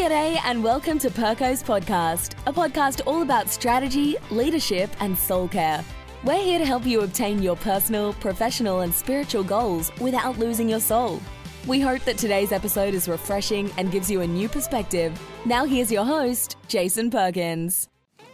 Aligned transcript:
G'day, 0.00 0.40
and 0.44 0.64
welcome 0.64 0.98
to 1.00 1.10
Perko's 1.10 1.62
Podcast, 1.62 2.32
a 2.46 2.52
podcast 2.54 3.02
all 3.04 3.20
about 3.20 3.50
strategy, 3.50 4.16
leadership, 4.30 4.88
and 4.98 5.16
soul 5.16 5.46
care. 5.46 5.84
We're 6.24 6.42
here 6.42 6.58
to 6.58 6.64
help 6.64 6.86
you 6.86 7.02
obtain 7.02 7.42
your 7.42 7.54
personal, 7.56 8.14
professional, 8.14 8.80
and 8.80 8.94
spiritual 8.94 9.44
goals 9.44 9.92
without 10.00 10.38
losing 10.38 10.70
your 10.70 10.80
soul. 10.80 11.20
We 11.66 11.80
hope 11.80 12.02
that 12.04 12.16
today's 12.16 12.50
episode 12.50 12.94
is 12.94 13.10
refreshing 13.10 13.70
and 13.76 13.92
gives 13.92 14.10
you 14.10 14.22
a 14.22 14.26
new 14.26 14.48
perspective. 14.48 15.20
Now, 15.44 15.66
here's 15.66 15.92
your 15.92 16.06
host, 16.06 16.56
Jason 16.66 17.10
Perkins. 17.10 17.86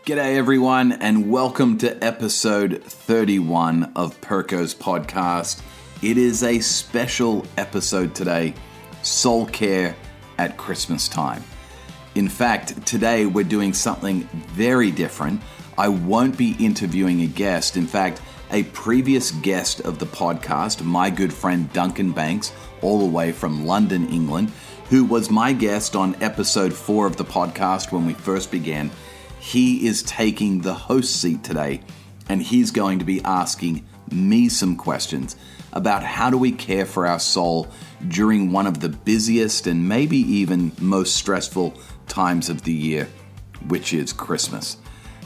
G'day, 0.04 0.36
everyone, 0.36 0.92
and 0.92 1.28
welcome 1.28 1.78
to 1.78 2.04
episode 2.04 2.80
31 2.84 3.90
of 3.96 4.20
Perko's 4.20 4.72
podcast. 4.72 5.62
It 6.00 6.16
is 6.16 6.44
a 6.44 6.60
special 6.60 7.44
episode 7.56 8.14
today 8.14 8.54
soul 9.02 9.46
care 9.46 9.96
at 10.38 10.56
Christmas 10.56 11.08
time. 11.08 11.42
In 12.16 12.30
fact, 12.30 12.86
today 12.86 13.26
we're 13.26 13.44
doing 13.44 13.74
something 13.74 14.22
very 14.54 14.90
different. 14.90 15.42
I 15.76 15.88
won't 15.88 16.38
be 16.38 16.56
interviewing 16.58 17.20
a 17.20 17.26
guest. 17.26 17.76
In 17.76 17.86
fact, 17.86 18.22
a 18.50 18.62
previous 18.62 19.32
guest 19.32 19.80
of 19.82 19.98
the 19.98 20.06
podcast, 20.06 20.82
my 20.82 21.10
good 21.10 21.30
friend 21.30 21.70
Duncan 21.74 22.12
Banks, 22.12 22.52
all 22.80 23.00
the 23.00 23.04
way 23.04 23.32
from 23.32 23.66
London, 23.66 24.08
England, 24.08 24.50
who 24.88 25.04
was 25.04 25.30
my 25.30 25.52
guest 25.52 25.94
on 25.94 26.16
episode 26.22 26.72
four 26.72 27.06
of 27.06 27.18
the 27.18 27.24
podcast 27.24 27.92
when 27.92 28.06
we 28.06 28.14
first 28.14 28.50
began 28.50 28.90
he 29.38 29.86
is 29.86 30.02
taking 30.02 30.60
the 30.60 30.74
host 30.74 31.20
seat 31.20 31.44
today 31.44 31.80
and 32.28 32.42
he's 32.42 32.70
going 32.70 32.98
to 32.98 33.04
be 33.04 33.22
asking 33.22 33.86
me 34.10 34.48
some 34.48 34.74
questions 34.74 35.36
about 35.72 36.02
how 36.02 36.30
do 36.30 36.38
we 36.38 36.50
care 36.50 36.86
for 36.86 37.06
our 37.06 37.20
soul 37.20 37.68
during 38.08 38.50
one 38.50 38.66
of 38.66 38.80
the 38.80 38.88
busiest 38.88 39.66
and 39.66 39.88
maybe 39.88 40.16
even 40.16 40.72
most 40.80 41.14
stressful 41.14 41.74
times 42.08 42.48
of 42.48 42.62
the 42.62 42.72
year, 42.72 43.08
which 43.68 43.92
is 43.92 44.12
Christmas. 44.12 44.76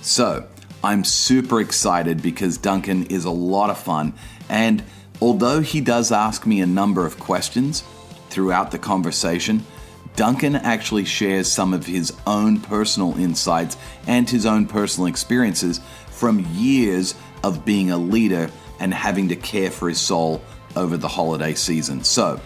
So, 0.02 0.46
I'm 0.82 1.04
super 1.04 1.60
excited 1.60 2.22
because 2.22 2.56
Duncan 2.56 3.04
is 3.06 3.26
a 3.26 3.30
lot 3.30 3.68
of 3.68 3.78
fun 3.78 4.14
and 4.48 4.82
although 5.20 5.60
he 5.60 5.80
does 5.80 6.10
ask 6.10 6.46
me 6.46 6.60
a 6.60 6.66
number 6.66 7.06
of 7.06 7.18
questions 7.18 7.84
throughout 8.30 8.70
the 8.70 8.78
conversation, 8.78 9.64
Duncan 10.16 10.56
actually 10.56 11.04
shares 11.04 11.50
some 11.50 11.72
of 11.72 11.86
his 11.86 12.12
own 12.26 12.60
personal 12.60 13.16
insights 13.18 13.76
and 14.06 14.28
his 14.28 14.46
own 14.46 14.66
personal 14.66 15.06
experiences 15.06 15.80
from 16.10 16.46
years 16.52 17.14
of 17.44 17.64
being 17.64 17.90
a 17.90 17.96
leader 17.96 18.50
and 18.80 18.92
having 18.92 19.28
to 19.28 19.36
care 19.36 19.70
for 19.70 19.88
his 19.88 20.00
soul 20.00 20.42
over 20.76 20.96
the 20.96 21.08
holiday 21.08 21.54
season. 21.54 22.02
So, 22.04 22.40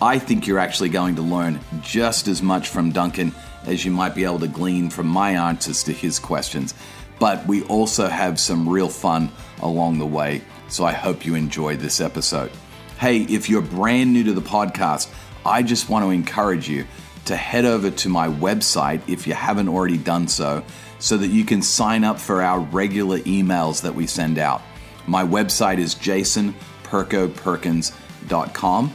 I 0.00 0.18
think 0.18 0.46
you're 0.46 0.58
actually 0.58 0.88
going 0.88 1.14
to 1.16 1.22
learn 1.22 1.60
just 1.80 2.26
as 2.26 2.42
much 2.42 2.68
from 2.68 2.90
Duncan 2.90 3.32
as 3.64 3.84
you 3.84 3.90
might 3.90 4.14
be 4.14 4.24
able 4.24 4.40
to 4.40 4.48
glean 4.48 4.90
from 4.90 5.06
my 5.06 5.32
answers 5.32 5.82
to 5.84 5.92
his 5.92 6.18
questions. 6.18 6.74
But 7.18 7.46
we 7.46 7.62
also 7.64 8.08
have 8.08 8.40
some 8.40 8.68
real 8.68 8.88
fun 8.88 9.30
along 9.60 9.98
the 9.98 10.06
way. 10.06 10.42
So 10.68 10.84
I 10.84 10.92
hope 10.92 11.24
you 11.24 11.34
enjoy 11.34 11.76
this 11.76 12.00
episode. 12.00 12.50
Hey, 12.98 13.22
if 13.22 13.48
you're 13.48 13.62
brand 13.62 14.12
new 14.12 14.24
to 14.24 14.32
the 14.32 14.40
podcast, 14.40 15.12
I 15.44 15.62
just 15.62 15.88
want 15.88 16.04
to 16.04 16.10
encourage 16.10 16.68
you 16.68 16.86
to 17.26 17.36
head 17.36 17.64
over 17.64 17.90
to 17.90 18.08
my 18.08 18.28
website 18.28 19.00
if 19.08 19.26
you 19.26 19.34
haven't 19.34 19.68
already 19.68 19.98
done 19.98 20.28
so, 20.28 20.64
so 20.98 21.16
that 21.16 21.28
you 21.28 21.44
can 21.44 21.62
sign 21.62 22.04
up 22.04 22.18
for 22.18 22.42
our 22.42 22.60
regular 22.60 23.18
emails 23.20 23.82
that 23.82 23.94
we 23.94 24.06
send 24.06 24.38
out. 24.38 24.62
My 25.06 25.24
website 25.24 25.78
is 25.78 25.94
jasonperkoperkins.com, 25.94 28.94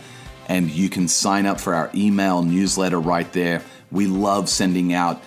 and 0.50 0.70
you 0.70 0.90
can 0.90 1.08
sign 1.08 1.46
up 1.46 1.60
for 1.60 1.74
our 1.74 1.90
email 1.94 2.44
newsletter 2.44 3.00
right 3.00 3.32
there. 3.34 3.62
We 3.92 4.08
love 4.08 4.50
sending 4.50 4.94
out 4.94 5.22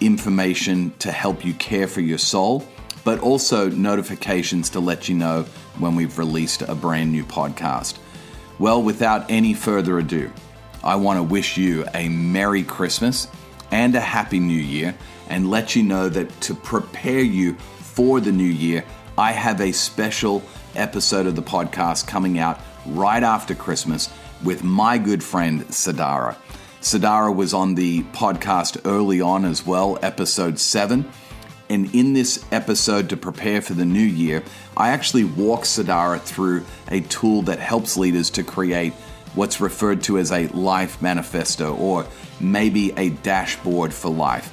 information 0.00 0.92
to 0.98 1.10
help 1.10 1.44
you 1.44 1.54
care 1.54 1.86
for 1.86 2.00
your 2.00 2.18
soul, 2.18 2.66
but 3.04 3.20
also 3.20 3.70
notifications 3.70 4.70
to 4.70 4.80
let 4.80 5.08
you 5.08 5.14
know 5.14 5.44
when 5.78 5.96
we've 5.96 6.18
released 6.18 6.62
a 6.62 6.74
brand 6.74 7.12
new 7.12 7.24
podcast. 7.24 7.98
Well, 8.58 8.82
without 8.82 9.30
any 9.30 9.54
further 9.54 9.98
ado, 9.98 10.30
I 10.82 10.96
want 10.96 11.18
to 11.18 11.22
wish 11.22 11.56
you 11.56 11.84
a 11.94 12.08
Merry 12.08 12.62
Christmas 12.62 13.28
and 13.70 13.94
a 13.94 14.00
Happy 14.00 14.38
New 14.38 14.60
Year 14.60 14.94
and 15.28 15.50
let 15.50 15.74
you 15.74 15.82
know 15.82 16.08
that 16.08 16.40
to 16.42 16.54
prepare 16.54 17.20
you 17.20 17.54
for 17.80 18.20
the 18.20 18.32
new 18.32 18.44
year, 18.44 18.84
I 19.18 19.32
have 19.32 19.60
a 19.60 19.72
special 19.72 20.42
episode 20.74 21.26
of 21.26 21.34
the 21.34 21.42
podcast 21.42 22.06
coming 22.06 22.38
out 22.38 22.60
right 22.86 23.22
after 23.22 23.54
Christmas 23.54 24.10
with 24.44 24.62
my 24.62 24.98
good 24.98 25.24
friend 25.24 25.62
Sadara. 25.68 26.36
Sadara 26.80 27.34
was 27.34 27.54
on 27.54 27.74
the 27.74 28.02
podcast 28.04 28.80
early 28.84 29.20
on 29.20 29.44
as 29.44 29.66
well, 29.66 29.98
episode 30.02 30.58
7. 30.58 31.10
And 31.68 31.92
in 31.94 32.12
this 32.12 32.44
episode, 32.52 33.08
to 33.08 33.16
prepare 33.16 33.60
for 33.60 33.74
the 33.74 33.84
new 33.84 33.98
year, 33.98 34.42
I 34.76 34.90
actually 34.90 35.24
walk 35.24 35.62
Sadara 35.62 36.20
through 36.20 36.64
a 36.88 37.00
tool 37.00 37.42
that 37.42 37.58
helps 37.58 37.96
leaders 37.96 38.30
to 38.30 38.44
create 38.44 38.92
what's 39.34 39.60
referred 39.60 40.02
to 40.04 40.18
as 40.18 40.30
a 40.30 40.46
life 40.48 41.02
manifesto 41.02 41.74
or 41.76 42.06
maybe 42.40 42.92
a 42.96 43.10
dashboard 43.10 43.92
for 43.92 44.10
life. 44.10 44.52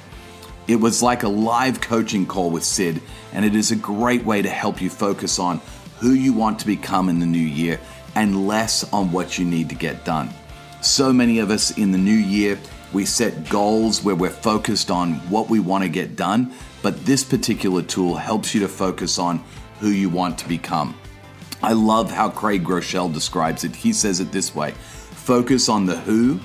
It 0.66 0.76
was 0.76 1.02
like 1.02 1.22
a 1.22 1.28
live 1.28 1.80
coaching 1.80 2.26
call 2.26 2.50
with 2.50 2.64
Sid, 2.64 3.00
and 3.32 3.44
it 3.44 3.54
is 3.54 3.70
a 3.70 3.76
great 3.76 4.24
way 4.24 4.42
to 4.42 4.48
help 4.48 4.80
you 4.80 4.90
focus 4.90 5.38
on 5.38 5.60
who 6.00 6.12
you 6.12 6.32
want 6.32 6.58
to 6.60 6.66
become 6.66 7.08
in 7.08 7.20
the 7.20 7.26
new 7.26 7.38
year 7.38 7.78
and 8.14 8.46
less 8.46 8.90
on 8.92 9.12
what 9.12 9.38
you 9.38 9.44
need 9.44 9.68
to 9.68 9.74
get 9.74 10.04
done. 10.04 10.30
So 10.84 11.14
many 11.14 11.38
of 11.38 11.50
us 11.50 11.78
in 11.78 11.92
the 11.92 11.98
new 11.98 12.12
year, 12.12 12.58
we 12.92 13.06
set 13.06 13.48
goals 13.48 14.04
where 14.04 14.14
we're 14.14 14.28
focused 14.28 14.90
on 14.90 15.14
what 15.30 15.48
we 15.48 15.58
want 15.58 15.82
to 15.82 15.88
get 15.88 16.14
done, 16.14 16.52
but 16.82 17.06
this 17.06 17.24
particular 17.24 17.80
tool 17.80 18.16
helps 18.16 18.54
you 18.54 18.60
to 18.60 18.68
focus 18.68 19.18
on 19.18 19.42
who 19.80 19.88
you 19.88 20.10
want 20.10 20.36
to 20.38 20.46
become. 20.46 20.94
I 21.62 21.72
love 21.72 22.10
how 22.10 22.28
Craig 22.28 22.64
Groeschel 22.64 23.10
describes 23.14 23.64
it. 23.64 23.74
He 23.74 23.94
says 23.94 24.20
it 24.20 24.30
this 24.30 24.54
way 24.54 24.72
focus 24.72 25.70
on 25.70 25.86
the 25.86 25.96
who, 25.96 26.38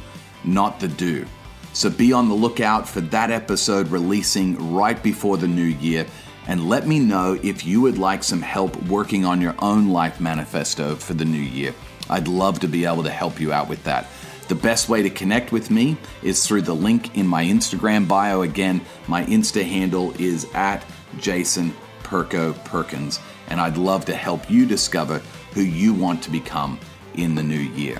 not 0.45 0.79
the 0.79 0.87
do. 0.87 1.25
So 1.73 1.89
be 1.89 2.13
on 2.13 2.29
the 2.29 2.33
lookout 2.33 2.87
for 2.87 3.01
that 3.01 3.31
episode 3.31 3.89
releasing 3.89 4.73
right 4.73 5.03
before 5.03 5.35
the 5.35 5.49
new 5.49 5.63
year. 5.63 6.05
And 6.47 6.69
let 6.69 6.87
me 6.87 6.99
know 6.99 7.37
if 7.43 7.65
you 7.65 7.81
would 7.81 7.97
like 7.97 8.23
some 8.23 8.41
help 8.41 8.81
working 8.83 9.25
on 9.25 9.41
your 9.41 9.55
own 9.59 9.89
life 9.89 10.21
manifesto 10.21 10.95
for 10.95 11.13
the 11.13 11.25
new 11.25 11.37
year. 11.37 11.75
I'd 12.09 12.27
love 12.27 12.61
to 12.61 12.67
be 12.67 12.85
able 12.85 13.03
to 13.03 13.11
help 13.11 13.39
you 13.39 13.51
out 13.51 13.67
with 13.69 13.83
that. 13.83 14.07
The 14.49 14.55
best 14.55 14.89
way 14.89 15.03
to 15.03 15.11
connect 15.11 15.51
with 15.51 15.69
me 15.69 15.95
is 16.23 16.43
through 16.43 16.63
the 16.63 16.73
link 16.73 17.15
in 17.15 17.27
my 17.27 17.45
Instagram 17.45 18.07
bio. 18.07 18.41
Again, 18.41 18.81
my 19.07 19.23
Insta 19.25 19.63
handle 19.63 20.11
is 20.19 20.47
at 20.55 20.83
Jason 21.19 21.71
Perko 22.01 22.53
Perkins 22.65 23.19
and 23.49 23.61
I'd 23.61 23.77
love 23.77 24.05
to 24.05 24.15
help 24.15 24.49
you 24.49 24.65
discover 24.65 25.19
who 25.53 25.61
you 25.61 25.93
want 25.93 26.23
to 26.23 26.31
become 26.31 26.79
in 27.13 27.35
the 27.35 27.43
new 27.43 27.59
year. 27.59 27.99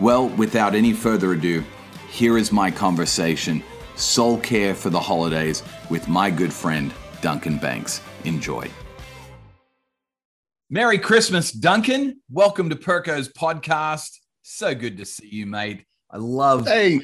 Well, 0.00 0.30
without 0.30 0.74
any 0.74 0.94
further 0.94 1.32
ado, 1.32 1.62
here 2.08 2.38
is 2.38 2.52
my 2.52 2.70
conversation 2.70 3.62
Soul 3.94 4.38
Care 4.38 4.74
for 4.74 4.88
the 4.88 4.98
Holidays 4.98 5.62
with 5.90 6.08
my 6.08 6.30
good 6.30 6.54
friend, 6.54 6.94
Duncan 7.20 7.58
Banks. 7.58 8.00
Enjoy. 8.24 8.66
Merry 10.70 10.98
Christmas, 10.98 11.52
Duncan. 11.52 12.22
Welcome 12.30 12.70
to 12.70 12.76
Perko's 12.76 13.28
podcast. 13.28 14.21
So 14.42 14.74
good 14.74 14.98
to 14.98 15.04
see 15.04 15.28
you, 15.28 15.46
mate. 15.46 15.84
I 16.10 16.18
love 16.18 16.66
hey. 16.66 17.00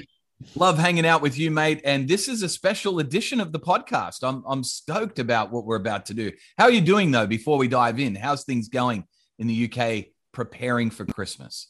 Love 0.55 0.79
hanging 0.79 1.07
out 1.07 1.21
with 1.21 1.37
you, 1.37 1.51
mate. 1.51 1.81
And 1.85 2.07
this 2.07 2.29
is 2.29 2.43
a 2.43 2.49
special 2.49 3.01
edition 3.01 3.41
of 3.41 3.51
the 3.51 3.59
podcast. 3.59 4.23
I'm, 4.23 4.45
I'm 4.47 4.63
stoked 4.63 5.19
about 5.19 5.51
what 5.51 5.65
we're 5.65 5.77
about 5.77 6.07
to 6.07 6.15
do. 6.15 6.31
How 6.57 6.65
are 6.65 6.71
you 6.71 6.81
doing, 6.81 7.11
though, 7.11 7.27
before 7.27 7.59
we 7.59 7.67
dive 7.67 7.99
in? 7.99 8.15
How's 8.15 8.45
things 8.45 8.69
going 8.69 9.05
in 9.41 9.49
the 9.49 9.69
UK 9.69 10.07
preparing 10.33 10.91
for 10.91 11.05
Christmas? 11.05 11.69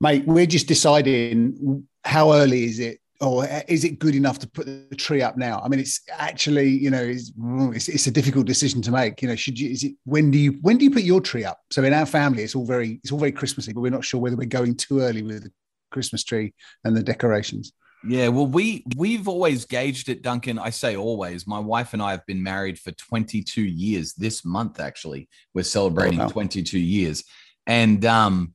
Mate, 0.00 0.26
we're 0.26 0.46
just 0.46 0.66
deciding 0.66 1.86
how 2.04 2.32
early 2.32 2.64
is 2.64 2.80
it 2.80 2.98
or 3.24 3.46
is 3.68 3.84
it 3.84 3.98
good 3.98 4.14
enough 4.14 4.38
to 4.40 4.48
put 4.48 4.66
the 4.66 4.96
tree 4.96 5.22
up 5.22 5.36
now? 5.36 5.60
I 5.64 5.68
mean, 5.68 5.80
it's 5.80 6.00
actually, 6.10 6.68
you 6.68 6.90
know, 6.90 7.02
it's, 7.02 7.32
it's, 7.74 7.88
it's, 7.88 8.06
a 8.06 8.10
difficult 8.10 8.46
decision 8.46 8.82
to 8.82 8.90
make. 8.90 9.22
You 9.22 9.28
know, 9.28 9.36
should 9.36 9.58
you, 9.58 9.70
is 9.70 9.84
it, 9.84 9.94
when 10.04 10.30
do 10.30 10.38
you, 10.38 10.58
when 10.62 10.78
do 10.78 10.84
you 10.84 10.90
put 10.90 11.02
your 11.02 11.20
tree 11.20 11.44
up? 11.44 11.60
So 11.70 11.82
in 11.84 11.94
our 11.94 12.06
family, 12.06 12.42
it's 12.42 12.54
all 12.54 12.66
very, 12.66 13.00
it's 13.02 13.12
all 13.12 13.18
very 13.18 13.32
Christmassy, 13.32 13.72
but 13.72 13.80
we're 13.80 13.90
not 13.90 14.04
sure 14.04 14.20
whether 14.20 14.36
we're 14.36 14.46
going 14.46 14.76
too 14.76 15.00
early 15.00 15.22
with 15.22 15.44
the 15.44 15.52
Christmas 15.90 16.22
tree 16.22 16.52
and 16.84 16.96
the 16.96 17.02
decorations. 17.02 17.72
Yeah, 18.06 18.28
well, 18.28 18.46
we 18.46 18.84
we've 18.96 19.28
always 19.28 19.64
gauged 19.64 20.10
it, 20.10 20.20
Duncan. 20.20 20.58
I 20.58 20.68
say 20.68 20.94
always. 20.94 21.46
My 21.46 21.58
wife 21.58 21.94
and 21.94 22.02
I 22.02 22.10
have 22.10 22.26
been 22.26 22.42
married 22.42 22.78
for 22.78 22.92
22 22.92 23.62
years. 23.62 24.12
This 24.12 24.44
month, 24.44 24.78
actually, 24.78 25.26
we're 25.54 25.62
celebrating 25.62 26.20
oh, 26.20 26.24
wow. 26.24 26.28
22 26.28 26.78
years, 26.78 27.24
and 27.66 28.04
um, 28.04 28.52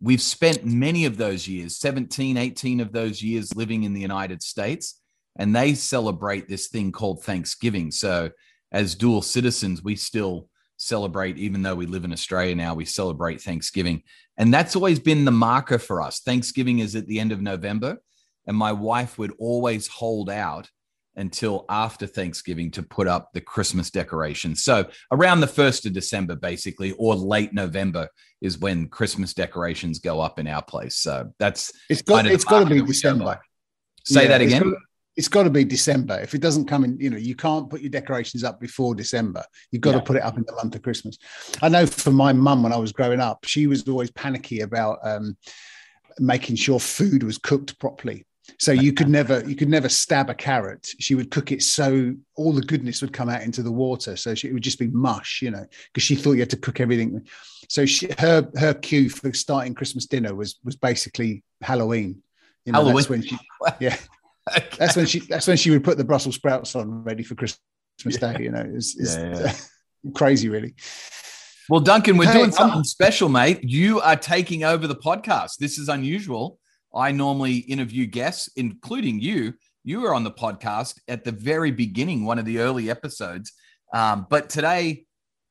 we've 0.00 0.22
spent 0.22 0.64
many 0.64 1.04
of 1.04 1.16
those 1.16 1.46
years, 1.46 1.76
17, 1.76 2.36
18 2.36 2.80
of 2.80 2.92
those 2.92 3.22
years, 3.22 3.54
living 3.54 3.84
in 3.84 3.92
the 3.92 4.00
United 4.00 4.42
States, 4.42 5.00
and 5.38 5.54
they 5.54 5.74
celebrate 5.74 6.48
this 6.48 6.68
thing 6.68 6.92
called 6.92 7.22
Thanksgiving. 7.22 7.90
So, 7.90 8.30
as 8.72 8.94
dual 8.94 9.22
citizens, 9.22 9.82
we 9.82 9.96
still 9.96 10.48
celebrate, 10.76 11.36
even 11.38 11.62
though 11.62 11.74
we 11.74 11.86
live 11.86 12.04
in 12.04 12.12
Australia 12.12 12.54
now. 12.54 12.74
We 12.74 12.84
celebrate 12.84 13.40
Thanksgiving, 13.40 14.02
and 14.36 14.52
that's 14.52 14.76
always 14.76 14.98
been 14.98 15.24
the 15.24 15.30
marker 15.30 15.78
for 15.78 16.00
us. 16.00 16.20
Thanksgiving 16.20 16.78
is 16.78 16.96
at 16.96 17.06
the 17.06 17.20
end 17.20 17.32
of 17.32 17.42
November 17.42 17.98
and 18.46 18.56
my 18.56 18.72
wife 18.72 19.18
would 19.18 19.32
always 19.38 19.86
hold 19.86 20.30
out 20.30 20.68
until 21.20 21.66
after 21.68 22.06
Thanksgiving 22.06 22.70
to 22.70 22.82
put 22.82 23.06
up 23.06 23.30
the 23.34 23.42
Christmas 23.42 23.90
decorations. 23.90 24.64
So 24.64 24.88
around 25.12 25.40
the 25.40 25.46
1st 25.46 25.86
of 25.86 25.92
December, 25.92 26.34
basically, 26.34 26.92
or 26.92 27.14
late 27.14 27.52
November 27.52 28.08
is 28.40 28.58
when 28.58 28.88
Christmas 28.88 29.34
decorations 29.34 29.98
go 29.98 30.18
up 30.20 30.38
in 30.38 30.46
our 30.46 30.62
place. 30.62 30.96
So 30.96 31.30
that's 31.38 31.72
it's 31.90 32.00
got 32.00 32.26
it's 32.26 32.44
got 32.44 32.66
to 32.66 32.74
be 32.74 32.82
December. 32.82 33.38
Say 34.04 34.22
yeah, 34.22 34.28
that 34.28 34.40
again. 34.40 34.62
It's 34.62 34.70
got, 34.70 34.78
it's 35.16 35.28
got, 35.28 35.42
to 35.42 35.50
be 35.50 35.64
December. 35.64 36.18
If 36.20 36.34
it 36.34 36.40
doesn't 36.40 36.64
come 36.64 36.84
in, 36.84 36.98
you 36.98 37.10
know, 37.10 37.18
you 37.18 37.34
can't 37.34 37.68
put 37.68 37.82
your 37.82 37.90
decorations 37.90 38.42
up 38.42 38.58
before 38.58 38.94
December. 38.94 39.44
You've 39.70 39.82
got 39.82 39.90
yeah. 39.90 39.98
to 39.98 40.04
put 40.04 40.16
it 40.16 40.22
up 40.22 40.38
in 40.38 40.44
the 40.46 40.54
month 40.54 40.74
of 40.74 40.80
Christmas. 40.80 41.18
I 41.60 41.68
know 41.68 41.84
for 41.84 42.12
my 42.12 42.32
mum 42.32 42.62
when 42.62 42.72
I 42.72 42.78
was 42.78 42.92
growing 42.92 43.20
up, 43.20 43.44
she 43.44 43.66
was 43.66 43.86
always 43.86 44.10
panicky 44.12 44.60
about 44.60 44.98
um, 45.02 45.36
making 46.18 46.56
sure 46.56 46.80
food 46.80 47.22
was 47.22 47.36
cooked 47.36 47.78
properly 47.78 48.24
so 48.58 48.72
you 48.72 48.92
could 48.92 49.08
never 49.08 49.42
you 49.48 49.56
could 49.56 49.68
never 49.68 49.88
stab 49.88 50.30
a 50.30 50.34
carrot. 50.34 50.88
She 50.98 51.14
would 51.14 51.30
cook 51.30 51.52
it 51.52 51.62
so 51.62 52.14
all 52.36 52.52
the 52.52 52.62
goodness 52.62 53.00
would 53.00 53.12
come 53.12 53.28
out 53.28 53.42
into 53.42 53.62
the 53.62 53.72
water. 53.72 54.16
So 54.16 54.34
she, 54.34 54.48
it 54.48 54.52
would 54.52 54.62
just 54.62 54.78
be 54.78 54.88
mush, 54.88 55.42
you 55.42 55.50
know, 55.50 55.66
because 55.92 56.02
she 56.02 56.14
thought 56.14 56.32
you 56.32 56.40
had 56.40 56.50
to 56.50 56.56
cook 56.56 56.80
everything. 56.80 57.26
So 57.68 57.86
she, 57.86 58.08
her 58.18 58.48
her 58.56 58.74
cue 58.74 59.10
for 59.10 59.32
starting 59.32 59.74
Christmas 59.74 60.06
dinner 60.06 60.34
was 60.34 60.58
was 60.64 60.76
basically 60.76 61.42
Halloween. 61.60 62.22
You 62.64 62.72
know, 62.72 62.78
Halloween. 62.78 62.96
That's 62.96 63.08
when 63.08 63.22
she, 63.22 63.38
yeah. 63.80 63.96
okay. 64.56 64.76
That's 64.78 64.96
when 64.96 65.06
she 65.06 65.20
that's 65.20 65.46
when 65.46 65.56
she 65.56 65.70
would 65.70 65.84
put 65.84 65.98
the 65.98 66.04
Brussels 66.04 66.36
sprouts 66.36 66.74
on 66.74 67.02
ready 67.04 67.22
for 67.22 67.34
Christmas 67.34 67.60
yeah. 68.06 68.32
Day. 68.32 68.44
You 68.44 68.50
know, 68.52 68.70
it's, 68.74 68.98
it's 68.98 69.16
yeah, 69.16 69.40
yeah. 69.40 70.12
crazy, 70.14 70.48
really. 70.48 70.74
Well, 71.68 71.80
Duncan, 71.80 72.16
we're 72.16 72.26
hey, 72.26 72.38
doing 72.38 72.50
something 72.50 72.82
special, 72.82 73.28
mate. 73.28 73.60
You 73.62 74.00
are 74.00 74.16
taking 74.16 74.64
over 74.64 74.88
the 74.88 74.96
podcast. 74.96 75.58
This 75.58 75.78
is 75.78 75.88
unusual. 75.88 76.58
I 76.94 77.12
normally 77.12 77.56
interview 77.56 78.06
guests, 78.06 78.48
including 78.56 79.20
you. 79.20 79.54
You 79.84 80.00
were 80.00 80.14
on 80.14 80.24
the 80.24 80.30
podcast 80.30 81.00
at 81.08 81.24
the 81.24 81.32
very 81.32 81.70
beginning, 81.70 82.24
one 82.24 82.38
of 82.38 82.44
the 82.44 82.58
early 82.58 82.90
episodes. 82.90 83.52
Um, 83.92 84.26
but 84.28 84.50
today, 84.50 85.06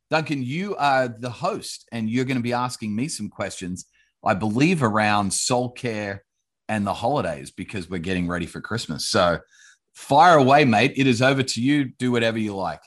Duncan, 0.10 0.44
you 0.44 0.76
are 0.76 1.08
the 1.08 1.30
host, 1.30 1.88
and 1.92 2.10
you're 2.10 2.26
going 2.26 2.38
to 2.38 2.44
be 2.44 2.54
asking 2.54 2.96
me 2.96 3.08
some 3.08 3.30
questions, 3.30 3.86
I 4.24 4.34
believe, 4.34 4.84
around 4.84 5.34
soul 5.34 5.72
care 5.72 6.24
and 6.68 6.86
the 6.86 6.94
holidays 6.94 7.52
because 7.52 7.90
we're 7.90 8.00
getting 8.00 8.28
ready 8.28 8.46
for 8.46 8.62
Christmas. 8.62 9.08
So 9.08 9.40
fire 9.94 10.38
away, 10.38 10.66
mate. 10.66 10.94
It 10.96 11.08
is 11.08 11.22
over 11.22 11.44
to 11.44 11.62
you. 11.62 11.86
Do 11.86 12.12
whatever 12.12 12.38
you 12.38 12.56
like. 12.56 12.82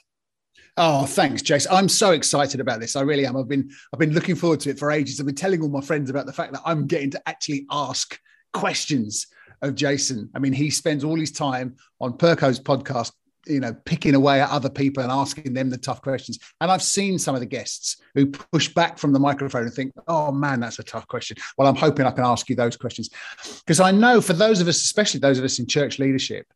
Oh, 0.77 1.05
thanks, 1.05 1.43
Jace. 1.43 1.67
I'm 1.71 1.89
so 1.89 2.13
excited 2.13 2.59
about 2.59 2.81
this. 2.81 2.97
I 2.97 3.03
really 3.03 3.27
am. 3.27 3.37
I've 3.37 3.49
been 3.49 3.71
I've 3.93 4.01
been 4.01 4.15
looking 4.15 4.37
forward 4.37 4.61
to 4.61 4.71
it 4.71 4.79
for 4.79 4.91
ages. 4.91 5.21
I've 5.21 5.27
been 5.27 5.35
telling 5.35 5.61
all 5.61 5.69
my 5.69 5.83
friends 5.83 6.09
about 6.09 6.25
the 6.25 6.33
fact 6.33 6.55
that 6.55 6.63
I'm 6.65 6.87
getting 6.87 7.11
to 7.11 7.23
actually 7.29 7.67
ask 7.71 8.19
questions 8.53 9.27
of 9.63 9.75
Jason. 9.75 10.31
I 10.35 10.39
mean, 10.39 10.53
he 10.53 10.71
spends 10.71 11.05
all 11.05 11.19
his 11.19 11.31
time 11.31 11.77
on 12.01 12.17
Perko's 12.17 12.61
podcast, 12.61 13.13
you 13.47 13.61
know, 13.61 13.75
picking 13.85 14.15
away 14.15 14.41
at 14.41 14.51
other 14.51 14.71
people 14.71 15.03
and 15.03 15.13
asking 15.13 15.55
them 15.55 15.71
the 15.71 15.79
tough 15.79 16.03
questions. 16.03 16.39
And 16.61 16.71
I've 16.71 16.83
seen 16.83 17.19
some 17.19 17.35
of 17.35 17.41
the 17.41 17.47
guests 17.47 18.01
who 18.15 18.27
push 18.27 18.69
back 18.69 18.99
from 18.99 19.13
the 19.13 19.19
microphone 19.19 19.65
and 19.65 19.73
think, 19.73 19.93
oh 20.09 20.33
man, 20.33 20.61
that's 20.61 20.79
a 20.79 20.85
tough 20.85 21.07
question. 21.07 21.37
Well, 21.57 21.69
I'm 21.69 21.77
hoping 21.77 22.07
I 22.07 22.11
can 22.11 22.25
ask 22.25 22.49
you 22.49 22.57
those 22.57 22.77
questions. 22.77 23.11
Because 23.59 23.81
I 23.81 23.91
know 23.91 24.21
for 24.21 24.33
those 24.33 24.61
of 24.61 24.69
us, 24.69 24.83
especially 24.83 25.21
those 25.21 25.39
of 25.39 25.45
us 25.45 25.59
in 25.59 25.67
church 25.67 25.99
leadership, 25.99 26.47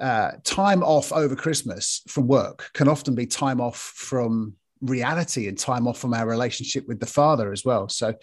uh, 0.00 0.32
time 0.44 0.82
off 0.82 1.12
over 1.12 1.34
Christmas 1.34 2.02
from 2.06 2.26
work 2.26 2.70
can 2.74 2.86
often 2.86 3.14
be 3.14 3.26
time 3.26 3.60
off 3.60 3.78
from 3.78 4.54
reality 4.82 5.48
and 5.48 5.58
time 5.58 5.88
off 5.88 5.98
from 5.98 6.12
our 6.12 6.26
relationship 6.26 6.86
with 6.86 7.00
the 7.00 7.06
Father 7.06 7.50
as 7.50 7.64
well. 7.64 7.88
So 7.88 8.14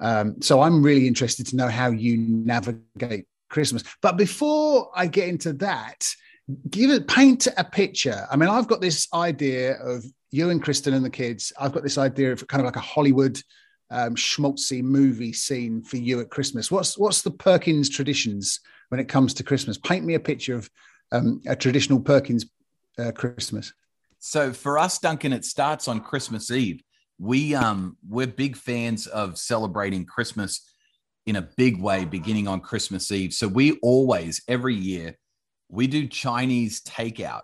um, 0.00 0.40
so 0.40 0.62
I'm 0.62 0.82
really 0.82 1.06
interested 1.06 1.46
to 1.48 1.56
know 1.56 1.68
how 1.68 1.90
you 1.90 2.16
navigate 2.18 3.26
Christmas. 3.48 3.84
But 4.00 4.16
before 4.16 4.90
I 4.94 5.06
get 5.06 5.28
into 5.28 5.52
that, 5.54 6.06
give 6.68 6.90
it 6.90 7.06
paint 7.06 7.46
a 7.56 7.64
picture. 7.64 8.26
I 8.30 8.36
mean, 8.36 8.48
I've 8.48 8.66
got 8.66 8.80
this 8.80 9.06
idea 9.12 9.74
of 9.74 10.04
you 10.30 10.50
and 10.50 10.62
Kristen 10.62 10.94
and 10.94 11.04
the 11.04 11.10
kids. 11.10 11.52
I've 11.58 11.72
got 11.72 11.82
this 11.82 11.98
idea 11.98 12.32
of 12.32 12.46
kind 12.48 12.60
of 12.60 12.64
like 12.64 12.76
a 12.76 12.80
Hollywood 12.80 13.40
um, 13.90 14.14
schmaltzy 14.14 14.82
movie 14.82 15.32
scene 15.32 15.82
for 15.82 15.96
you 15.96 16.20
at 16.20 16.30
Christmas. 16.30 16.70
What's 16.70 16.96
what's 16.96 17.22
the 17.22 17.30
Perkins 17.30 17.90
traditions 17.90 18.60
when 18.88 19.00
it 19.00 19.08
comes 19.08 19.34
to 19.34 19.44
Christmas? 19.44 19.78
Paint 19.78 20.04
me 20.04 20.14
a 20.14 20.20
picture 20.20 20.54
of 20.54 20.70
um, 21.12 21.40
a 21.46 21.56
traditional 21.56 22.00
Perkins 22.00 22.46
uh, 22.98 23.12
Christmas. 23.12 23.72
So 24.18 24.52
for 24.52 24.78
us, 24.78 24.98
Duncan, 24.98 25.32
it 25.32 25.44
starts 25.44 25.88
on 25.88 26.00
Christmas 26.00 26.50
Eve 26.50 26.82
we 27.20 27.54
um 27.54 27.96
we're 28.08 28.26
big 28.26 28.56
fans 28.56 29.06
of 29.06 29.38
celebrating 29.38 30.06
Christmas 30.06 30.66
in 31.26 31.36
a 31.36 31.48
big 31.56 31.80
way 31.80 32.04
beginning 32.04 32.48
on 32.48 32.60
Christmas 32.60 33.12
Eve. 33.12 33.32
So 33.32 33.46
we 33.46 33.78
always 33.82 34.42
every 34.48 34.74
year 34.74 35.16
we 35.68 35.86
do 35.86 36.08
Chinese 36.08 36.80
takeout 36.82 37.42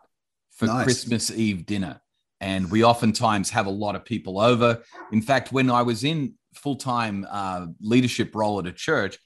for 0.50 0.66
nice. 0.66 0.84
Christmas 0.84 1.30
Eve 1.30 1.66
dinner. 1.66 2.00
And 2.40 2.70
we 2.70 2.84
oftentimes 2.84 3.50
have 3.50 3.66
a 3.66 3.70
lot 3.70 3.94
of 3.94 4.04
people 4.04 4.40
over. 4.40 4.82
In 5.12 5.22
fact, 5.22 5.52
when 5.52 5.70
I 5.70 5.82
was 5.82 6.04
in 6.04 6.34
full 6.54 6.76
time 6.76 7.26
uh, 7.30 7.66
leadership 7.80 8.34
role 8.34 8.58
at 8.58 8.66
a 8.66 8.72
church, 8.72 9.18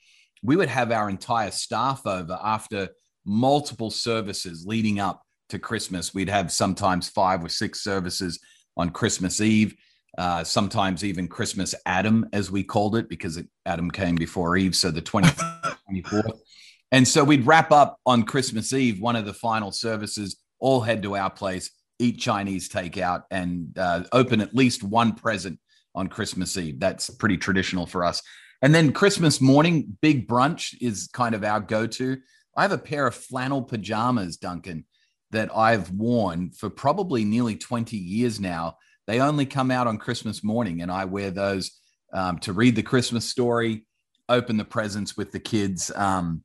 we 0.42 0.56
would 0.56 0.68
have 0.68 0.92
our 0.92 1.08
entire 1.08 1.50
staff 1.50 2.06
over 2.06 2.38
after 2.42 2.88
multiple 3.24 3.90
services 3.90 4.64
leading 4.66 5.00
up 5.00 5.22
to 5.48 5.58
Christmas. 5.58 6.14
We'd 6.14 6.28
have 6.28 6.52
sometimes 6.52 7.08
five 7.08 7.44
or 7.44 7.48
six 7.48 7.82
services 7.82 8.38
on 8.76 8.90
Christmas 8.90 9.40
Eve 9.40 9.74
uh, 10.18 10.44
sometimes 10.44 11.04
even 11.04 11.28
Christmas 11.28 11.74
Adam, 11.86 12.28
as 12.32 12.50
we 12.50 12.62
called 12.62 12.96
it, 12.96 13.08
because 13.08 13.36
it, 13.36 13.46
Adam 13.64 13.90
came 13.90 14.16
before 14.16 14.56
Eve. 14.56 14.74
So 14.74 14.90
the 14.90 15.02
20th, 15.02 15.76
24th. 15.90 16.38
And 16.92 17.06
so 17.06 17.22
we'd 17.22 17.46
wrap 17.46 17.70
up 17.70 18.00
on 18.04 18.24
Christmas 18.24 18.72
Eve, 18.72 19.00
one 19.00 19.14
of 19.14 19.24
the 19.24 19.32
final 19.32 19.70
services, 19.70 20.38
all 20.58 20.80
head 20.80 21.04
to 21.04 21.16
our 21.16 21.30
place, 21.30 21.70
eat 22.00 22.18
Chinese 22.18 22.68
takeout, 22.68 23.22
and 23.30 23.78
uh, 23.78 24.02
open 24.12 24.40
at 24.40 24.56
least 24.56 24.82
one 24.82 25.12
present 25.12 25.60
on 25.94 26.08
Christmas 26.08 26.56
Eve. 26.56 26.80
That's 26.80 27.08
pretty 27.08 27.36
traditional 27.36 27.86
for 27.86 28.04
us. 28.04 28.22
And 28.62 28.74
then 28.74 28.92
Christmas 28.92 29.40
morning, 29.40 29.96
big 30.02 30.28
brunch 30.28 30.74
is 30.80 31.08
kind 31.12 31.34
of 31.34 31.44
our 31.44 31.60
go 31.60 31.86
to. 31.86 32.18
I 32.56 32.62
have 32.62 32.72
a 32.72 32.78
pair 32.78 33.06
of 33.06 33.14
flannel 33.14 33.62
pajamas, 33.62 34.36
Duncan, 34.36 34.84
that 35.30 35.54
I've 35.56 35.90
worn 35.90 36.50
for 36.50 36.68
probably 36.68 37.24
nearly 37.24 37.56
20 37.56 37.96
years 37.96 38.40
now 38.40 38.76
they 39.10 39.20
only 39.20 39.44
come 39.44 39.72
out 39.72 39.88
on 39.88 39.98
Christmas 39.98 40.44
morning, 40.44 40.82
and 40.82 40.92
I 40.92 41.04
wear 41.04 41.32
those 41.32 41.72
um, 42.12 42.38
to 42.40 42.52
read 42.52 42.76
the 42.76 42.82
Christmas 42.84 43.24
story, 43.24 43.84
open 44.28 44.56
the 44.56 44.64
presents 44.64 45.16
with 45.16 45.32
the 45.32 45.40
kids. 45.40 45.90
Um, 45.96 46.44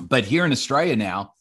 but 0.00 0.24
here 0.24 0.44
in 0.44 0.52
Australia 0.52 0.94
now, 0.94 1.34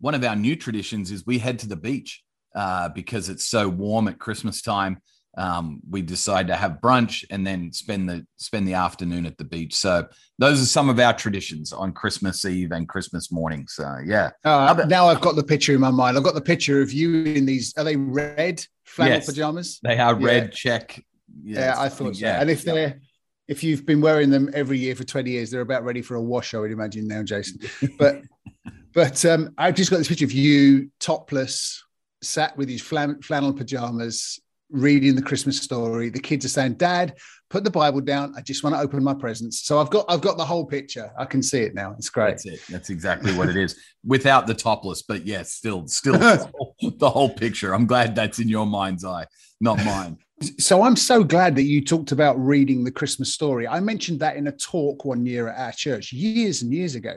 one 0.00 0.14
of 0.14 0.24
our 0.24 0.34
new 0.34 0.56
traditions 0.56 1.10
is 1.10 1.26
we 1.26 1.38
head 1.38 1.58
to 1.58 1.68
the 1.68 1.76
beach 1.76 2.22
uh, 2.54 2.88
because 2.88 3.28
it's 3.28 3.44
so 3.44 3.68
warm 3.68 4.08
at 4.08 4.18
Christmas 4.18 4.62
time. 4.62 5.02
Um, 5.36 5.80
we 5.88 6.02
decide 6.02 6.46
to 6.48 6.56
have 6.56 6.78
brunch 6.82 7.24
and 7.30 7.46
then 7.46 7.72
spend 7.72 8.08
the 8.08 8.26
spend 8.36 8.68
the 8.68 8.74
afternoon 8.74 9.26
at 9.26 9.36
the 9.36 9.44
beach. 9.44 9.74
So 9.74 10.06
those 10.38 10.62
are 10.62 10.66
some 10.66 10.88
of 10.88 10.98
our 11.00 11.12
traditions 11.12 11.72
on 11.72 11.92
Christmas 11.92 12.44
Eve 12.44 12.72
and 12.72 12.88
Christmas 12.88 13.32
morning. 13.32 13.66
So 13.68 13.98
yeah. 14.04 14.30
Uh, 14.44 14.84
now 14.88 15.06
I've 15.06 15.20
got 15.20 15.36
the 15.36 15.44
picture 15.44 15.74
in 15.74 15.80
my 15.80 15.90
mind. 15.90 16.16
I've 16.16 16.24
got 16.24 16.34
the 16.34 16.40
picture 16.40 16.80
of 16.80 16.92
you 16.92 17.24
in 17.24 17.46
these. 17.46 17.74
Are 17.76 17.84
they 17.84 17.96
red 17.96 18.64
flannel 18.84 19.16
yes, 19.16 19.26
pajamas? 19.26 19.80
They 19.82 19.98
are 19.98 20.14
red 20.14 20.44
yeah. 20.44 20.50
check. 20.50 21.04
Yeah, 21.42 21.74
I 21.76 21.88
thought 21.88 22.16
so. 22.16 22.24
Yeah, 22.24 22.40
and 22.40 22.48
if 22.48 22.62
they're 22.62 23.00
if 23.48 23.62
you've 23.62 23.84
been 23.84 24.00
wearing 24.00 24.30
them 24.30 24.50
every 24.54 24.78
year 24.78 24.94
for 24.94 25.04
20 25.04 25.30
years, 25.30 25.50
they're 25.50 25.60
about 25.60 25.84
ready 25.84 26.00
for 26.00 26.14
a 26.14 26.22
wash, 26.22 26.54
I 26.54 26.58
would 26.58 26.70
imagine 26.70 27.06
now, 27.06 27.22
Jason. 27.22 27.60
But 27.98 28.22
but 28.94 29.24
um, 29.24 29.52
I've 29.58 29.74
just 29.74 29.90
got 29.90 29.98
this 29.98 30.08
picture 30.08 30.24
of 30.24 30.32
you 30.32 30.90
topless, 31.00 31.82
sat 32.22 32.56
with 32.56 32.68
these 32.68 32.82
flannel 32.82 33.52
pajamas, 33.52 34.40
reading 34.70 35.14
the 35.14 35.22
Christmas 35.22 35.60
story. 35.60 36.10
The 36.10 36.20
kids 36.20 36.44
are 36.44 36.48
saying, 36.50 36.74
Dad, 36.74 37.14
put 37.50 37.64
the 37.64 37.70
Bible 37.70 38.00
down. 38.00 38.34
I 38.36 38.40
just 38.40 38.64
want 38.64 38.74
to 38.74 38.80
open 38.80 39.02
my 39.02 39.14
presents. 39.14 39.64
So 39.64 39.78
I've 39.78 39.90
got 39.90 40.06
I've 40.08 40.20
got 40.20 40.36
the 40.36 40.44
whole 40.44 40.64
picture. 40.66 41.10
I 41.18 41.24
can 41.24 41.42
see 41.42 41.60
it 41.60 41.74
now. 41.74 41.94
It's 41.98 42.10
great. 42.10 42.30
That's 42.30 42.46
it. 42.46 42.60
That's 42.68 42.90
exactly 42.90 43.32
what 43.32 43.48
it 43.48 43.56
is. 43.56 43.78
Without 44.04 44.46
the 44.46 44.54
topless, 44.54 45.02
but 45.02 45.24
yes, 45.26 45.52
still, 45.52 45.86
still 45.86 46.18
the 46.18 47.10
whole 47.10 47.30
picture. 47.30 47.72
I'm 47.72 47.86
glad 47.86 48.14
that's 48.14 48.38
in 48.38 48.48
your 48.48 48.66
mind's 48.66 49.04
eye, 49.04 49.26
not 49.60 49.82
mine. 49.84 50.18
So 50.58 50.82
I'm 50.82 50.96
so 50.96 51.24
glad 51.24 51.54
that 51.56 51.62
you 51.62 51.82
talked 51.82 52.12
about 52.12 52.38
reading 52.38 52.84
the 52.84 52.90
Christmas 52.90 53.32
story. 53.32 53.66
I 53.66 53.80
mentioned 53.80 54.20
that 54.20 54.36
in 54.36 54.48
a 54.48 54.52
talk 54.52 55.04
one 55.04 55.24
year 55.24 55.48
at 55.48 55.58
our 55.58 55.72
church 55.72 56.12
years 56.12 56.60
and 56.60 56.72
years 56.72 56.96
ago 56.96 57.14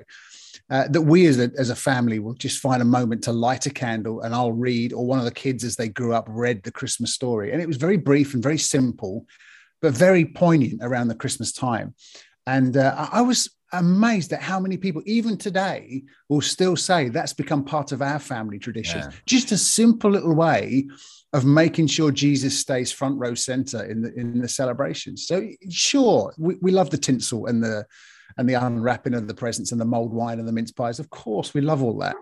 uh, 0.69 0.87
that 0.89 1.01
we 1.01 1.25
as 1.27 1.39
a, 1.39 1.49
as 1.57 1.69
a 1.69 1.75
family 1.75 2.19
will 2.19 2.33
just 2.33 2.59
find 2.59 2.81
a 2.81 2.85
moment 2.85 3.23
to 3.23 3.31
light 3.31 3.65
a 3.65 3.69
candle 3.69 4.21
and 4.21 4.35
I'll 4.35 4.51
read, 4.51 4.93
or 4.93 5.05
one 5.05 5.19
of 5.19 5.25
the 5.25 5.31
kids 5.31 5.63
as 5.63 5.75
they 5.75 5.89
grew 5.89 6.13
up 6.13 6.25
read 6.29 6.63
the 6.63 6.71
Christmas 6.71 7.13
story. 7.13 7.51
And 7.51 7.61
it 7.61 7.67
was 7.67 7.77
very 7.77 7.97
brief 7.97 8.33
and 8.33 8.43
very 8.43 8.57
simple, 8.57 9.25
but 9.81 9.93
very 9.93 10.25
poignant 10.25 10.79
around 10.81 11.07
the 11.07 11.15
Christmas 11.15 11.51
time. 11.51 11.93
And 12.45 12.77
uh, 12.77 13.09
I 13.11 13.21
was 13.21 13.49
amazed 13.73 14.31
at 14.33 14.41
how 14.41 14.59
many 14.59 14.77
people, 14.77 15.01
even 15.05 15.37
today, 15.37 16.03
will 16.29 16.41
still 16.41 16.75
say 16.75 17.09
that's 17.09 17.33
become 17.33 17.63
part 17.63 17.91
of 17.91 18.01
our 18.01 18.19
family 18.19 18.59
tradition. 18.59 19.01
Yeah. 19.01 19.11
Just 19.25 19.51
a 19.51 19.57
simple 19.57 20.11
little 20.11 20.33
way 20.33 20.87
of 21.33 21.45
making 21.45 21.87
sure 21.87 22.11
Jesus 22.11 22.57
stays 22.57 22.91
front 22.91 23.19
row 23.19 23.35
center 23.35 23.83
in 23.83 24.01
the 24.01 24.13
in 24.15 24.39
the 24.39 24.47
celebration. 24.47 25.17
So 25.17 25.47
sure, 25.69 26.33
we, 26.37 26.55
we 26.61 26.71
love 26.71 26.89
the 26.89 26.97
tinsel 26.97 27.47
and 27.47 27.61
the 27.61 27.85
and 28.37 28.47
the 28.47 28.53
unwrapping 28.53 29.13
of 29.13 29.27
the 29.27 29.33
presents 29.33 29.71
and 29.71 29.81
the 29.81 29.85
mulled 29.85 30.13
wine 30.13 30.39
and 30.39 30.47
the 30.47 30.51
mince 30.51 30.71
pies. 30.71 30.99
Of 30.99 31.09
course, 31.09 31.53
we 31.53 31.61
love 31.61 31.81
all 31.81 31.97
that. 31.99 32.15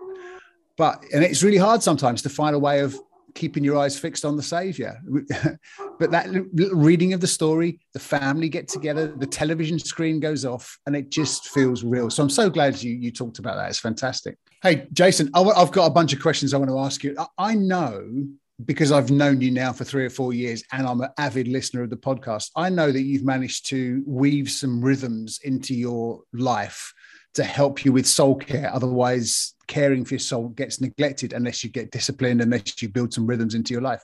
But 0.76 1.02
and 1.12 1.24
it's 1.24 1.42
really 1.42 1.56
hard 1.56 1.82
sometimes 1.82 2.22
to 2.22 2.28
find 2.28 2.54
a 2.54 2.58
way 2.58 2.80
of 2.80 2.98
keeping 3.34 3.62
your 3.62 3.78
eyes 3.78 3.98
fixed 3.98 4.24
on 4.24 4.34
the 4.34 4.42
savior 4.42 4.98
but 5.98 6.10
that 6.10 6.26
reading 6.72 7.12
of 7.12 7.20
the 7.20 7.26
story 7.26 7.78
the 7.92 7.98
family 7.98 8.48
get 8.48 8.66
together 8.66 9.08
the 9.18 9.26
television 9.26 9.78
screen 9.78 10.18
goes 10.18 10.46
off 10.46 10.78
and 10.86 10.96
it 10.96 11.10
just 11.10 11.48
feels 11.50 11.84
real. 11.84 12.08
So 12.08 12.22
i'm 12.22 12.30
so 12.30 12.48
glad 12.48 12.82
you 12.82 12.94
you 12.94 13.12
talked 13.12 13.38
about 13.38 13.56
that. 13.56 13.68
It's 13.68 13.78
fantastic. 13.78 14.38
Hey 14.62 14.86
jason 14.92 15.30
i've 15.34 15.70
got 15.70 15.86
a 15.86 15.90
bunch 15.90 16.14
of 16.14 16.20
questions 16.20 16.54
i 16.54 16.56
want 16.56 16.70
to 16.70 16.78
ask 16.78 17.04
you. 17.04 17.14
I 17.36 17.54
know 17.54 18.26
because 18.64 18.90
I've 18.90 19.10
known 19.10 19.40
you 19.40 19.50
now 19.50 19.72
for 19.72 19.84
three 19.84 20.06
or 20.06 20.10
four 20.10 20.32
years 20.32 20.64
and 20.72 20.86
I'm 20.86 21.00
an 21.00 21.10
avid 21.18 21.46
listener 21.46 21.82
of 21.82 21.90
the 21.90 21.96
podcast, 21.96 22.50
I 22.56 22.70
know 22.70 22.90
that 22.90 23.02
you've 23.02 23.24
managed 23.24 23.66
to 23.66 24.02
weave 24.06 24.50
some 24.50 24.80
rhythms 24.80 25.40
into 25.44 25.74
your 25.74 26.22
life 26.32 26.92
to 27.34 27.44
help 27.44 27.84
you 27.84 27.92
with 27.92 28.06
soul 28.06 28.34
care. 28.34 28.70
Otherwise, 28.72 29.54
caring 29.66 30.06
for 30.06 30.14
your 30.14 30.20
soul 30.20 30.48
gets 30.48 30.80
neglected 30.80 31.34
unless 31.34 31.62
you 31.62 31.68
get 31.68 31.90
disciplined, 31.90 32.40
unless 32.40 32.80
you 32.80 32.88
build 32.88 33.12
some 33.12 33.26
rhythms 33.26 33.54
into 33.54 33.74
your 33.74 33.82
life. 33.82 34.02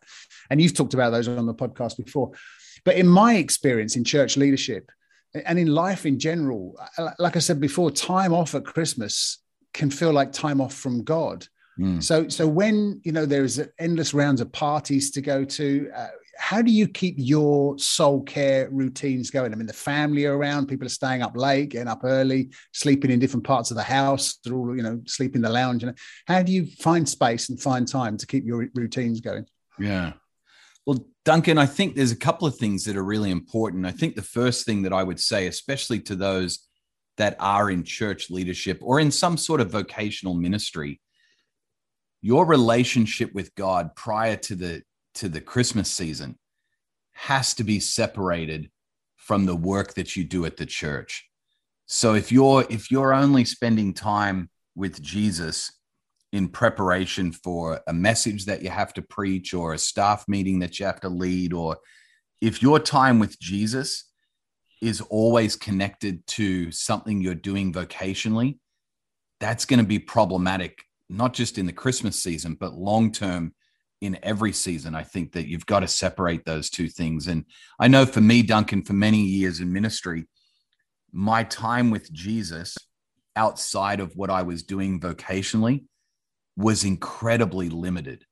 And 0.50 0.60
you've 0.60 0.74
talked 0.74 0.92
about 0.92 1.10
those 1.10 1.28
on 1.28 1.46
the 1.46 1.54
podcast 1.54 1.96
before. 1.96 2.32
But 2.84 2.96
in 2.96 3.08
my 3.08 3.36
experience 3.36 3.96
in 3.96 4.04
church 4.04 4.36
leadership 4.36 4.90
and 5.46 5.58
in 5.58 5.68
life 5.68 6.04
in 6.04 6.18
general, 6.18 6.78
like 7.18 7.36
I 7.36 7.38
said 7.38 7.58
before, 7.58 7.90
time 7.90 8.34
off 8.34 8.54
at 8.54 8.66
Christmas 8.66 9.38
can 9.72 9.90
feel 9.90 10.12
like 10.12 10.32
time 10.32 10.60
off 10.60 10.74
from 10.74 11.02
God 11.02 11.46
Mm. 11.78 12.02
So, 12.02 12.28
so 12.28 12.46
when 12.46 13.00
you 13.04 13.12
know 13.12 13.26
there's 13.26 13.60
endless 13.78 14.12
rounds 14.12 14.40
of 14.40 14.52
parties 14.52 15.10
to 15.12 15.20
go 15.20 15.44
to, 15.44 15.90
uh, 15.96 16.08
how 16.38 16.60
do 16.60 16.70
you 16.70 16.88
keep 16.88 17.14
your 17.18 17.78
soul 17.78 18.22
care 18.22 18.68
routines 18.70 19.30
going? 19.30 19.52
I 19.52 19.56
mean, 19.56 19.66
the 19.66 19.72
family 19.72 20.26
are 20.26 20.36
around, 20.36 20.66
people 20.66 20.86
are 20.86 20.90
staying 20.90 21.22
up 21.22 21.36
late, 21.36 21.70
getting 21.70 21.88
up 21.88 22.00
early, 22.04 22.50
sleeping 22.72 23.10
in 23.10 23.18
different 23.18 23.44
parts 23.44 23.70
of 23.70 23.76
the 23.76 23.82
house. 23.82 24.38
They're 24.44 24.54
all 24.54 24.76
you 24.76 24.82
know, 24.82 25.00
sleep 25.06 25.34
in 25.34 25.42
the 25.42 25.50
lounge. 25.50 25.82
And 25.82 25.96
how 26.26 26.42
do 26.42 26.52
you 26.52 26.66
find 26.66 27.08
space 27.08 27.48
and 27.48 27.60
find 27.60 27.86
time 27.86 28.16
to 28.16 28.26
keep 28.26 28.44
your 28.44 28.68
routines 28.74 29.20
going? 29.20 29.46
Yeah. 29.78 30.14
Well, 30.86 31.06
Duncan, 31.24 31.58
I 31.58 31.66
think 31.66 31.94
there's 31.94 32.12
a 32.12 32.16
couple 32.16 32.48
of 32.48 32.56
things 32.56 32.84
that 32.84 32.96
are 32.96 33.04
really 33.04 33.30
important. 33.30 33.86
I 33.86 33.92
think 33.92 34.16
the 34.16 34.22
first 34.22 34.66
thing 34.66 34.82
that 34.82 34.92
I 34.92 35.04
would 35.04 35.20
say, 35.20 35.46
especially 35.46 36.00
to 36.00 36.16
those 36.16 36.66
that 37.18 37.36
are 37.38 37.70
in 37.70 37.84
church 37.84 38.30
leadership 38.30 38.78
or 38.82 38.98
in 38.98 39.10
some 39.10 39.36
sort 39.36 39.60
of 39.60 39.70
vocational 39.70 40.34
ministry, 40.34 41.00
your 42.22 42.46
relationship 42.46 43.34
with 43.34 43.54
God 43.56 43.94
prior 43.96 44.36
to 44.36 44.54
the 44.54 44.82
to 45.14 45.28
the 45.28 45.40
Christmas 45.40 45.90
season 45.90 46.38
has 47.12 47.52
to 47.54 47.64
be 47.64 47.78
separated 47.78 48.70
from 49.16 49.44
the 49.44 49.56
work 49.56 49.94
that 49.94 50.16
you 50.16 50.24
do 50.24 50.46
at 50.46 50.56
the 50.56 50.64
church. 50.64 51.28
So 51.86 52.14
if 52.14 52.32
you're 52.32 52.64
if 52.70 52.90
you're 52.90 53.12
only 53.12 53.44
spending 53.44 53.92
time 53.92 54.48
with 54.74 55.02
Jesus 55.02 55.72
in 56.32 56.48
preparation 56.48 57.32
for 57.32 57.80
a 57.86 57.92
message 57.92 58.46
that 58.46 58.62
you 58.62 58.70
have 58.70 58.94
to 58.94 59.02
preach 59.02 59.52
or 59.52 59.74
a 59.74 59.78
staff 59.78 60.24
meeting 60.26 60.60
that 60.60 60.80
you 60.80 60.86
have 60.86 61.00
to 61.00 61.10
lead 61.10 61.52
or 61.52 61.76
if 62.40 62.62
your 62.62 62.78
time 62.78 63.18
with 63.18 63.38
Jesus 63.38 64.10
is 64.80 65.00
always 65.02 65.54
connected 65.54 66.26
to 66.26 66.72
something 66.72 67.20
you're 67.20 67.34
doing 67.34 67.72
vocationally, 67.72 68.58
that's 69.38 69.64
going 69.64 69.78
to 69.78 69.86
be 69.86 69.98
problematic 69.98 70.84
not 71.08 71.34
just 71.34 71.58
in 71.58 71.66
the 71.66 71.72
Christmas 71.72 72.18
season, 72.18 72.56
but 72.58 72.74
long 72.74 73.12
term 73.12 73.54
in 74.00 74.18
every 74.22 74.52
season. 74.52 74.94
I 74.94 75.04
think 75.04 75.32
that 75.32 75.46
you've 75.46 75.66
got 75.66 75.80
to 75.80 75.88
separate 75.88 76.44
those 76.44 76.70
two 76.70 76.88
things. 76.88 77.28
And 77.28 77.44
I 77.78 77.88
know 77.88 78.04
for 78.04 78.20
me, 78.20 78.42
Duncan, 78.42 78.82
for 78.82 78.94
many 78.94 79.20
years 79.20 79.60
in 79.60 79.72
ministry, 79.72 80.26
my 81.12 81.44
time 81.44 81.90
with 81.90 82.12
Jesus 82.12 82.76
outside 83.36 84.00
of 84.00 84.16
what 84.16 84.30
I 84.30 84.42
was 84.42 84.62
doing 84.62 85.00
vocationally 85.00 85.84
was 86.56 86.84
incredibly 86.84 87.68
limited. 87.68 88.24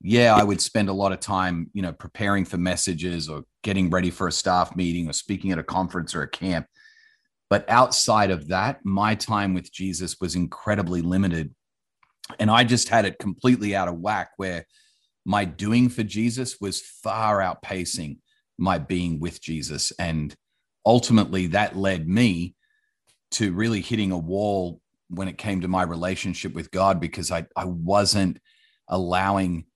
Yeah, 0.00 0.34
I 0.34 0.42
would 0.42 0.62
spend 0.62 0.88
a 0.88 0.94
lot 0.94 1.12
of 1.12 1.20
time, 1.20 1.70
you 1.74 1.82
know, 1.82 1.92
preparing 1.92 2.46
for 2.46 2.56
messages 2.56 3.28
or 3.28 3.42
getting 3.62 3.90
ready 3.90 4.10
for 4.10 4.26
a 4.26 4.32
staff 4.32 4.74
meeting 4.74 5.08
or 5.08 5.12
speaking 5.12 5.52
at 5.52 5.58
a 5.58 5.62
conference 5.62 6.14
or 6.14 6.22
a 6.22 6.28
camp. 6.28 6.66
But 7.50 7.68
outside 7.68 8.30
of 8.30 8.48
that, 8.48 8.84
my 8.84 9.14
time 9.14 9.52
with 9.52 9.70
Jesus 9.70 10.16
was 10.20 10.36
incredibly 10.36 11.02
limited 11.02 11.54
and 12.38 12.50
I 12.50 12.64
just 12.64 12.88
had 12.88 13.04
it 13.04 13.18
completely 13.18 13.74
out 13.74 13.88
of 13.88 13.98
whack 13.98 14.30
where 14.36 14.66
my 15.24 15.44
doing 15.44 15.88
for 15.88 16.02
Jesus 16.02 16.60
was 16.60 16.80
far 16.80 17.38
outpacing 17.38 18.18
my 18.58 18.78
being 18.78 19.20
with 19.20 19.40
Jesus. 19.40 19.92
And 19.98 20.34
ultimately, 20.84 21.48
that 21.48 21.76
led 21.76 22.08
me 22.08 22.54
to 23.32 23.52
really 23.52 23.80
hitting 23.80 24.12
a 24.12 24.18
wall 24.18 24.80
when 25.08 25.28
it 25.28 25.38
came 25.38 25.60
to 25.60 25.68
my 25.68 25.82
relationship 25.82 26.54
with 26.54 26.70
God 26.70 27.00
because 27.00 27.30
I, 27.30 27.46
I 27.56 27.64
wasn't 27.64 28.38
allowing 28.88 29.66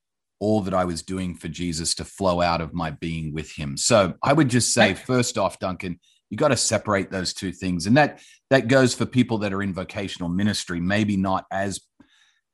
all 0.40 0.60
that 0.62 0.74
I 0.74 0.84
was 0.84 1.02
doing 1.02 1.34
for 1.34 1.48
Jesus 1.48 1.94
to 1.96 2.04
flow 2.04 2.40
out 2.40 2.60
of 2.60 2.74
my 2.74 2.90
being 2.90 3.32
with 3.32 3.50
him. 3.50 3.76
So 3.76 4.14
I 4.22 4.32
would 4.32 4.48
just 4.48 4.74
say, 4.74 4.94
first 4.94 5.38
off, 5.38 5.58
Duncan, 5.58 5.98
you 6.30 6.36
got 6.36 6.48
to 6.48 6.56
separate 6.56 7.10
those 7.10 7.32
two 7.32 7.52
things. 7.52 7.86
And 7.86 7.96
that 7.96 8.20
that 8.50 8.68
goes 8.68 8.94
for 8.94 9.06
people 9.06 9.38
that 9.38 9.52
are 9.52 9.62
in 9.62 9.72
vocational 9.72 10.28
ministry, 10.28 10.80
maybe 10.80 11.16
not 11.16 11.46
as 11.50 11.80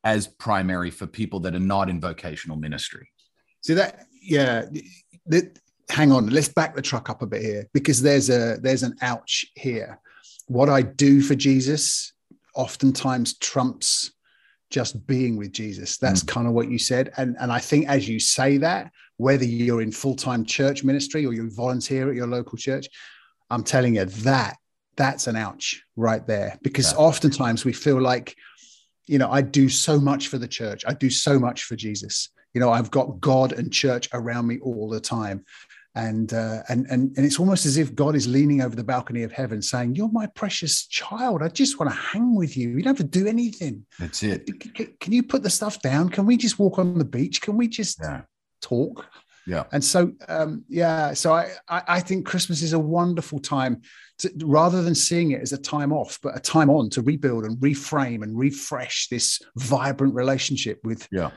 as 0.04 0.26
primary 0.26 0.90
for 0.90 1.06
people 1.06 1.40
that 1.40 1.54
are 1.54 1.60
not 1.60 1.88
in 1.88 2.00
vocational 2.00 2.56
ministry. 2.56 3.10
So 3.60 3.74
that 3.74 4.06
yeah, 4.22 4.66
that, 5.26 5.58
hang 5.90 6.12
on, 6.12 6.28
let's 6.28 6.48
back 6.48 6.74
the 6.74 6.82
truck 6.82 7.10
up 7.10 7.22
a 7.22 7.26
bit 7.26 7.42
here 7.42 7.66
because 7.72 8.00
there's 8.00 8.30
a 8.30 8.58
there's 8.60 8.82
an 8.82 8.96
ouch 9.02 9.44
here. 9.54 10.00
What 10.46 10.68
I 10.68 10.82
do 10.82 11.20
for 11.20 11.34
Jesus 11.34 12.12
oftentimes 12.54 13.38
trumps 13.38 14.12
just 14.70 15.06
being 15.06 15.36
with 15.36 15.52
Jesus. 15.52 15.98
That's 15.98 16.22
mm. 16.22 16.28
kind 16.28 16.46
of 16.46 16.52
what 16.52 16.70
you 16.70 16.78
said. 16.78 17.12
And, 17.16 17.36
and 17.40 17.52
I 17.52 17.58
think 17.58 17.88
as 17.88 18.08
you 18.08 18.20
say 18.20 18.56
that, 18.58 18.90
whether 19.16 19.44
you're 19.44 19.82
in 19.82 19.92
full 19.92 20.16
time 20.16 20.44
church 20.44 20.82
ministry 20.82 21.26
or 21.26 21.34
you 21.34 21.50
volunteer 21.50 22.08
at 22.08 22.16
your 22.16 22.26
local 22.26 22.56
church, 22.56 22.88
I'm 23.50 23.64
telling 23.64 23.96
you 23.96 24.04
that 24.04 24.56
that's 24.96 25.26
an 25.26 25.36
ouch 25.36 25.82
right 25.96 26.26
there. 26.26 26.58
Because 26.62 26.92
yeah. 26.92 26.98
oftentimes 26.98 27.64
we 27.64 27.72
feel 27.72 28.00
like 28.00 28.36
you 29.10 29.18
know, 29.18 29.30
I 29.30 29.42
do 29.42 29.68
so 29.68 29.98
much 29.98 30.28
for 30.28 30.38
the 30.38 30.46
church. 30.46 30.84
I 30.86 30.94
do 30.94 31.10
so 31.10 31.38
much 31.38 31.64
for 31.64 31.74
Jesus. 31.74 32.28
You 32.54 32.60
know, 32.60 32.70
I've 32.70 32.92
got 32.92 33.20
God 33.20 33.52
and 33.52 33.72
church 33.72 34.08
around 34.12 34.46
me 34.46 34.60
all 34.60 34.88
the 34.88 35.00
time. 35.00 35.44
And, 35.96 36.32
uh, 36.32 36.62
and 36.68 36.86
and 36.86 37.16
and 37.16 37.26
it's 37.26 37.40
almost 37.40 37.66
as 37.66 37.76
if 37.76 37.96
God 37.96 38.14
is 38.14 38.28
leaning 38.28 38.62
over 38.62 38.76
the 38.76 38.84
balcony 38.84 39.24
of 39.24 39.32
heaven, 39.32 39.60
saying, 39.60 39.96
"You're 39.96 40.12
my 40.12 40.28
precious 40.28 40.86
child. 40.86 41.42
I 41.42 41.48
just 41.48 41.80
want 41.80 41.90
to 41.90 41.98
hang 41.98 42.36
with 42.36 42.56
you. 42.56 42.68
You 42.68 42.82
don't 42.82 42.96
have 42.96 43.10
to 43.10 43.18
do 43.20 43.26
anything. 43.26 43.84
That's 43.98 44.22
it. 44.22 44.46
Can, 44.76 44.94
can 45.00 45.12
you 45.12 45.24
put 45.24 45.42
the 45.42 45.50
stuff 45.50 45.82
down? 45.82 46.08
Can 46.08 46.26
we 46.26 46.36
just 46.36 46.60
walk 46.60 46.78
on 46.78 46.96
the 46.96 47.04
beach? 47.04 47.42
Can 47.42 47.56
we 47.56 47.66
just 47.66 47.98
yeah. 48.00 48.20
talk?" 48.62 49.04
Yeah. 49.50 49.64
And 49.72 49.82
so, 49.82 50.12
um, 50.28 50.64
yeah, 50.68 51.12
so 51.12 51.32
I, 51.32 51.50
I, 51.68 51.82
I 51.88 52.00
think 52.00 52.24
Christmas 52.24 52.62
is 52.62 52.72
a 52.72 52.78
wonderful 52.78 53.40
time 53.40 53.82
to, 54.18 54.30
rather 54.44 54.80
than 54.80 54.94
seeing 54.94 55.32
it 55.32 55.40
as 55.42 55.52
a 55.52 55.58
time 55.58 55.92
off, 55.92 56.20
but 56.22 56.36
a 56.36 56.40
time 56.40 56.70
on 56.70 56.88
to 56.90 57.02
rebuild 57.02 57.44
and 57.44 57.56
reframe 57.56 58.22
and 58.22 58.38
refresh 58.38 59.08
this 59.08 59.40
vibrant 59.56 60.14
relationship 60.14 60.78
with, 60.84 61.08
yeah. 61.10 61.32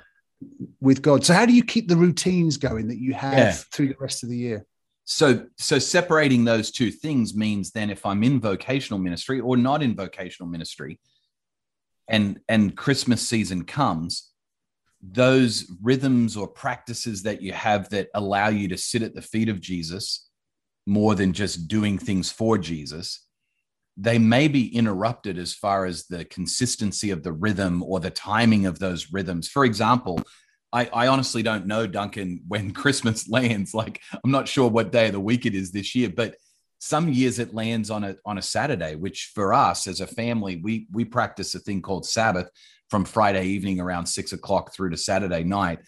with 0.79 1.01
God. 1.01 1.25
So 1.25 1.33
how 1.33 1.47
do 1.47 1.53
you 1.53 1.63
keep 1.63 1.87
the 1.87 1.97
routines 1.97 2.57
going 2.57 2.89
that 2.89 2.99
you 2.99 3.15
have 3.15 3.37
yeah. 3.37 3.51
through 3.51 3.87
the 3.87 3.97
rest 3.99 4.21
of 4.21 4.29
the 4.29 4.37
year? 4.37 4.63
So, 5.05 5.47
so 5.57 5.79
separating 5.79 6.45
those 6.45 6.69
two 6.69 6.91
things 6.91 7.33
means 7.35 7.71
then 7.71 7.89
if 7.89 8.05
I'm 8.05 8.23
in 8.23 8.39
vocational 8.39 8.99
ministry 8.99 9.39
or 9.39 9.57
not 9.57 9.81
in 9.81 9.95
vocational 9.95 10.51
ministry, 10.51 10.99
and 12.07 12.39
and 12.47 12.75
Christmas 12.77 13.27
season 13.27 13.63
comes, 13.63 14.32
those 15.11 15.69
rhythms 15.81 16.37
or 16.37 16.47
practices 16.47 17.23
that 17.23 17.41
you 17.41 17.51
have 17.51 17.89
that 17.89 18.07
allow 18.13 18.47
you 18.47 18.69
to 18.69 18.77
sit 18.77 19.01
at 19.01 19.13
the 19.13 19.21
feet 19.21 19.49
of 19.49 19.59
Jesus 19.59 20.29
more 20.85 21.13
than 21.13 21.33
just 21.33 21.67
doing 21.67 21.97
things 21.97 22.31
for 22.31 22.57
Jesus, 22.57 23.25
they 23.97 24.17
may 24.17 24.47
be 24.47 24.75
interrupted 24.75 25.37
as 25.37 25.53
far 25.53 25.85
as 25.85 26.05
the 26.05 26.25
consistency 26.25 27.11
of 27.11 27.21
the 27.21 27.33
rhythm 27.33 27.83
or 27.83 27.99
the 27.99 28.09
timing 28.09 28.65
of 28.65 28.79
those 28.79 29.11
rhythms. 29.11 29.47
For 29.47 29.65
example, 29.65 30.21
I, 30.71 30.89
I, 30.91 31.07
honestly 31.07 31.43
don't 31.43 31.67
know, 31.67 31.85
Duncan, 31.85 32.41
when 32.47 32.71
Christmas 32.73 33.29
lands. 33.29 33.73
Like, 33.73 34.01
I'm 34.23 34.31
not 34.31 34.47
sure 34.47 34.69
what 34.69 34.91
day 34.91 35.07
of 35.07 35.13
the 35.13 35.19
week 35.19 35.45
it 35.45 35.53
is 35.53 35.71
this 35.71 35.93
year, 35.93 36.09
but 36.09 36.35
some 36.79 37.07
years 37.07 37.39
it 37.39 37.53
lands 37.53 37.89
on 37.91 38.03
a 38.03 38.15
on 38.25 38.37
a 38.37 38.41
Saturday, 38.41 38.95
which 38.95 39.31
for 39.35 39.53
us 39.53 39.87
as 39.87 40.01
a 40.01 40.07
family, 40.07 40.57
we 40.57 40.87
we 40.91 41.05
practice 41.05 41.55
a 41.55 41.59
thing 41.59 41.81
called 41.81 42.05
Sabbath, 42.05 42.49
from 42.93 43.05
Friday 43.05 43.45
evening 43.45 43.79
around 43.79 44.05
six 44.05 44.33
o'clock 44.33 44.71
through 44.71 44.91
to 44.91 44.97
Saturday 44.97 45.43
night. 45.43 45.79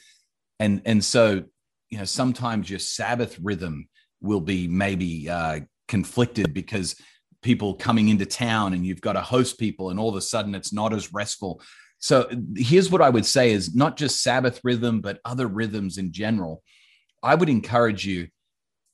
And, 0.59 0.81
and 0.85 1.05
so, 1.05 1.43
you 1.91 1.99
know, 1.99 2.03
sometimes 2.03 2.67
your 2.67 2.79
Sabbath 2.79 3.37
rhythm 3.43 3.89
will 4.21 4.41
be 4.41 4.67
maybe 4.67 5.29
uh, 5.29 5.59
conflicted 5.87 6.51
because 6.51 6.95
people 7.43 7.75
coming 7.75 8.09
into 8.09 8.25
town 8.25 8.73
and 8.73 8.83
you've 8.83 9.01
got 9.01 9.13
to 9.13 9.21
host 9.21 9.59
people 9.59 9.91
and 9.91 9.99
all 9.99 10.09
of 10.09 10.15
a 10.15 10.21
sudden 10.21 10.55
it's 10.55 10.73
not 10.73 10.93
as 10.93 11.13
restful. 11.13 11.61
So 11.99 12.27
here's 12.55 12.89
what 12.89 13.03
i 13.03 13.09
would 13.11 13.27
say 13.27 13.51
is 13.51 13.75
not 13.75 13.97
just 13.97 14.23
sabbath 14.23 14.59
rhythm 14.63 14.99
but 14.99 15.19
other 15.25 15.45
rhythms 15.45 15.99
in 15.99 16.11
general. 16.11 16.63
I 17.21 17.35
would 17.35 17.49
encourage 17.49 18.03
you 18.07 18.29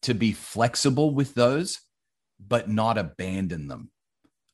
to 0.02 0.14
be 0.14 0.34
flexible 0.34 1.16
with 1.16 1.34
those 1.34 1.80
but 2.46 2.68
not 2.68 2.98
abandon 2.98 3.70
them. 3.70 3.90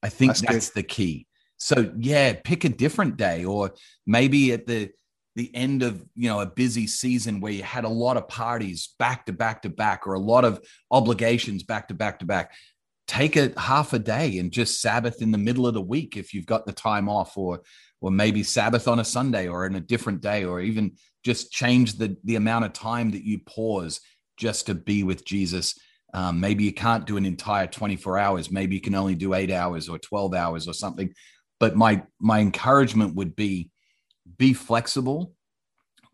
I 0.04 0.10
think 0.10 0.34
that's, 0.34 0.42
that's 0.42 0.70
the 0.70 0.84
key 0.84 1.27
so 1.58 1.92
yeah 1.98 2.34
pick 2.44 2.64
a 2.64 2.70
different 2.70 3.18
day 3.18 3.44
or 3.44 3.74
maybe 4.06 4.52
at 4.52 4.66
the 4.68 4.90
the 5.36 5.54
end 5.56 5.84
of 5.84 6.04
you 6.16 6.28
know 6.28 6.40
a 6.40 6.46
busy 6.46 6.88
season 6.88 7.40
where 7.40 7.52
you 7.52 7.64
had 7.64 7.84
a 7.84 7.90
lot 7.90 8.18
of 8.18 8.28
parties 8.28 8.96
back 8.98 9.26
to 9.26 9.34
back 9.34 9.62
to 9.62 9.70
back 9.70 10.08
or 10.08 10.14
a 10.14 10.20
lot 10.20 10.44
of 10.44 10.60
obligations 10.92 11.64
back 11.64 11.88
to 11.88 11.94
back 11.94 12.20
to 12.20 12.26
back 12.26 12.54
take 13.08 13.36
a 13.38 13.54
half 13.60 13.94
a 13.94 14.00
day 14.00 14.40
and 14.40 14.52
just 14.52 14.82
sabbath 14.82 15.22
in 15.22 15.32
the 15.32 15.38
middle 15.38 15.68
of 15.68 15.74
the 15.74 15.82
week 15.82 16.18
if 16.18 16.34
you've 16.34 16.46
got 16.46 16.66
the 16.66 16.74
time 16.74 17.08
off 17.08 17.38
or 17.38 17.62
or 18.02 18.12
maybe 18.12 18.44
sabbath 18.44 18.88
on 18.88 19.00
a 19.00 19.06
sunday 19.06 19.48
or 19.48 19.66
in 19.66 19.76
a 19.76 19.80
different 19.80 20.22
day 20.22 20.44
or 20.44 20.60
even 20.60 20.92
just 21.24 21.52
change 21.52 21.98
the 21.98 22.18
the 22.24 22.36
amount 22.36 22.66
of 22.66 22.74
time 22.74 23.12
that 23.12 23.24
you 23.24 23.40
pause 23.40 24.00
just 24.38 24.68
to 24.68 24.76
be 24.76 25.04
with 25.04 25.26
jesus. 25.26 25.78
Um, 26.14 26.40
maybe 26.40 26.64
you 26.64 26.74
can't 26.74 27.06
do 27.06 27.18
an 27.18 27.26
entire 27.26 27.68
24 27.68 28.18
hours. 28.18 28.50
Maybe 28.50 28.76
you 28.76 28.82
can 28.82 28.96
only 28.96 29.14
do 29.14 29.34
eight 29.34 29.52
hours 29.52 29.90
or 29.90 30.00
12 30.00 30.34
hours 30.34 30.68
or 30.68 30.74
something 30.74 31.14
but 31.60 31.76
my 31.76 32.04
my 32.20 32.40
encouragement 32.40 33.16
would 33.16 33.36
be 33.36 33.70
be 34.38 34.54
flexible, 34.54 35.34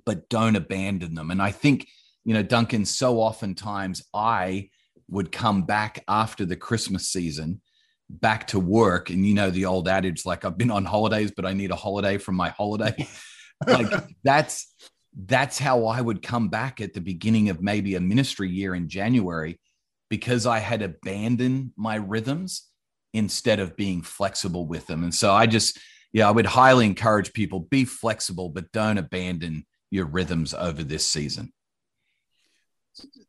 but 0.06 0.30
don't 0.30 0.56
abandon 0.56 1.16
them. 1.16 1.32
And 1.32 1.42
I 1.42 1.52
think, 1.52 1.88
you 2.24 2.34
know, 2.34 2.44
Duncan, 2.44 2.86
so 2.86 3.20
oftentimes 3.20 4.04
I 4.14 4.70
would 5.10 5.32
come 5.32 5.64
back 5.64 6.04
after 6.08 6.46
the 6.46 6.56
Christmas 6.56 7.10
season 7.10 7.62
back 8.10 8.48
to 8.48 8.60
work. 8.60 9.10
And 9.10 9.26
you 9.26 9.34
know, 9.34 9.50
the 9.50 9.66
old 9.66 9.88
adage, 9.88 10.26
like 10.26 10.46
I've 10.46 10.58
been 10.58 10.72
on 10.72 10.86
holidays, 10.86 11.32
but 11.36 11.46
I 11.46 11.54
need 11.54 11.72
a 11.72 11.76
holiday 11.76 12.18
from 12.18 12.36
my 12.36 12.50
holiday. 12.50 13.08
like 13.68 13.92
that's 14.24 14.74
that's 15.26 15.60
how 15.60 15.86
I 15.86 16.02
would 16.02 16.22
come 16.22 16.50
back 16.50 16.82
at 16.82 16.94
the 16.94 17.02
beginning 17.02 17.50
of 17.50 17.62
maybe 17.62 17.96
a 17.96 18.00
ministry 18.00 18.50
year 18.50 18.74
in 18.74 18.90
January 18.90 19.60
because 20.10 20.46
I 20.46 20.60
had 20.60 20.82
abandoned 20.82 21.72
my 21.76 21.96
rhythms 21.96 22.70
instead 23.14 23.60
of 23.60 23.76
being 23.76 24.02
flexible 24.02 24.66
with 24.66 24.88
them. 24.88 25.04
And 25.04 25.14
so 25.14 25.32
I 25.32 25.46
just 25.46 25.80
yeah, 26.14 26.28
I 26.28 26.32
would 26.32 26.46
highly 26.46 26.86
encourage 26.86 27.34
people 27.34 27.60
be 27.60 27.86
flexible, 27.86 28.50
but 28.50 28.72
don't 28.72 29.00
abandon 29.00 29.66
your 29.90 30.06
rhythms 30.06 30.54
over 30.54 30.84
this 30.84 31.06
season. 31.06 31.52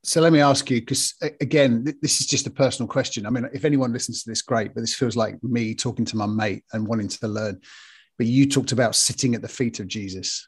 So 0.02 0.20
let 0.20 0.34
me 0.34 0.40
ask 0.40 0.70
you, 0.70 0.80
because 0.80 1.14
again, 1.40 1.84
this 2.02 2.20
is 2.20 2.26
just 2.26 2.46
a 2.46 2.50
personal 2.50 2.86
question. 2.86 3.24
I 3.24 3.30
mean, 3.30 3.48
if 3.54 3.64
anyone 3.64 3.94
listens 3.94 4.22
to 4.22 4.30
this, 4.30 4.42
great, 4.42 4.74
but 4.74 4.82
this 4.82 4.94
feels 4.94 5.16
like 5.16 5.42
me 5.42 5.74
talking 5.74 6.04
to 6.04 6.16
my 6.18 6.26
mate 6.26 6.64
and 6.74 6.86
wanting 6.86 7.08
to 7.08 7.28
learn. 7.28 7.60
But 8.18 8.26
you 8.26 8.46
talked 8.46 8.72
about 8.72 8.94
sitting 8.94 9.34
at 9.34 9.40
the 9.40 9.48
feet 9.48 9.80
of 9.80 9.88
Jesus, 9.88 10.46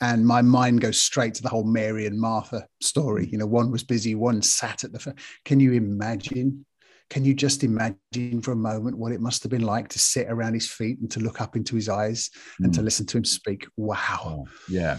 and 0.00 0.26
my 0.26 0.40
mind 0.40 0.80
goes 0.80 0.98
straight 0.98 1.34
to 1.34 1.42
the 1.42 1.50
whole 1.50 1.64
Mary 1.64 2.06
and 2.06 2.18
Martha 2.18 2.66
story. 2.80 3.28
You 3.30 3.36
know, 3.36 3.46
one 3.46 3.70
was 3.70 3.84
busy, 3.84 4.14
one 4.14 4.40
sat 4.40 4.82
at 4.82 4.92
the. 4.92 5.14
Can 5.44 5.60
you 5.60 5.74
imagine 5.74 6.64
can 7.08 7.24
you 7.24 7.34
just 7.34 7.62
imagine 7.62 8.42
for 8.42 8.52
a 8.52 8.56
moment 8.56 8.98
what 8.98 9.12
it 9.12 9.20
must 9.20 9.42
have 9.42 9.50
been 9.50 9.62
like 9.62 9.88
to 9.88 9.98
sit 9.98 10.26
around 10.28 10.54
his 10.54 10.68
feet 10.68 10.98
and 10.98 11.10
to 11.12 11.20
look 11.20 11.40
up 11.40 11.54
into 11.54 11.76
his 11.76 11.88
eyes 11.88 12.30
mm. 12.60 12.64
and 12.64 12.74
to 12.74 12.80
hmm. 12.80 12.84
listen 12.86 13.06
to 13.06 13.18
him 13.18 13.24
speak? 13.24 13.66
Wow. 13.76 14.18
Oh, 14.24 14.46
yeah. 14.68 14.98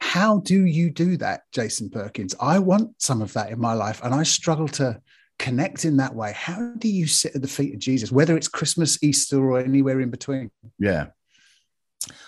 How, 0.00 0.38
do 0.38 0.64
you 0.64 0.90
do 0.90 1.18
that, 1.18 1.42
Jason 1.52 1.90
Perkins? 1.90 2.34
I 2.40 2.58
want 2.58 3.02
some 3.02 3.20
of 3.20 3.34
that 3.34 3.50
in 3.50 3.60
my 3.60 3.74
life 3.74 4.00
and 4.02 4.14
I 4.14 4.22
struggle 4.22 4.68
to 4.68 5.00
connect 5.38 5.84
in 5.84 5.98
that 5.98 6.14
way. 6.14 6.32
How 6.34 6.72
do 6.78 6.88
you 6.88 7.06
sit 7.06 7.34
at 7.34 7.42
the 7.42 7.48
feet 7.48 7.74
of 7.74 7.80
Jesus, 7.80 8.10
whether 8.10 8.36
it's 8.36 8.48
Christmas, 8.48 9.02
Easter, 9.02 9.38
or 9.38 9.60
anywhere 9.60 10.00
in 10.00 10.10
between? 10.10 10.50
Yeah. 10.78 11.08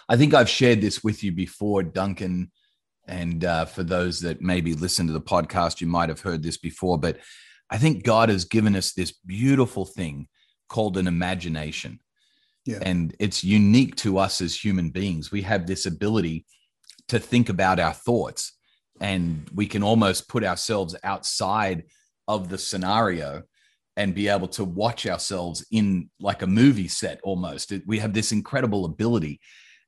I 0.09 0.17
think 0.17 0.35
I've 0.35 0.51
shared 0.51 0.83
this 0.83 1.03
with 1.03 1.25
you 1.25 1.33
before, 1.33 1.83
Duncan. 1.83 2.51
And 3.07 3.43
uh, 3.45 3.65
for 3.65 3.83
those 3.83 4.21
that 4.21 4.43
maybe 4.43 4.75
listen 4.75 5.07
to 5.07 5.15
the 5.15 5.21
podcast, 5.21 5.81
you 5.81 5.87
might 5.87 6.11
have 6.11 6.21
heard 6.21 6.43
this 6.43 6.59
before, 6.59 6.99
but 6.99 7.19
I 7.71 7.79
think 7.79 8.05
God 8.05 8.29
has 8.29 8.45
given 8.45 8.75
us 8.77 8.93
this 8.93 9.13
beautiful 9.13 9.85
thing 9.85 10.29
called 10.69 10.97
an 10.97 11.07
imagination. 11.07 12.01
Yeah. 12.65 12.79
And 12.83 13.15
it's 13.19 13.45
unique 13.45 13.97
to 13.97 14.19
us 14.19 14.41
as 14.41 14.55
human 14.55 14.91
beings. 14.91 15.31
We 15.31 15.43
have 15.43 15.67
this 15.67 15.87
ability 15.87 16.47
to 17.09 17.19
think 17.19 17.49
about 17.49 17.81
our 17.81 17.95
thoughts 17.95 18.53
and 19.01 19.49
we 19.55 19.67
can 19.67 19.83
almost 19.83 20.29
put 20.29 20.45
ourselves 20.45 20.97
outside 21.05 21.85
of 22.27 22.49
the 22.49 22.59
scenario 22.59 23.43
and 23.97 24.15
be 24.15 24.29
able 24.29 24.49
to 24.49 24.65
watch 24.65 25.07
ourselves 25.07 25.65
in 25.71 26.11
like 26.21 26.43
a 26.43 26.47
movie 26.47 26.89
set 26.89 27.21
almost. 27.23 27.73
We 27.87 27.99
have 27.99 28.13
this 28.13 28.33
incredible 28.33 28.85
ability. 28.85 29.41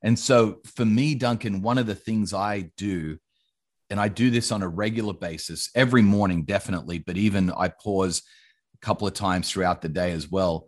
And 0.03 0.17
so 0.17 0.59
for 0.75 0.85
me, 0.85 1.15
Duncan, 1.15 1.61
one 1.61 1.77
of 1.77 1.85
the 1.85 1.95
things 1.95 2.33
I 2.33 2.71
do 2.77 3.17
and 3.91 3.99
I 3.99 4.07
do 4.07 4.31
this 4.31 4.53
on 4.53 4.63
a 4.63 4.67
regular 4.67 5.13
basis 5.13 5.69
every 5.75 6.01
morning, 6.01 6.45
definitely, 6.45 6.99
but 6.99 7.17
even 7.17 7.51
I 7.51 7.67
pause 7.67 8.23
a 8.73 8.77
couple 8.85 9.05
of 9.05 9.13
times 9.13 9.51
throughout 9.51 9.81
the 9.81 9.89
day 9.89 10.13
as 10.13 10.31
well. 10.31 10.67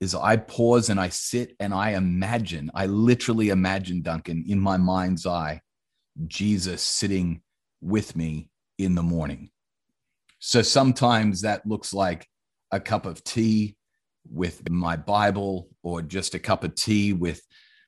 Is 0.00 0.14
I 0.14 0.36
pause 0.38 0.88
and 0.88 0.98
I 0.98 1.10
sit 1.10 1.54
and 1.60 1.72
I 1.72 1.90
imagine, 1.90 2.70
I 2.74 2.86
literally 2.86 3.50
imagine, 3.50 4.02
Duncan, 4.02 4.44
in 4.48 4.58
my 4.58 4.78
mind's 4.78 5.26
eye, 5.26 5.60
Jesus 6.26 6.82
sitting 6.82 7.42
with 7.80 8.16
me 8.16 8.48
in 8.78 8.94
the 8.94 9.02
morning. 9.02 9.50
So 10.38 10.62
sometimes 10.62 11.42
that 11.42 11.66
looks 11.66 11.92
like 11.92 12.26
a 12.70 12.80
cup 12.80 13.04
of 13.04 13.22
tea 13.24 13.76
with 14.30 14.68
my 14.70 14.96
Bible 14.96 15.68
or 15.82 16.00
just 16.00 16.34
a 16.34 16.38
cup 16.38 16.64
of 16.64 16.74
tea 16.74 17.12
with 17.12 17.42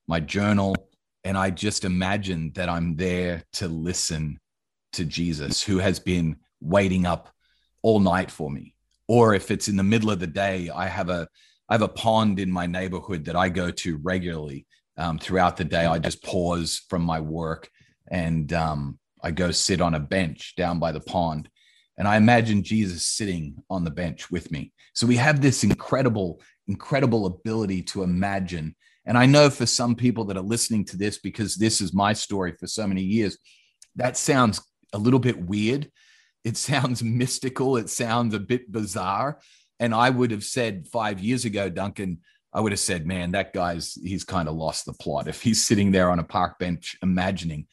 my 0.07 0.21
journal. 0.21 0.77
And 1.25 1.37
I 1.37 1.51
just 1.51 1.85
imagine 1.85 2.53
that 2.55 2.69
I'm 2.69 2.97
there 2.97 3.43
to 3.55 3.69
listen 3.69 4.39
to 4.93 5.05
Jesus 5.05 5.63
who 5.63 5.79
has 5.79 5.99
been 5.99 6.37
waiting 6.61 7.07
up 7.07 7.31
all 7.83 8.01
night 8.01 8.31
for 8.31 8.51
me. 8.51 8.75
Or 9.09 9.35
if 9.35 9.51
it's 9.51 9.69
in 9.69 9.77
the 9.77 9.83
middle 9.83 10.11
of 10.11 10.19
the 10.19 10.27
day, 10.27 10.71
I 10.71 10.87
have 10.87 11.09
a 11.09 11.29
I 11.69 11.75
have 11.75 11.83
a 11.83 11.89
pond 11.89 12.39
in 12.39 12.51
my 12.51 12.67
neighborhood 12.67 13.25
that 13.25 13.35
I 13.35 13.49
go 13.49 13.71
to 13.73 13.99
regularly 14.03 14.67
um, 14.97 15.19
throughout 15.19 15.57
the 15.57 15.65
day. 15.65 15.85
I 15.85 15.99
just 15.99 16.23
pause 16.23 16.83
from 16.89 17.03
my 17.03 17.21
work 17.21 17.69
and 18.09 18.53
um, 18.53 18.99
I 19.23 19.33
go 19.33 19.51
sit 19.51 19.81
on 19.81 19.95
a 19.95 20.01
bench 20.01 20.55
down 20.57 20.79
by 20.79 20.93
the 20.93 21.01
pond. 21.01 21.49
And 21.99 22.07
I 22.07 22.17
imagine 22.17 22.63
Jesus 22.63 23.07
sitting 23.07 23.57
on 23.71 23.83
the 23.83 23.91
bench 23.91 24.31
with 24.31 24.53
me. 24.53 24.73
So 24.95 25.07
we 25.07 25.17
have 25.17 25.41
this 25.41 25.65
incredible, 25.65 26.41
incredible 26.69 27.27
ability 27.27 27.83
to 27.85 28.03
imagine. 28.03 28.77
And 29.07 29.17
I 29.17 29.27
know 29.27 29.51
for 29.51 29.67
some 29.67 29.95
people 29.95 30.25
that 30.27 30.37
are 30.37 30.43
listening 30.43 30.85
to 30.87 30.97
this, 30.97 31.19
because 31.19 31.57
this 31.57 31.81
is 31.81 31.95
my 31.95 32.13
story 32.13 32.53
for 32.53 32.67
so 32.67 32.87
many 32.87 33.03
years, 33.03 33.39
that 33.97 34.17
sounds 34.17 34.61
a 34.93 34.99
little 34.99 35.19
bit 35.19 35.39
weird. 35.39 35.91
It 36.45 36.57
sounds 36.69 37.03
mystical. 37.03 37.77
It 37.77 37.91
sounds 37.91 38.35
a 38.35 38.41
bit 38.41 38.71
bizarre. 38.71 39.41
And 39.79 39.95
I 39.95 40.11
would 40.11 40.31
have 40.31 40.45
said 40.45 40.89
five 40.89 41.21
years 41.21 41.45
ago, 41.45 41.69
Duncan, 41.69 42.21
I 42.53 42.61
would 42.61 42.73
have 42.73 42.81
said, 42.81 43.07
man, 43.07 43.33
that 43.33 43.53
guy's, 43.53 43.95
he's 43.95 44.25
kind 44.25 44.49
of 44.49 44.55
lost 44.55 44.87
the 44.87 44.95
plot 44.95 45.29
if 45.29 45.43
he's 45.43 45.67
sitting 45.67 45.93
there 45.93 46.11
on 46.11 46.19
a 46.19 46.25
park 46.25 46.59
bench 46.59 46.97
imagining. 47.03 47.67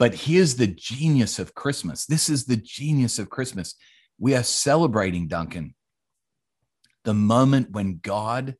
But 0.00 0.14
here's 0.14 0.56
the 0.56 0.66
genius 0.66 1.38
of 1.38 1.54
Christmas. 1.54 2.06
This 2.06 2.28
is 2.28 2.46
the 2.46 2.56
genius 2.56 3.18
of 3.18 3.30
Christmas. 3.30 3.76
We 4.18 4.34
are 4.34 4.42
celebrating, 4.42 5.28
Duncan, 5.28 5.74
the 7.04 7.14
moment 7.14 7.70
when 7.70 8.00
God 8.02 8.56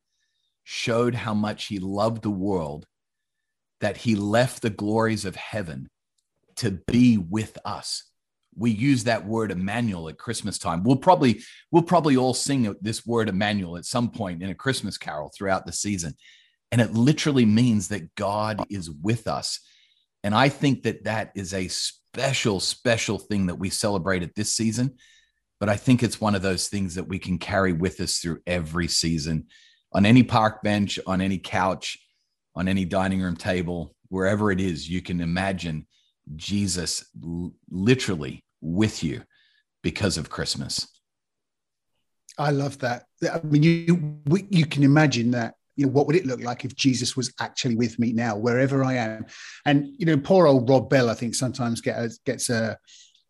showed 0.63 1.15
how 1.15 1.35
much 1.35 1.67
he 1.67 1.79
loved 1.79 2.23
the 2.23 2.31
world 2.31 2.87
that 3.81 3.97
he 3.97 4.15
left 4.15 4.63
the 4.63 4.71
glories 4.71 5.25
of 5.25 5.35
heaven 5.35 5.89
to 6.61 6.71
be 6.87 7.19
with 7.19 7.59
us. 7.65 8.05
We 8.57 8.71
use 8.71 9.05
that 9.05 9.27
word 9.27 9.51
Emmanuel 9.51 10.09
at 10.09 10.19
Christmas 10.19 10.59
time. 10.59 10.83
We'll 10.83 10.97
probably 10.97 11.43
we'll 11.71 11.83
probably 11.83 12.17
all 12.17 12.35
sing 12.35 12.75
this 12.81 13.07
word 13.07 13.29
Emmanuel 13.29 13.77
at 13.77 13.85
some 13.85 14.11
point 14.11 14.43
in 14.43 14.51
a 14.51 14.55
Christmas 14.55 14.99
carol 14.99 15.31
throughout 15.37 15.67
the 15.67 15.73
season. 15.73 16.15
And 16.73 16.81
it 16.81 16.93
literally 16.93 17.47
means 17.47 17.89
that 17.89 18.15
God 18.15 18.65
is 18.71 18.91
with 18.91 19.27
us. 19.27 19.61
And 20.23 20.35
I 20.35 20.49
think 20.49 20.83
that 20.83 21.05
that 21.05 21.33
is 21.35 21.55
a 21.55 21.69
special 21.69 22.61
special 22.61 23.19
thing 23.19 23.47
that 23.47 23.59
we 23.59 23.71
celebrate 23.71 24.23
at 24.23 24.35
this 24.35 24.53
season, 24.53 24.97
but 25.61 25.69
I 25.69 25.77
think 25.77 26.03
it's 26.03 26.21
one 26.21 26.35
of 26.35 26.43
those 26.43 26.69
things 26.69 26.97
that 26.97 27.09
we 27.09 27.19
can 27.19 27.39
carry 27.39 27.73
with 27.73 28.01
us 28.01 28.19
through 28.19 28.41
every 28.47 28.89
season 28.89 29.47
on 29.93 30.07
any 30.07 30.23
park 30.23 30.63
bench, 30.63 30.99
on 31.07 31.21
any 31.21 31.39
couch, 31.39 31.99
on 32.55 32.69
any 32.69 32.85
dining 32.85 33.21
room 33.21 33.37
table, 33.37 33.95
wherever 34.09 34.51
it 34.51 34.61
is, 34.61 34.89
you 34.89 35.01
can 35.01 35.21
imagine 35.21 35.87
Jesus 36.37 37.05
literally 37.71 38.45
with 38.61 39.03
you 39.03 39.23
because 39.83 40.17
of 40.17 40.31
Christmas. 40.31 40.87
I 42.39 42.51
love 42.51 42.79
that. 42.79 43.05
I 43.31 43.41
mean, 43.43 43.63
you 43.63 44.23
you 44.51 44.67
can 44.67 44.83
imagine 44.83 45.33
that. 45.33 45.55
You 45.77 45.87
know, 45.87 45.93
what 45.93 46.07
would 46.07 46.17
it 46.17 46.27
look 46.27 46.43
like 46.43 46.65
if 46.65 46.75
Jesus 46.75 47.17
was 47.17 47.33
actually 47.41 47.75
with 47.77 47.99
me 47.99 48.13
now, 48.13 48.37
wherever 48.37 48.85
I 48.85 48.95
am? 48.95 49.27
And 49.65 49.89
you 49.99 50.07
know, 50.07 50.19
poor 50.19 50.47
old 50.47 50.69
Rob 50.69 50.91
Bell, 50.91 51.11
I 51.11 51.15
think 51.15 51.35
sometimes 51.35 51.81
get 51.81 52.11
gets 52.25 52.51
a 52.51 52.79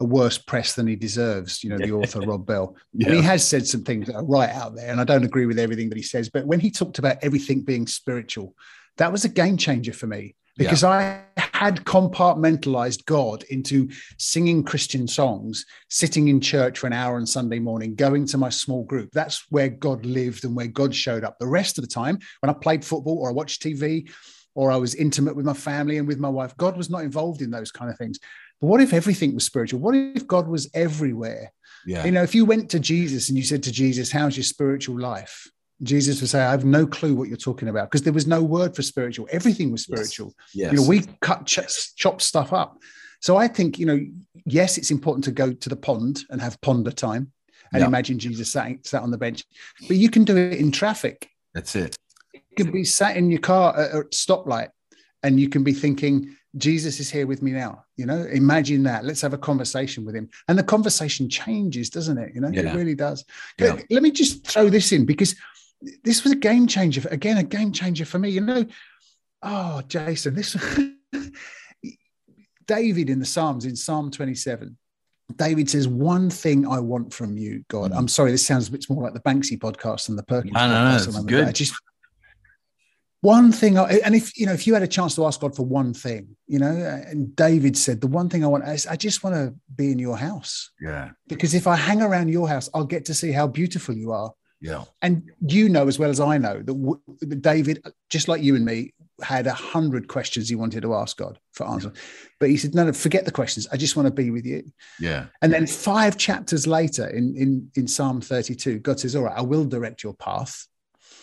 a 0.01 0.05
worse 0.05 0.39
press 0.39 0.75
than 0.75 0.87
he 0.87 0.97
deserves. 0.97 1.63
You 1.63 1.71
know, 1.71 1.79
the 1.79 1.93
author 1.93 2.21
Rob 2.21 2.47
Bell, 2.47 2.77
Yeah. 2.93 3.07
and 3.09 3.17
he 3.17 3.23
has 3.23 3.47
said 3.47 3.67
some 3.67 3.83
things 3.83 4.07
that 4.07 4.17
are 4.17 4.25
right 4.25 4.51
out 4.51 4.75
there, 4.75 4.91
and 4.91 5.01
I 5.01 5.05
don't 5.05 5.25
agree 5.25 5.47
with 5.47 5.59
everything 5.59 5.89
that 5.91 5.97
he 5.97 6.03
says. 6.03 6.29
But 6.29 6.47
when 6.47 6.61
he 6.61 6.71
talked 6.71 6.99
about 6.99 7.19
everything 7.23 7.63
being 7.63 7.87
spiritual, 7.87 8.55
that 8.97 9.13
was 9.13 9.25
a 9.25 9.29
game 9.29 9.57
changer 9.57 9.93
for 9.93 10.07
me 10.07 10.35
because 10.57 10.85
I 10.85 11.23
had 11.37 11.85
compartmentalized 11.85 13.05
God 13.05 13.45
into 13.51 13.89
singing 14.19 14.65
Christian 14.65 15.07
songs, 15.07 15.67
sitting 15.89 16.29
in 16.29 16.41
church 16.41 16.79
for 16.79 16.87
an 16.87 16.93
hour 16.93 17.17
on 17.17 17.27
Sunday 17.27 17.59
morning, 17.59 17.95
going 17.95 18.27
to 18.27 18.39
my 18.39 18.49
small 18.49 18.85
group. 18.85 19.11
That's 19.13 19.45
where 19.51 19.69
God 19.69 20.05
lived 20.07 20.45
and 20.45 20.57
where 20.57 20.67
God 20.67 20.95
showed 20.95 21.25
up. 21.25 21.39
The 21.39 21.47
rest 21.47 21.79
of 21.79 21.83
the 21.83 21.91
time, 21.91 22.19
when 22.41 22.51
I 22.51 22.55
played 22.55 22.85
football 22.85 23.19
or 23.19 23.29
I 23.29 23.33
watched 23.33 23.63
TV 23.63 24.11
or 24.55 24.71
I 24.71 24.77
was 24.77 24.95
intimate 24.95 25.37
with 25.37 25.47
my 25.47 25.53
family 25.53 25.99
and 25.99 26.09
with 26.09 26.19
my 26.19 26.29
wife, 26.29 26.57
God 26.57 26.77
was 26.77 26.91
not 26.91 27.03
involved 27.03 27.43
in 27.43 27.51
those 27.51 27.71
kind 27.71 27.91
of 27.91 27.99
things. 27.99 28.19
But 28.61 28.67
what 28.67 28.81
if 28.81 28.93
everything 28.93 29.35
was 29.35 29.45
spiritual? 29.45 29.81
What 29.81 29.95
if 29.95 30.27
God 30.27 30.49
was 30.49 30.71
everywhere? 30.75 31.53
Yeah. 31.87 32.05
You 32.05 32.11
know, 32.11 32.23
if 32.23 32.35
you 32.35 32.45
went 32.45 32.71
to 32.71 32.81
Jesus 32.81 33.29
and 33.29 33.39
you 33.39 33.45
said 33.45 33.63
to 33.65 33.73
Jesus, 33.73 34.13
How's 34.13 34.37
your 34.37 34.45
spiritual 34.45 34.99
life? 34.99 35.47
Jesus 35.83 36.21
would 36.21 36.31
say, 36.31 36.41
I 36.43 36.51
have 36.51 36.65
no 36.65 36.87
clue 36.87 37.15
what 37.15 37.29
you're 37.29 37.37
talking 37.37 37.69
about 37.69 37.91
because 37.91 38.03
there 38.03 38.13
was 38.13 38.27
no 38.27 38.43
word 38.43 38.77
for 38.77 38.83
spiritual. 38.83 39.29
Everything 39.31 39.71
was 39.73 39.83
spiritual. 39.83 40.35
yes. 40.55 40.73
You 40.73 40.79
know, 40.81 40.87
we 40.89 41.03
cut 41.21 41.47
ch- 41.47 41.95
chop 41.97 42.21
stuff 42.21 42.53
up. 42.53 42.77
So 43.21 43.37
I 43.37 43.49
think, 43.49 43.79
you 43.79 43.87
know, 43.87 44.01
yes, 44.47 44.79
it's 44.79 44.91
important 44.91 45.25
to 45.25 45.31
go 45.33 45.53
to 45.53 45.69
the 45.69 45.77
pond 45.77 46.25
and 46.31 46.41
have 46.41 46.61
ponder 46.61 46.91
time 46.91 47.33
and 47.73 47.81
Yeah. 47.81 47.87
imagine 47.87 48.19
Jesus 48.19 48.51
sat, 48.53 48.87
sat 48.87 49.03
on 49.03 49.11
the 49.11 49.19
bench, 49.19 49.45
but 49.89 49.97
you 49.97 50.11
can 50.11 50.25
do 50.25 50.37
it 50.37 50.55
in 50.59 50.71
traffic. 50.73 51.29
That's 51.55 51.75
it. 51.77 51.97
You 52.35 52.41
can 52.65 52.71
be 52.73 52.85
sat 52.85 53.17
in 53.17 53.31
your 53.31 53.41
car 53.41 53.79
at 53.79 53.95
a 53.95 54.05
stoplight 54.09 54.69
and 55.23 55.39
you 55.41 55.49
can 55.49 55.63
be 55.65 55.73
thinking, 55.73 56.35
Jesus 56.57 56.99
is 56.99 57.11
here 57.11 57.27
with 57.27 57.43
me 57.43 57.53
now. 57.53 57.85
You 57.97 58.07
know, 58.07 58.23
imagine 58.23 58.83
that. 58.85 59.05
Let's 59.05 59.21
have 59.21 59.35
a 59.35 59.39
conversation 59.39 60.05
with 60.05 60.17
him. 60.17 60.29
And 60.49 60.59
the 60.59 60.65
conversation 60.65 61.29
changes, 61.29 61.91
doesn't 61.91 62.19
it? 62.19 62.35
You 62.35 62.41
know, 62.41 62.49
Yeah. 62.49 62.73
it 62.73 62.77
really 62.77 62.95
does. 62.97 63.25
Yeah. 63.59 63.79
Let 63.89 64.03
me 64.03 64.11
just 64.11 64.47
throw 64.47 64.69
this 64.69 64.91
in 64.93 65.05
because 65.07 65.37
this 66.05 66.25
was 66.25 66.33
a 66.33 66.37
game 66.37 66.67
changer. 66.67 67.07
Again, 67.11 67.39
a 67.39 67.43
game 67.43 67.73
changer 67.73 68.05
for 68.05 68.19
me. 68.19 68.31
You 68.31 68.41
know, 68.43 68.67
oh, 69.43 69.83
Jason, 69.89 70.35
this 70.35 70.57
David 72.67 73.11
in 73.11 73.19
the 73.19 73.25
Psalms, 73.27 73.65
in 73.65 73.75
Psalm 73.77 74.11
27. 74.11 74.77
David 75.37 75.71
says, 75.71 75.87
One 75.89 76.29
thing 76.31 76.67
I 76.67 76.79
want 76.81 77.13
from 77.15 77.37
you, 77.39 77.65
God. 77.69 77.93
Mhm. 77.93 77.97
I'm 77.99 78.09
sorry, 78.09 78.31
this 78.33 78.47
sounds 78.47 78.69
a 78.69 78.73
bit 78.73 78.89
more 78.91 79.03
like 79.03 79.15
the 79.15 79.21
Banksy 79.21 79.59
podcast 79.59 80.07
than 80.07 80.17
the 80.17 80.23
Perkins 80.23 80.55
No, 80.55 80.69
no, 80.69 80.75
no, 80.75 80.97
podcast. 80.97 81.07
it's 81.09 81.25
good. 81.25 81.55
Just 81.55 81.75
one 83.23 83.53
thing, 83.53 83.79
I, 83.79 83.99
and 84.05 84.15
if 84.15 84.37
you 84.39 84.47
know, 84.47 84.53
if 84.53 84.67
you 84.67 84.73
had 84.75 84.83
a 84.83 84.89
chance 84.89 85.15
to 85.17 85.27
ask 85.27 85.41
God 85.41 85.55
for 85.55 85.65
one 85.65 85.93
thing, 85.93 86.37
you 86.47 86.59
know, 86.59 86.73
and 86.73 87.35
David 87.37 87.77
said, 87.77 88.01
the 88.01 88.07
one 88.07 88.29
thing 88.29 88.43
I 88.45 88.47
want 88.49 88.67
is 88.67 88.87
I 88.87 88.97
just 88.97 89.23
want 89.23 89.37
to 89.37 89.55
be 89.77 89.93
in 89.93 89.99
your 89.99 90.17
house 90.17 90.71
Yeah. 90.81 91.11
because 91.29 91.53
if 91.55 91.67
I 91.67 91.77
hang 91.77 92.01
around 92.03 92.29
your 92.29 92.49
house, 92.49 92.71
I'll 92.73 92.85
get 92.87 93.05
to 93.07 93.15
see 93.15 93.31
how 93.31 93.47
beautiful 93.47 93.95
you 93.95 94.13
are. 94.13 94.33
Yeah. 94.61 94.85
And 95.01 95.31
you 95.41 95.69
know 95.69 95.89
as 95.89 95.99
well 95.99 96.11
as 96.11 96.21
I 96.21 96.37
know 96.37 96.59
that, 96.59 96.67
w- 96.67 97.01
that 97.21 97.43
David, 97.43 97.83
just 98.11 98.29
like 98.29 98.43
you 98.43 98.57
and 98.57 98.65
me, 98.65 98.93
had 99.23 99.47
a 99.47 99.53
hundred 99.53 100.09
questions 100.09 100.49
he 100.49 100.55
wanted 100.55 100.83
to 100.83 100.95
ask 100.95 101.17
God 101.17 101.39
for 101.53 101.67
answers, 101.67 101.97
but 102.39 102.51
he 102.51 102.57
said, 102.57 102.75
"No, 102.75 102.85
no, 102.85 102.93
forget 102.93 103.25
the 103.25 103.31
questions. 103.31 103.67
I 103.73 103.77
just 103.77 103.97
want 103.97 104.07
to 104.07 104.13
be 104.13 104.31
with 104.31 104.45
you." 104.45 104.71
Yeah. 104.99 105.27
And 105.43 105.53
then 105.53 105.67
five 105.67 106.17
chapters 106.17 106.67
later, 106.67 107.07
in 107.09 107.37
in 107.37 107.71
in 107.75 107.87
Psalm 107.87 108.21
thirty-two, 108.21 108.81
God 108.81 109.01
says, 109.01 109.17
"All 109.17 109.25
right, 109.25 109.37
I 109.37 109.43
will 109.43 109.65
direct 109.65 110.03
your 110.03 110.15
path, 110.15 110.67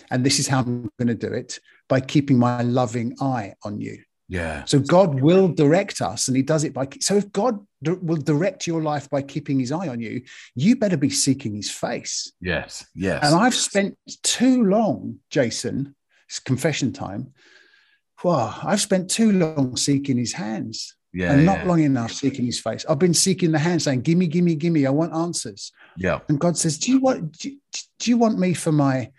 and 0.10 0.26
this 0.26 0.40
is 0.40 0.48
how 0.48 0.60
I'm 0.60 0.90
going 0.98 1.08
to 1.08 1.16
do 1.16 1.34
it 1.34 1.60
by 1.88 2.02
keeping 2.02 2.38
my 2.38 2.62
loving 2.62 3.16
eye 3.22 3.54
on 3.64 3.80
you." 3.80 4.04
Yeah. 4.30 4.66
So 4.66 4.80
God 4.80 5.22
will 5.22 5.48
direct 5.48 6.02
us, 6.02 6.28
and 6.28 6.36
He 6.36 6.44
does 6.44 6.64
it 6.64 6.74
by. 6.74 6.88
So 7.00 7.16
if 7.16 7.32
God 7.32 7.66
di- 7.82 7.92
will 7.94 8.18
direct 8.18 8.68
your 8.68 8.82
life 8.82 9.10
by 9.10 9.22
keeping 9.22 9.60
His 9.60 9.72
eye 9.72 9.88
on 9.88 10.02
you, 10.02 10.24
you 10.56 10.76
better 10.76 10.98
be 10.98 11.10
seeking 11.10 11.56
His 11.56 11.72
face. 11.72 12.32
Yes. 12.42 12.86
Yes. 12.94 13.24
And 13.24 13.36
I've 13.36 13.56
spent 13.56 13.98
too 14.24 14.64
long, 14.64 15.20
Jason. 15.30 15.96
It's 16.28 16.40
confession 16.40 16.92
time. 16.92 17.34
Wow, 18.24 18.60
I've 18.64 18.82
spent 18.82 19.10
too 19.10 19.32
long 19.32 19.78
seeking 19.78 20.18
His 20.18 20.34
hands, 20.34 20.96
yeah. 21.14 21.32
and 21.32 21.46
not 21.46 21.60
yeah. 21.60 21.66
long 21.66 21.84
enough 21.84 22.12
seeking 22.12 22.46
His 22.46 22.60
face. 22.60 22.86
I've 22.90 23.00
been 23.00 23.14
seeking 23.14 23.52
the 23.52 23.60
hand, 23.60 23.82
saying, 23.82 24.02
"Gimme, 24.02 24.28
gimme, 24.28 24.56
gimme. 24.56 24.86
I 24.86 24.90
want 24.90 25.14
answers." 25.14 25.72
Yeah. 25.96 26.20
And 26.28 26.40
God 26.40 26.58
says, 26.58 26.78
"Do 26.78 26.92
you 26.92 27.00
want? 27.00 27.38
Do 27.38 27.56
do 28.00 28.10
you 28.10 28.18
want 28.18 28.40
me 28.40 28.54
for 28.54 28.74
my?" 28.74 29.12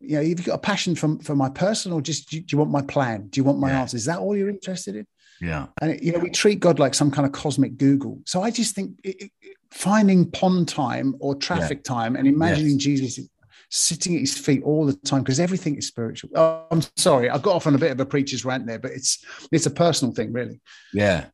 You 0.00 0.16
know, 0.16 0.28
have 0.28 0.38
you 0.38 0.44
got 0.44 0.54
a 0.54 0.58
passion 0.58 0.94
for, 0.94 1.18
for 1.22 1.34
my 1.34 1.48
person, 1.48 1.92
or 1.92 2.00
just 2.00 2.30
do 2.30 2.42
you, 2.46 2.58
want 2.58 2.70
my 2.70 2.82
plan? 2.82 3.28
Do 3.28 3.40
you 3.40 3.44
want 3.44 3.58
my 3.58 3.70
Yeah. 3.70 3.80
answer? 3.80 3.96
Is 3.96 4.04
that 4.06 4.18
all 4.18 4.36
you're 4.36 4.50
interested 4.50 4.96
in? 4.96 5.06
Yeah. 5.40 5.66
And 5.80 6.00
you 6.02 6.12
know, 6.12 6.18
we 6.18 6.30
treat 6.30 6.60
God 6.60 6.78
like 6.78 6.94
some 6.94 7.10
kind 7.10 7.26
of 7.26 7.32
cosmic 7.32 7.76
Google. 7.76 8.20
So 8.26 8.42
I 8.42 8.50
just 8.50 8.74
think 8.74 8.98
it, 9.04 9.22
it- 9.22 9.30
finding 9.70 10.30
pond 10.30 10.68
time 10.68 11.14
or 11.18 11.34
traffic 11.34 11.82
time 11.84 12.16
and 12.16 12.26
imagining 12.26 12.74
Yes. 12.74 12.82
Jesus 12.82 13.28
sitting 13.68 14.14
at 14.14 14.20
his 14.20 14.38
feet 14.38 14.62
all 14.62 14.86
the 14.86 14.94
time 14.94 15.22
because 15.22 15.40
everything 15.40 15.76
is 15.76 15.88
spiritual. 15.88 16.30
Oh, 16.36 16.64
I'm 16.70 16.82
sorry, 16.96 17.28
I 17.28 17.36
got 17.38 17.56
off 17.56 17.66
on 17.66 17.74
a 17.74 17.78
bit 17.78 17.90
of 17.90 18.00
a 18.00 18.06
preacher's 18.06 18.44
rant 18.44 18.66
there, 18.66 18.78
but 18.78 18.92
it's 18.92 19.24
it's 19.52 19.66
a 19.66 19.70
personal 19.70 20.14
thing, 20.14 20.32
really. 20.32 20.60
Yeah. 20.94 21.26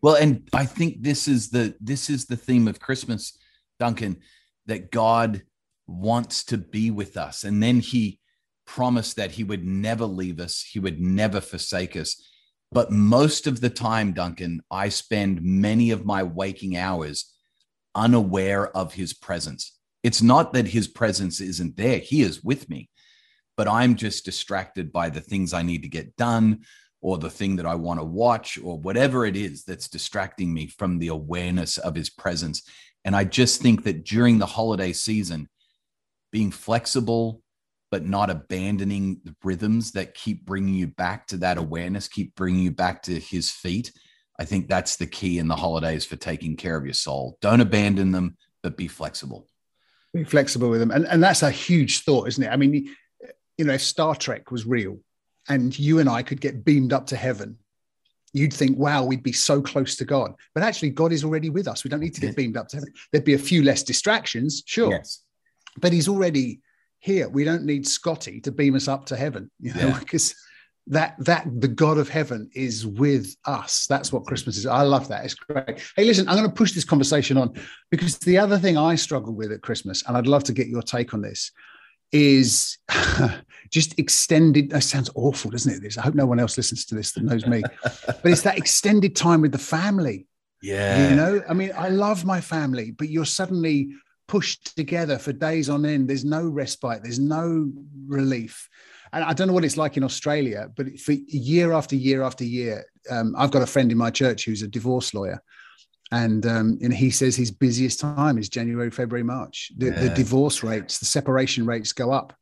Well, 0.00 0.14
and 0.14 0.48
I 0.54 0.64
think 0.66 1.02
this 1.02 1.28
is 1.28 1.50
the 1.50 1.74
this 1.80 2.08
is 2.08 2.26
the 2.26 2.36
theme 2.36 2.68
of 2.68 2.80
Christmas, 2.80 3.36
Duncan, 3.78 4.18
that 4.66 4.90
God 4.90 5.42
wants 5.90 6.44
to 6.44 6.58
be 6.58 6.90
with 6.90 7.16
us. 7.16 7.44
And 7.44 7.62
then 7.62 7.80
he 7.80 8.20
promised 8.66 9.16
that 9.16 9.32
he 9.32 9.44
would 9.44 9.66
never 9.66 10.04
leave 10.06 10.38
us, 10.38 10.62
he 10.62 10.78
would 10.78 11.00
never 11.00 11.40
forsake 11.40 11.96
us. 11.96 12.22
But 12.72 12.92
most 12.92 13.48
of 13.48 13.60
the 13.60 13.70
time, 13.70 14.12
Duncan, 14.12 14.62
I 14.70 14.90
spend 14.90 15.42
many 15.42 15.90
of 15.90 16.04
my 16.04 16.22
waking 16.22 16.76
hours 16.76 17.34
unaware 17.94 18.74
of 18.76 18.94
his 18.94 19.12
presence. 19.12 19.76
It's 20.04 20.22
not 20.22 20.52
that 20.52 20.68
his 20.68 20.86
presence 20.86 21.40
isn't 21.40 21.76
there, 21.76 21.98
he 21.98 22.22
is 22.22 22.44
with 22.44 22.70
me, 22.70 22.88
but 23.56 23.66
I'm 23.66 23.96
just 23.96 24.24
distracted 24.24 24.92
by 24.92 25.10
the 25.10 25.20
things 25.20 25.52
I 25.52 25.62
need 25.62 25.82
to 25.82 25.88
get 25.88 26.16
done 26.16 26.60
or 27.02 27.18
the 27.18 27.30
thing 27.30 27.56
that 27.56 27.66
I 27.66 27.74
want 27.74 27.98
to 27.98 28.04
watch 28.04 28.58
or 28.62 28.78
whatever 28.78 29.26
it 29.26 29.36
is 29.36 29.64
that's 29.64 29.88
distracting 29.88 30.54
me 30.54 30.68
from 30.68 30.98
the 30.98 31.08
awareness 31.08 31.76
of 31.78 31.96
his 31.96 32.10
presence. 32.10 32.62
And 33.04 33.16
I 33.16 33.24
just 33.24 33.60
think 33.60 33.84
that 33.84 34.04
during 34.04 34.38
the 34.38 34.46
holiday 34.46 34.92
season, 34.92 35.48
being 36.30 36.50
flexible, 36.50 37.42
but 37.90 38.06
not 38.06 38.30
abandoning 38.30 39.20
the 39.24 39.34
rhythms 39.42 39.92
that 39.92 40.14
keep 40.14 40.46
bringing 40.46 40.74
you 40.74 40.86
back 40.86 41.26
to 41.28 41.36
that 41.38 41.58
awareness, 41.58 42.08
keep 42.08 42.34
bringing 42.34 42.62
you 42.62 42.70
back 42.70 43.02
to 43.02 43.18
his 43.18 43.50
feet. 43.50 43.92
I 44.38 44.44
think 44.44 44.68
that's 44.68 44.96
the 44.96 45.06
key 45.06 45.38
in 45.38 45.48
the 45.48 45.56
holidays 45.56 46.04
for 46.04 46.16
taking 46.16 46.56
care 46.56 46.76
of 46.76 46.84
your 46.84 46.94
soul. 46.94 47.36
Don't 47.40 47.60
abandon 47.60 48.12
them, 48.12 48.36
but 48.62 48.76
be 48.76 48.88
flexible. 48.88 49.46
Be 50.14 50.24
flexible 50.24 50.70
with 50.70 50.80
them. 50.80 50.90
And, 50.90 51.06
and 51.06 51.22
that's 51.22 51.42
a 51.42 51.50
huge 51.50 52.04
thought, 52.04 52.28
isn't 52.28 52.42
it? 52.42 52.48
I 52.48 52.56
mean, 52.56 52.94
you 53.58 53.64
know, 53.64 53.74
if 53.74 53.82
Star 53.82 54.14
Trek 54.14 54.50
was 54.50 54.66
real 54.66 54.98
and 55.48 55.76
you 55.78 55.98
and 55.98 56.08
I 56.08 56.22
could 56.22 56.40
get 56.40 56.64
beamed 56.64 56.92
up 56.92 57.06
to 57.08 57.16
heaven, 57.16 57.58
you'd 58.32 58.54
think, 58.54 58.78
wow, 58.78 59.04
we'd 59.04 59.22
be 59.22 59.32
so 59.32 59.60
close 59.60 59.96
to 59.96 60.04
God. 60.04 60.34
But 60.54 60.62
actually, 60.62 60.90
God 60.90 61.12
is 61.12 61.24
already 61.24 61.50
with 61.50 61.68
us. 61.68 61.84
We 61.84 61.90
don't 61.90 62.00
need 62.00 62.14
to 62.14 62.20
get 62.20 62.36
beamed 62.36 62.56
up 62.56 62.68
to 62.68 62.76
heaven. 62.76 62.92
There'd 63.12 63.24
be 63.24 63.34
a 63.34 63.38
few 63.38 63.62
less 63.62 63.82
distractions, 63.82 64.62
sure, 64.66 64.92
Yes. 64.92 65.22
But 65.78 65.92
He's 65.92 66.08
already 66.08 66.60
here. 66.98 67.28
We 67.28 67.44
don't 67.44 67.64
need 67.64 67.86
Scotty 67.86 68.40
to 68.42 68.52
beam 68.52 68.74
us 68.74 68.88
up 68.88 69.06
to 69.06 69.16
heaven, 69.16 69.50
you 69.60 69.72
know, 69.74 69.88
Yeah. 69.88 69.98
because 70.00 70.34
that 70.86 71.14
that 71.20 71.46
the 71.60 71.68
God 71.68 71.98
of 71.98 72.08
heaven 72.08 72.50
is 72.54 72.86
with 72.86 73.36
us. 73.44 73.86
That's 73.88 74.12
what 74.12 74.24
Christmas 74.24 74.56
is. 74.56 74.66
I 74.66 74.82
love 74.82 75.08
that. 75.08 75.24
It's 75.24 75.34
great. 75.34 75.80
Hey, 75.96 76.04
listen, 76.04 76.28
I'm 76.28 76.36
going 76.36 76.48
to 76.48 76.54
push 76.54 76.72
this 76.72 76.84
conversation 76.84 77.36
on 77.36 77.54
because 77.90 78.18
the 78.18 78.38
other 78.38 78.58
thing 78.58 78.76
I 78.76 78.96
struggle 78.96 79.34
with 79.34 79.52
at 79.52 79.62
Christmas, 79.62 80.02
and 80.06 80.16
I'd 80.16 80.26
love 80.26 80.44
to 80.44 80.52
get 80.52 80.66
your 80.68 80.82
take 80.82 81.14
on 81.14 81.20
this, 81.22 81.52
is 82.12 82.78
just 83.70 83.98
extended. 83.98 84.70
That 84.70 84.82
sounds 84.82 85.10
awful, 85.14 85.50
doesn't 85.50 85.72
it? 85.72 85.80
This. 85.80 85.96
I 85.96 86.02
hope 86.02 86.14
no 86.14 86.26
one 86.26 86.40
else 86.40 86.56
listens 86.56 86.84
to 86.86 86.94
this 86.94 87.12
that 87.12 87.24
knows 87.24 87.46
me, 87.46 87.62
but 88.06 88.24
it's 88.24 88.42
that 88.42 88.58
extended 88.58 89.14
time 89.14 89.42
with 89.42 89.52
the 89.52 89.58
family. 89.58 90.26
Yeah. 90.62 91.10
You 91.10 91.16
know, 91.16 91.42
I 91.48 91.54
mean, 91.54 91.72
I 91.76 91.88
love 91.88 92.24
my 92.24 92.40
family, 92.40 92.90
but 92.90 93.08
you're 93.08 93.24
suddenly 93.24 93.90
pushed 94.30 94.76
together 94.76 95.18
for 95.18 95.32
days 95.32 95.68
on 95.68 95.84
end. 95.84 96.08
There's 96.08 96.24
no 96.24 96.46
respite, 96.46 97.02
there's 97.02 97.18
no 97.18 97.68
relief. 98.06 98.68
And 99.12 99.24
I 99.24 99.32
don't 99.32 99.48
know 99.48 99.52
what 99.52 99.64
it's 99.64 99.76
like 99.76 99.96
in 99.96 100.04
Australia, 100.04 100.68
but 100.76 100.86
for 101.00 101.14
year 101.26 101.72
after 101.72 101.96
year 101.96 102.22
after 102.22 102.44
year, 102.44 102.84
um, 103.10 103.34
I've 103.36 103.50
got 103.50 103.62
a 103.62 103.66
friend 103.66 103.90
in 103.90 103.98
my 103.98 104.10
church 104.10 104.44
who's 104.44 104.62
a 104.62 104.68
divorce 104.68 105.14
lawyer. 105.14 105.42
And, 106.12 106.46
um, 106.46 106.78
and 106.80 106.94
he 106.94 107.10
says 107.10 107.34
his 107.34 107.50
busiest 107.50 107.98
time 107.98 108.38
is 108.38 108.48
January, 108.48 108.92
February, 108.92 109.24
March. 109.24 109.72
The, 109.76 109.90
the 109.90 110.10
divorce 110.10 110.62
rates, 110.62 110.98
the 111.00 111.06
separation 111.06 111.66
rates 111.66 111.92
go 111.92 112.12
up, 112.12 112.32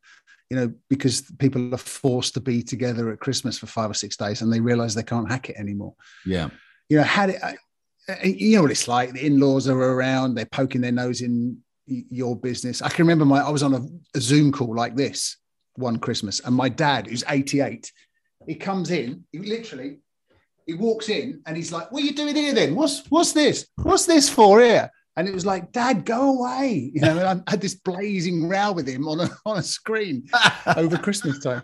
you 0.50 0.58
know, 0.58 0.70
because 0.90 1.22
people 1.38 1.74
are 1.74 1.78
forced 1.78 2.34
to 2.34 2.40
be 2.40 2.62
together 2.62 3.10
at 3.10 3.20
Christmas 3.20 3.58
for 3.58 3.66
five 3.66 3.90
or 3.90 3.94
six 3.94 4.14
days 4.14 4.42
and 4.42 4.52
they 4.52 4.60
realize 4.60 4.94
they 4.94 5.02
can't 5.02 5.30
hack 5.30 5.48
it 5.48 5.56
anymore 5.56 5.94
Yeah. 6.26 6.50
you 6.90 6.98
know, 6.98 7.02
had 7.04 7.30
it, 7.30 7.42
uh, 7.42 7.52
you 8.24 8.56
know 8.56 8.62
what 8.62 8.70
it's 8.70 8.88
like. 8.88 9.12
The 9.12 9.24
in-laws 9.26 9.68
are 9.68 9.78
around; 9.78 10.34
they're 10.34 10.46
poking 10.46 10.80
their 10.80 10.92
nose 10.92 11.20
in 11.20 11.58
your 11.88 12.36
business. 12.36 12.82
I 12.82 12.88
can 12.88 13.04
remember 13.04 13.24
my 13.24 13.40
I 13.40 13.50
was 13.50 13.62
on 13.62 13.74
a, 13.74 13.80
a 14.16 14.20
Zoom 14.20 14.52
call 14.52 14.74
like 14.74 14.96
this 14.96 15.36
one 15.74 15.98
Christmas, 15.98 16.40
and 16.40 16.54
my 16.54 16.68
dad, 16.68 17.06
who's 17.06 17.24
88, 17.28 17.92
he 18.46 18.54
comes 18.54 18.90
in, 18.90 19.24
he 19.32 19.38
literally, 19.38 19.98
he 20.66 20.74
walks 20.74 21.08
in 21.08 21.40
and 21.46 21.56
he's 21.56 21.72
like, 21.72 21.90
"What 21.92 22.02
are 22.02 22.06
you 22.06 22.14
doing 22.14 22.36
here 22.36 22.54
then? 22.54 22.74
What's 22.74 23.06
what's 23.10 23.32
this? 23.32 23.66
What's 23.76 24.06
this 24.06 24.28
for 24.28 24.60
here?" 24.60 24.90
And 25.18 25.26
it 25.26 25.34
was 25.34 25.44
like, 25.44 25.72
Dad, 25.72 26.04
go 26.04 26.38
away. 26.38 26.92
You 26.94 27.00
know, 27.00 27.18
and 27.18 27.42
I 27.44 27.50
had 27.50 27.60
this 27.60 27.74
blazing 27.74 28.48
row 28.48 28.70
with 28.70 28.86
him 28.86 29.08
on 29.08 29.18
a, 29.18 29.28
on 29.46 29.58
a 29.58 29.62
screen 29.64 30.28
over 30.76 30.96
Christmas 30.96 31.40
time. 31.40 31.62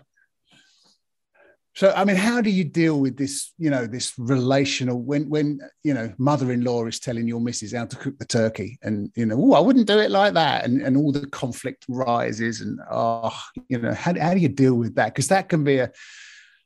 So, 1.75 1.91
I 1.93 2.05
mean, 2.05 2.15
how 2.15 2.39
do 2.39 2.49
you 2.49 2.63
deal 2.63 3.01
with 3.01 3.17
this, 3.17 3.51
you 3.57 3.69
know, 3.69 3.85
this 3.85 4.13
relational 4.17 5.01
when, 5.01 5.29
when, 5.29 5.59
you 5.83 5.93
know, 5.93 6.13
mother 6.17 6.53
in 6.53 6.63
law 6.63 6.85
is 6.85 7.01
telling 7.01 7.27
your 7.27 7.41
missus 7.41 7.73
how 7.73 7.85
to 7.85 7.95
cook 7.97 8.17
the 8.17 8.25
turkey 8.25 8.79
and, 8.81 9.11
you 9.15 9.25
know, 9.25 9.35
oh, 9.37 9.53
I 9.53 9.59
wouldn't 9.59 9.87
do 9.87 9.99
it 9.99 10.09
like 10.09 10.35
that. 10.35 10.63
And, 10.63 10.81
and 10.81 10.95
all 10.95 11.11
the 11.11 11.27
conflict 11.27 11.85
rises. 11.89 12.61
And, 12.61 12.79
oh, 12.89 13.37
you 13.67 13.77
know, 13.77 13.93
how, 13.93 14.17
how 14.17 14.33
do 14.33 14.39
you 14.39 14.47
deal 14.47 14.75
with 14.75 14.95
that? 14.95 15.13
Because 15.13 15.27
that 15.27 15.49
can 15.49 15.65
be 15.65 15.79
a, 15.79 15.91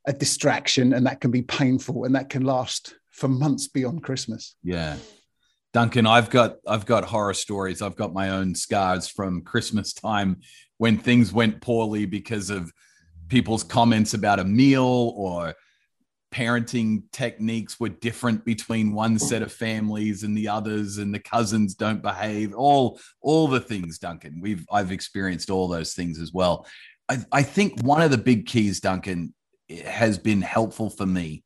a 0.06 0.14
distraction 0.14 0.94
and 0.94 1.08
that 1.08 1.22
can 1.22 1.32
be 1.32 1.42
painful 1.42 2.06
and 2.06 2.14
that 2.14 2.30
can 2.30 2.44
last 2.44 2.94
for 3.10 3.28
months 3.28 3.68
beyond 3.68 4.04
Christmas. 4.04 4.56
Yeah. 4.64 4.98
Duncan, 5.74 6.06
I've 6.06 6.30
got 6.30 6.58
I've 6.68 6.86
got 6.86 7.04
horror 7.04 7.36
stories. 7.36 7.82
I've 7.82 7.96
got 7.96 8.14
my 8.14 8.30
own 8.30 8.56
scars 8.56 9.08
from 9.08 9.42
Christmas 9.42 9.94
time 9.94 10.42
when 10.78 10.98
things 10.98 11.32
went 11.32 11.62
poorly 11.62 12.06
because 12.06 12.50
of 12.50 12.72
people's 13.30 13.64
comments 13.64 14.14
about 14.14 14.40
a 14.40 14.44
meal 14.44 15.14
or 15.16 15.54
parenting 16.32 17.04
techniques 17.12 17.80
were 17.80 17.90
different 17.90 18.46
between 18.46 18.94
one 18.94 19.18
set 19.18 19.42
of 19.42 19.52
families 19.52 20.24
and 20.24 20.38
the 20.38 20.48
others 20.48 20.98
and 20.98 21.14
the 21.14 21.20
cousins 21.20 21.74
don't 21.74 22.02
behave. 22.02 22.54
All 22.54 23.00
all 23.22 23.48
the 23.48 23.60
things 23.60 23.98
duncan. 23.98 24.40
We've 24.42 24.66
i've 24.72 24.92
experienced 24.92 25.50
all 25.50 25.68
those 25.68 25.94
things 25.94 26.20
as 26.20 26.32
well. 26.32 26.68
I, 27.08 27.18
I 27.32 27.44
think 27.44 27.82
one 27.82 28.02
of 28.02 28.12
the 28.12 28.18
big 28.18 28.46
keys 28.46 28.80
duncan 28.80 29.34
has 29.86 30.18
been 30.18 30.42
helpful 30.42 30.90
for 30.90 31.06
me 31.06 31.44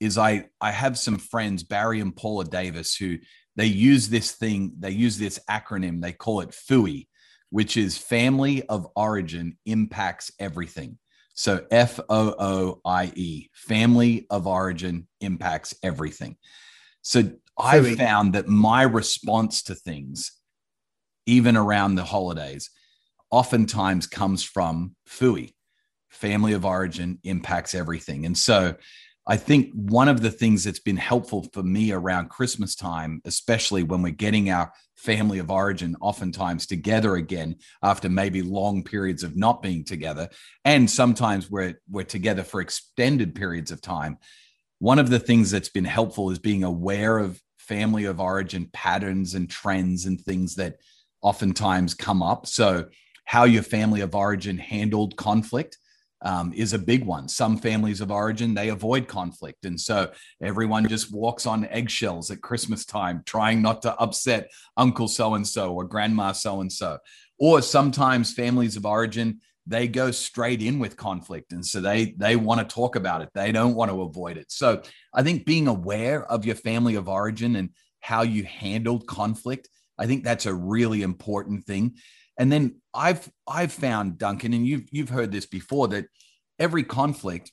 is 0.00 0.16
I 0.16 0.46
I 0.60 0.70
have 0.70 0.98
some 0.98 1.18
friends, 1.18 1.62
Barry 1.62 2.00
and 2.00 2.16
Paula 2.16 2.44
Davis, 2.46 2.96
who 2.96 3.18
they 3.56 3.66
use 3.66 4.08
this 4.08 4.32
thing, 4.32 4.72
they 4.78 4.90
use 4.90 5.18
this 5.18 5.38
acronym, 5.50 6.00
they 6.00 6.12
call 6.12 6.40
it 6.40 6.54
FOOIE, 6.54 7.06
which 7.50 7.76
is 7.76 7.98
Family 7.98 8.62
of 8.68 8.86
Origin 8.96 9.58
Impacts 9.66 10.32
Everything. 10.38 10.98
So 11.34 11.64
F 11.70 12.00
O 12.08 12.34
O 12.38 12.80
I 12.84 13.12
E, 13.14 13.48
Family 13.52 14.26
of 14.30 14.46
Origin 14.46 15.06
Impacts 15.20 15.74
Everything. 15.82 16.36
So 17.02 17.32
I've 17.58 17.96
found 17.96 18.34
that 18.34 18.48
my 18.48 18.82
response 18.82 19.62
to 19.64 19.74
things, 19.74 20.32
even 21.26 21.56
around 21.56 21.94
the 21.94 22.04
holidays, 22.04 22.70
oftentimes 23.30 24.06
comes 24.06 24.42
from 24.42 24.96
FOOIE, 25.06 25.52
Family 26.08 26.52
of 26.52 26.64
Origin 26.64 27.18
Impacts 27.24 27.74
Everything. 27.74 28.26
And 28.26 28.36
so 28.36 28.74
I 29.26 29.36
think 29.36 29.70
one 29.74 30.08
of 30.08 30.22
the 30.22 30.30
things 30.30 30.64
that's 30.64 30.80
been 30.80 30.96
helpful 30.96 31.46
for 31.52 31.62
me 31.62 31.92
around 31.92 32.30
Christmas 32.30 32.74
time, 32.74 33.20
especially 33.24 33.82
when 33.82 34.02
we're 34.02 34.10
getting 34.10 34.50
our 34.50 34.72
family 34.96 35.38
of 35.38 35.50
origin 35.50 35.96
oftentimes 36.00 36.66
together 36.66 37.16
again 37.16 37.56
after 37.82 38.08
maybe 38.08 38.42
long 38.42 38.82
periods 38.82 39.22
of 39.22 39.36
not 39.36 39.62
being 39.62 39.84
together, 39.84 40.28
and 40.64 40.90
sometimes 40.90 41.50
we're 41.50 41.80
we're 41.88 42.02
together 42.02 42.42
for 42.42 42.60
extended 42.60 43.34
periods 43.34 43.70
of 43.70 43.80
time. 43.80 44.18
One 44.78 44.98
of 44.98 45.10
the 45.10 45.20
things 45.20 45.50
that's 45.50 45.68
been 45.68 45.84
helpful 45.84 46.30
is 46.30 46.38
being 46.38 46.64
aware 46.64 47.18
of 47.18 47.40
family 47.58 48.06
of 48.06 48.20
origin 48.20 48.68
patterns 48.72 49.34
and 49.34 49.48
trends 49.48 50.06
and 50.06 50.20
things 50.20 50.56
that 50.56 50.76
oftentimes 51.22 51.94
come 51.94 52.22
up. 52.22 52.46
So, 52.46 52.86
how 53.26 53.44
your 53.44 53.62
family 53.62 54.00
of 54.00 54.14
origin 54.14 54.58
handled 54.58 55.16
conflict 55.16 55.78
um, 56.22 56.52
is 56.52 56.72
a 56.72 56.78
big 56.78 57.04
one. 57.04 57.28
Some 57.28 57.56
families 57.56 58.00
of 58.00 58.10
origin, 58.10 58.54
they 58.54 58.68
avoid 58.68 59.08
conflict. 59.08 59.64
And 59.64 59.80
so 59.80 60.10
everyone 60.42 60.86
just 60.88 61.12
walks 61.12 61.46
on 61.46 61.66
eggshells 61.66 62.30
at 62.30 62.42
Christmas 62.42 62.84
time, 62.84 63.22
trying 63.24 63.62
not 63.62 63.82
to 63.82 63.94
upset 63.96 64.50
uncle 64.76 65.08
so 65.08 65.34
and 65.34 65.46
so 65.46 65.72
or 65.72 65.84
grandma 65.84 66.32
so 66.32 66.60
and 66.60 66.70
so. 66.72 66.98
Or 67.38 67.62
sometimes 67.62 68.34
families 68.34 68.76
of 68.76 68.84
origin, 68.84 69.40
they 69.66 69.88
go 69.88 70.10
straight 70.10 70.62
in 70.62 70.78
with 70.78 70.96
conflict. 70.96 71.52
And 71.52 71.64
so 71.64 71.80
they, 71.80 72.14
they 72.18 72.36
want 72.36 72.60
to 72.60 72.74
talk 72.74 72.96
about 72.96 73.22
it, 73.22 73.30
they 73.34 73.52
don't 73.52 73.74
want 73.74 73.90
to 73.90 74.02
avoid 74.02 74.36
it. 74.36 74.50
So 74.50 74.82
I 75.14 75.22
think 75.22 75.46
being 75.46 75.68
aware 75.68 76.24
of 76.24 76.44
your 76.44 76.56
family 76.56 76.96
of 76.96 77.08
origin 77.08 77.56
and 77.56 77.70
how 78.00 78.22
you 78.22 78.44
handled 78.44 79.06
conflict, 79.06 79.68
I 79.98 80.06
think 80.06 80.24
that's 80.24 80.46
a 80.46 80.54
really 80.54 81.02
important 81.02 81.64
thing. 81.64 81.96
And 82.40 82.50
then 82.50 82.80
I've 82.94 83.30
I've 83.46 83.70
found 83.70 84.16
Duncan, 84.16 84.54
and 84.54 84.66
you've 84.66 84.88
you've 84.90 85.10
heard 85.10 85.30
this 85.30 85.44
before 85.44 85.88
that 85.88 86.06
every 86.58 86.82
conflict 86.82 87.52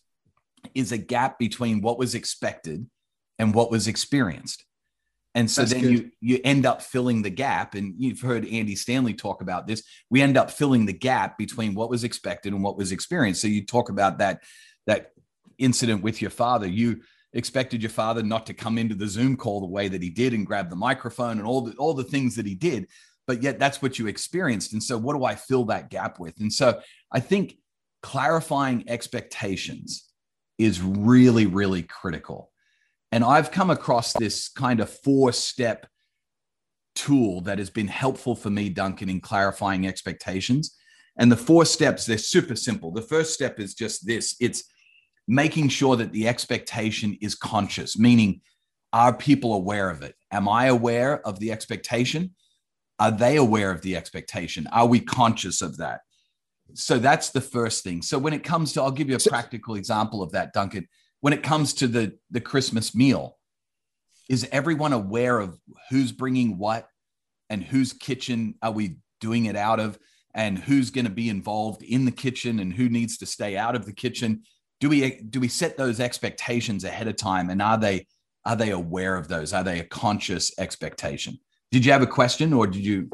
is 0.73 0.93
a 0.93 0.97
gap 0.97 1.38
between 1.38 1.82
what 1.82 2.00
was 2.00 2.15
expected 2.15 2.89
and 3.38 3.54
what 3.54 3.69
was 3.69 3.89
experienced. 3.89 4.63
And 5.36 5.52
so 5.52 5.62
That's 5.62 5.73
then 5.73 5.82
good. 5.82 5.91
you 5.91 6.12
you 6.21 6.39
end 6.45 6.65
up 6.65 6.82
filling 6.82 7.21
the 7.21 7.30
gap. 7.30 7.76
And 7.76 7.95
you've 7.97 8.21
heard 8.21 8.47
Andy 8.47 8.78
Stanley 8.78 9.13
talk 9.13 9.41
about 9.41 9.67
this. 9.67 9.84
We 10.10 10.21
end 10.21 10.38
up 10.38 10.52
filling 10.52 10.86
the 10.86 10.93
gap 10.93 11.38
between 11.38 11.76
what 11.76 11.89
was 11.89 12.06
expected 12.06 12.54
and 12.54 12.63
what 12.63 12.78
was 12.78 12.93
experienced. 12.93 13.41
So 13.41 13.50
you 13.50 13.65
talk 13.65 13.89
about 13.89 14.19
that 14.19 14.41
that 14.86 15.12
incident 15.58 16.02
with 16.02 16.21
your 16.21 16.32
father. 16.32 16.65
You 16.65 17.02
expected 17.34 17.84
your 17.84 17.89
father 17.89 18.23
not 18.23 18.45
to 18.45 18.54
come 18.54 18.78
into 18.78 18.95
the 18.95 19.08
Zoom 19.08 19.36
call 19.36 19.60
the 19.60 19.67
way 19.67 19.89
that 19.89 20.02
he 20.02 20.10
did 20.10 20.34
and 20.34 20.47
grab 20.47 20.69
the 20.69 20.78
microphone 20.78 21.39
and 21.39 21.45
all 21.45 21.60
the 21.60 21.73
all 21.73 21.93
the 21.93 22.06
things 22.06 22.38
that 22.38 22.45
he 22.45 22.56
did 22.56 22.88
but 23.28 23.44
yet 23.44 23.60
that's 23.60 23.82
what 23.82 24.00
you 24.00 24.08
experienced. 24.08 24.74
And 24.74 24.82
so, 24.82 24.98
what 24.98 25.16
do 25.16 25.26
I 25.26 25.36
fill 25.36 25.66
that 25.66 25.90
gap 25.90 26.20
with? 26.20 26.40
And 26.40 26.52
so, 26.52 26.80
I 27.12 27.20
think 27.20 27.58
clarifying 28.02 28.90
expectations 28.90 30.06
is 30.58 30.82
really, 30.82 31.46
really 31.46 31.84
critical. 31.84 32.52
And 33.12 33.24
I've 33.24 33.52
come 33.52 33.70
across 33.70 34.13
this 34.13 34.50
kind 34.50 34.80
of 34.80 34.90
four 34.90 35.32
step 35.32 35.86
tool 36.96 37.42
that 37.42 37.60
has 37.60 37.70
been 37.70 37.88
helpful 37.88 38.36
for 38.36 38.50
me, 38.50 38.70
Duncan, 38.70 39.10
in 39.10 39.22
clarifying 39.22 39.86
expectations. 39.86 40.76
And 41.18 41.32
the 41.32 41.38
four 41.38 41.66
steps, 41.66 42.06
they're 42.06 42.18
super 42.18 42.56
simple. 42.56 42.92
The 42.92 43.02
first 43.02 43.34
step 43.34 43.60
is 43.60 43.74
just 43.74 44.06
this 44.06 44.36
it's 44.40 44.63
making 45.28 45.70
sure 45.70 45.96
that 45.96 46.12
the 46.12 46.28
expectation 46.28 47.18
is 47.22 47.36
conscious, 47.36 47.98
meaning, 47.98 48.42
are 48.94 49.13
people 49.13 49.54
aware 49.54 49.90
of 49.90 50.02
it? 50.02 50.16
Am 50.32 50.48
I 50.48 50.68
aware 50.68 51.26
of 51.28 51.40
the 51.40 51.52
expectation? 51.52 52.34
Are 52.99 53.12
they 53.12 53.36
aware 53.36 53.71
of 53.71 53.81
the 53.81 53.95
expectation? 53.95 54.67
Are 54.71 54.88
we 54.88 54.99
conscious 54.99 55.62
of 55.62 55.77
that? 55.77 56.01
So 56.73 56.99
that's 56.99 57.29
the 57.29 57.41
first 57.41 57.83
thing. 57.83 58.01
So 58.01 58.17
when 58.17 58.33
it 58.33 58.43
comes 58.43 58.73
to, 58.73 58.81
I'll 58.81 58.91
give 58.91 59.10
you 59.10 59.15
a 59.15 59.29
practical 59.29 59.75
example 59.75 60.21
of 60.21 60.31
that, 60.31 60.53
Duncan. 60.53 60.88
When 61.21 61.33
it 61.33 61.43
comes 61.43 61.73
to 61.75 61.88
the 61.88 62.17
the 62.29 62.41
Christmas 62.41 62.93
meal, 62.93 63.38
is 64.29 64.47
everyone 64.51 64.93
aware 64.93 65.39
of 65.39 65.57
who's 65.89 66.12
bringing 66.12 66.57
what 66.57 66.88
and 67.49 67.63
whose 67.63 67.93
kitchen 67.93 68.55
are 68.62 68.71
we 68.71 68.97
doing 69.21 69.45
it 69.45 69.55
out 69.55 69.79
of 69.79 69.97
and 70.33 70.60
who's 70.60 70.91
going 70.91 71.05
to 71.05 71.12
be 71.12 71.29
involved 71.29 71.81
in 71.81 72.05
the 72.05 72.12
kitchen 72.12 72.60
and 72.60 72.73
who 72.73 72.89
needs 72.89 73.17
to 73.17 73.25
stay 73.25 73.57
out 73.57 73.75
of 73.75 73.86
the 73.86 73.93
kitchen? 73.93 74.43
Do 74.79 74.89
we 74.89 75.21
do 75.21 75.39
we 75.39 75.47
set 75.47 75.77
those 75.77 75.99
expectations 75.99 76.83
ahead 76.83 77.07
of 77.07 77.15
time 77.15 77.49
and 77.49 77.62
are 77.62 77.77
they 77.77 78.05
are 78.45 78.55
they 78.55 78.69
aware 78.69 79.15
of 79.15 79.27
those? 79.27 79.53
Are 79.53 79.63
they 79.63 79.79
a 79.79 79.86
conscious 79.86 80.51
expectation? 80.60 81.39
Did 81.71 81.86
you 81.86 81.91
have 81.91 82.01
a 82.01 82.08
question 82.08 82.53
or 82.53 82.67
did 82.67 82.84
you? 82.84 83.10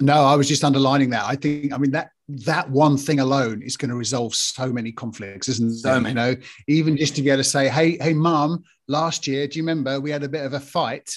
No, 0.00 0.24
I 0.24 0.34
was 0.36 0.46
just 0.46 0.62
underlining 0.62 1.10
that. 1.10 1.24
I 1.24 1.36
think, 1.36 1.72
I 1.72 1.78
mean, 1.78 1.92
that 1.92 2.10
that 2.28 2.68
one 2.70 2.96
thing 2.96 3.20
alone 3.20 3.62
is 3.62 3.76
going 3.76 3.90
to 3.90 3.94
resolve 3.94 4.34
so 4.34 4.72
many 4.72 4.92
conflicts, 4.92 5.48
isn't 5.48 5.76
so 5.76 5.96
it? 5.96 6.00
Many. 6.00 6.08
You 6.08 6.14
know, 6.14 6.36
even 6.66 6.96
just 6.96 7.14
to 7.16 7.22
be 7.22 7.30
able 7.30 7.38
to 7.38 7.44
say, 7.44 7.68
"Hey, 7.68 7.96
hey, 7.98 8.14
mom, 8.14 8.64
last 8.88 9.26
year, 9.26 9.46
do 9.46 9.58
you 9.58 9.62
remember 9.62 10.00
we 10.00 10.10
had 10.10 10.24
a 10.24 10.28
bit 10.28 10.44
of 10.44 10.52
a 10.52 10.60
fight 10.60 11.10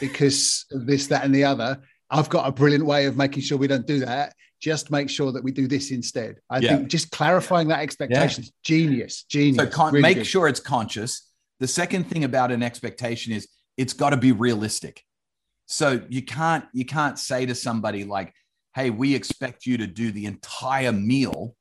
because 0.00 0.66
of 0.72 0.86
this, 0.86 1.06
that, 1.06 1.24
and 1.24 1.34
the 1.34 1.44
other?" 1.44 1.80
I've 2.10 2.28
got 2.28 2.46
a 2.46 2.52
brilliant 2.52 2.86
way 2.86 3.06
of 3.06 3.16
making 3.16 3.42
sure 3.42 3.58
we 3.58 3.66
don't 3.66 3.86
do 3.86 4.00
that. 4.00 4.34
Just 4.60 4.90
make 4.90 5.10
sure 5.10 5.32
that 5.32 5.42
we 5.42 5.50
do 5.50 5.66
this 5.66 5.90
instead. 5.90 6.36
I 6.48 6.58
yeah. 6.58 6.76
think 6.76 6.88
just 6.88 7.10
clarifying 7.10 7.68
that 7.68 7.80
expectation 7.80 8.44
is 8.44 8.52
genius, 8.62 9.24
genius. 9.24 9.56
So 9.56 9.66
con- 9.66 9.92
really 9.92 10.02
make 10.02 10.18
good. 10.18 10.26
sure 10.26 10.48
it's 10.48 10.60
conscious. 10.60 11.30
The 11.60 11.66
second 11.66 12.04
thing 12.04 12.24
about 12.24 12.52
an 12.52 12.62
expectation 12.62 13.32
is 13.32 13.48
it's 13.76 13.92
got 13.92 14.10
to 14.10 14.16
be 14.16 14.32
realistic. 14.32 15.02
So 15.66 16.00
you 16.08 16.22
can't 16.22 16.64
you 16.72 16.84
can't 16.84 17.18
say 17.18 17.46
to 17.46 17.54
somebody 17.54 18.04
like, 18.04 18.32
"Hey, 18.74 18.90
we 18.90 19.14
expect 19.14 19.66
you 19.66 19.76
to 19.78 19.86
do 19.86 20.12
the 20.12 20.26
entire 20.26 20.92
meal 20.92 21.54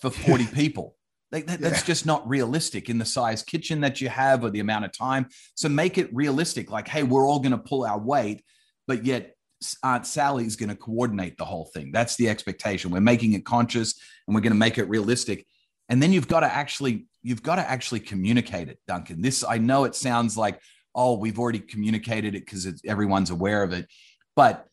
for 0.00 0.10
40 0.10 0.46
people." 0.46 0.96
Like 1.32 1.46
that, 1.46 1.60
that's 1.60 1.82
just 1.82 2.06
not 2.06 2.28
realistic 2.28 2.88
in 2.88 2.98
the 2.98 3.04
size 3.04 3.42
kitchen 3.42 3.80
that 3.80 4.00
you 4.00 4.08
have 4.08 4.44
or 4.44 4.50
the 4.50 4.60
amount 4.60 4.84
of 4.84 4.92
time. 4.92 5.26
So 5.54 5.68
make 5.68 5.98
it 5.98 6.14
realistic. 6.14 6.70
Like, 6.70 6.86
hey, 6.86 7.02
we're 7.02 7.26
all 7.26 7.40
going 7.40 7.52
to 7.52 7.58
pull 7.58 7.84
our 7.84 7.98
weight, 7.98 8.44
but 8.86 9.04
yet 9.04 9.34
Aunt 9.82 10.06
Sally's 10.06 10.56
going 10.56 10.68
to 10.68 10.76
coordinate 10.76 11.36
the 11.36 11.44
whole 11.44 11.68
thing. 11.74 11.90
That's 11.90 12.16
the 12.16 12.28
expectation. 12.28 12.90
We're 12.90 13.00
making 13.00 13.32
it 13.32 13.44
conscious 13.44 13.98
and 14.26 14.34
we're 14.34 14.40
going 14.40 14.52
to 14.52 14.58
make 14.58 14.78
it 14.78 14.88
realistic. 14.88 15.46
And 15.88 16.02
then 16.02 16.12
you've 16.12 16.28
got 16.28 16.40
to 16.40 16.52
actually 16.52 17.06
you've 17.22 17.42
got 17.42 17.56
to 17.56 17.68
actually 17.68 18.00
communicate 18.00 18.68
it, 18.68 18.78
Duncan. 18.86 19.20
This 19.20 19.44
I 19.44 19.58
know 19.58 19.84
it 19.84 19.94
sounds 19.94 20.36
like 20.36 20.60
oh, 20.96 21.16
we've 21.18 21.38
already 21.38 21.60
communicated 21.60 22.34
it 22.34 22.46
because 22.46 22.66
everyone's 22.84 23.30
aware 23.30 23.62
of 23.62 23.72
it. 23.72 23.86
But 24.34 24.66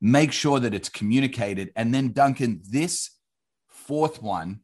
make 0.00 0.30
sure 0.32 0.60
that 0.60 0.74
it's 0.74 0.88
communicated. 0.88 1.72
And 1.74 1.92
then, 1.92 2.12
Duncan, 2.12 2.60
this 2.68 3.10
fourth 3.68 4.22
one 4.22 4.60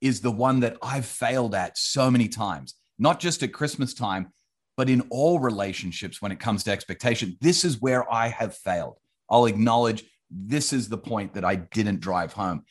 is 0.00 0.20
the 0.20 0.30
one 0.30 0.60
that 0.60 0.76
I've 0.82 1.06
failed 1.06 1.54
at 1.54 1.78
so 1.78 2.10
many 2.10 2.28
times. 2.28 2.74
not 2.98 3.18
just 3.18 3.42
at 3.42 3.52
Christmas 3.52 3.94
time, 3.94 4.32
but 4.76 4.88
in 4.88 5.02
all 5.10 5.40
relationships 5.40 6.22
when 6.22 6.32
it 6.32 6.40
comes 6.40 6.64
to 6.64 6.70
expectation. 6.70 7.36
This 7.40 7.64
is 7.64 7.80
where 7.80 8.10
I 8.12 8.28
have 8.28 8.54
failed. 8.56 8.98
I'll 9.28 9.46
acknowledge 9.46 10.04
this 10.30 10.72
is 10.72 10.88
the 10.88 10.98
point 10.98 11.34
that 11.34 11.44
I 11.44 11.56
didn't 11.56 12.00
drive 12.00 12.32
home. 12.32 12.62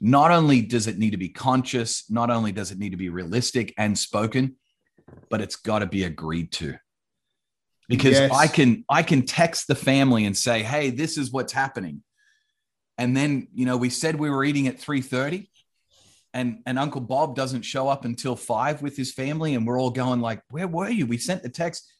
Not 0.00 0.30
only 0.30 0.60
does 0.60 0.86
it 0.86 0.98
need 0.98 1.10
to 1.10 1.16
be 1.16 1.30
conscious, 1.30 2.04
not 2.10 2.30
only 2.30 2.52
does 2.52 2.70
it 2.70 2.78
need 2.78 2.90
to 2.90 2.96
be 2.96 3.08
realistic 3.08 3.72
and 3.78 3.98
spoken, 3.98 4.56
but 5.30 5.40
it's 5.40 5.56
got 5.56 5.80
to 5.80 5.86
be 5.86 6.04
agreed 6.04 6.52
to. 6.52 6.76
Because 7.88 8.12
yes. 8.12 8.32
I 8.32 8.46
can 8.46 8.84
I 8.88 9.02
can 9.02 9.22
text 9.22 9.66
the 9.68 9.74
family 9.74 10.24
and 10.24 10.36
say, 10.36 10.62
"Hey, 10.62 10.90
this 10.90 11.18
is 11.18 11.30
what's 11.30 11.52
happening." 11.52 12.02
And 12.96 13.16
then, 13.16 13.48
you 13.52 13.66
know, 13.66 13.76
we 13.76 13.90
said 13.90 14.18
we 14.18 14.30
were 14.30 14.44
eating 14.44 14.68
at 14.68 14.80
3:30 14.80 15.48
and 16.32 16.60
and 16.66 16.78
Uncle 16.78 17.00
Bob 17.00 17.36
doesn't 17.36 17.62
show 17.62 17.88
up 17.88 18.04
until 18.04 18.36
5 18.36 18.82
with 18.82 18.96
his 18.96 19.12
family 19.12 19.54
and 19.54 19.66
we're 19.66 19.80
all 19.80 19.90
going 19.90 20.20
like, 20.20 20.42
"Where 20.50 20.68
were 20.68 20.88
you? 20.88 21.06
We 21.06 21.18
sent 21.18 21.42
the 21.42 21.48
text 21.48 21.90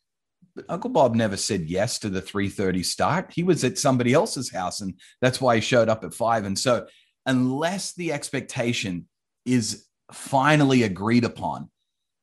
but 0.54 0.66
Uncle 0.68 0.90
Bob 0.90 1.14
never 1.14 1.36
said 1.36 1.68
yes 1.68 1.98
to 1.98 2.08
the 2.08 2.22
3:30 2.22 2.84
start. 2.84 3.32
He 3.34 3.42
was 3.42 3.64
at 3.64 3.78
somebody 3.78 4.12
else's 4.12 4.52
house 4.52 4.80
and 4.80 4.98
that's 5.20 5.40
why 5.40 5.56
he 5.56 5.60
showed 5.60 5.88
up 5.88 6.04
at 6.04 6.14
5 6.14 6.44
and 6.44 6.58
so 6.58 6.86
unless 7.26 7.94
the 7.94 8.12
expectation 8.12 9.08
is 9.44 9.86
finally 10.12 10.82
agreed 10.82 11.24
upon, 11.24 11.70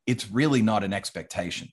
it's 0.06 0.30
really 0.32 0.62
not 0.62 0.84
an 0.84 0.94
expectation 0.94 1.70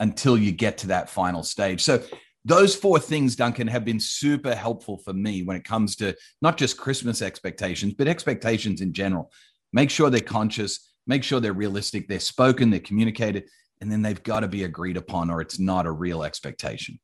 until 0.00 0.36
you 0.36 0.52
get 0.52 0.78
to 0.78 0.88
that 0.88 1.08
final 1.08 1.42
stage. 1.42 1.82
So 1.82 2.02
those 2.44 2.74
four 2.74 2.98
things, 2.98 3.36
Duncan, 3.36 3.66
have 3.68 3.84
been 3.84 4.00
super 4.00 4.54
helpful 4.54 4.98
for 4.98 5.12
me 5.12 5.42
when 5.42 5.56
it 5.56 5.64
comes 5.64 5.96
to 5.96 6.14
not 6.42 6.58
just 6.58 6.76
Christmas 6.76 7.22
expectations, 7.22 7.94
but 7.94 8.08
expectations 8.08 8.80
in 8.80 8.92
general. 8.92 9.30
Make 9.72 9.90
sure 9.90 10.10
they're 10.10 10.20
conscious, 10.20 10.92
make 11.06 11.24
sure 11.24 11.40
they're 11.40 11.52
realistic, 11.52 12.06
they're 12.06 12.20
spoken, 12.20 12.70
they're 12.70 12.80
communicated, 12.80 13.48
and 13.80 13.90
then 13.90 14.02
they've 14.02 14.22
got 14.22 14.40
to 14.40 14.48
be 14.48 14.64
agreed 14.64 14.96
upon, 14.96 15.30
or 15.30 15.40
it's 15.40 15.58
not 15.58 15.86
a 15.86 15.90
real 15.90 16.22
expectation. 16.22 16.98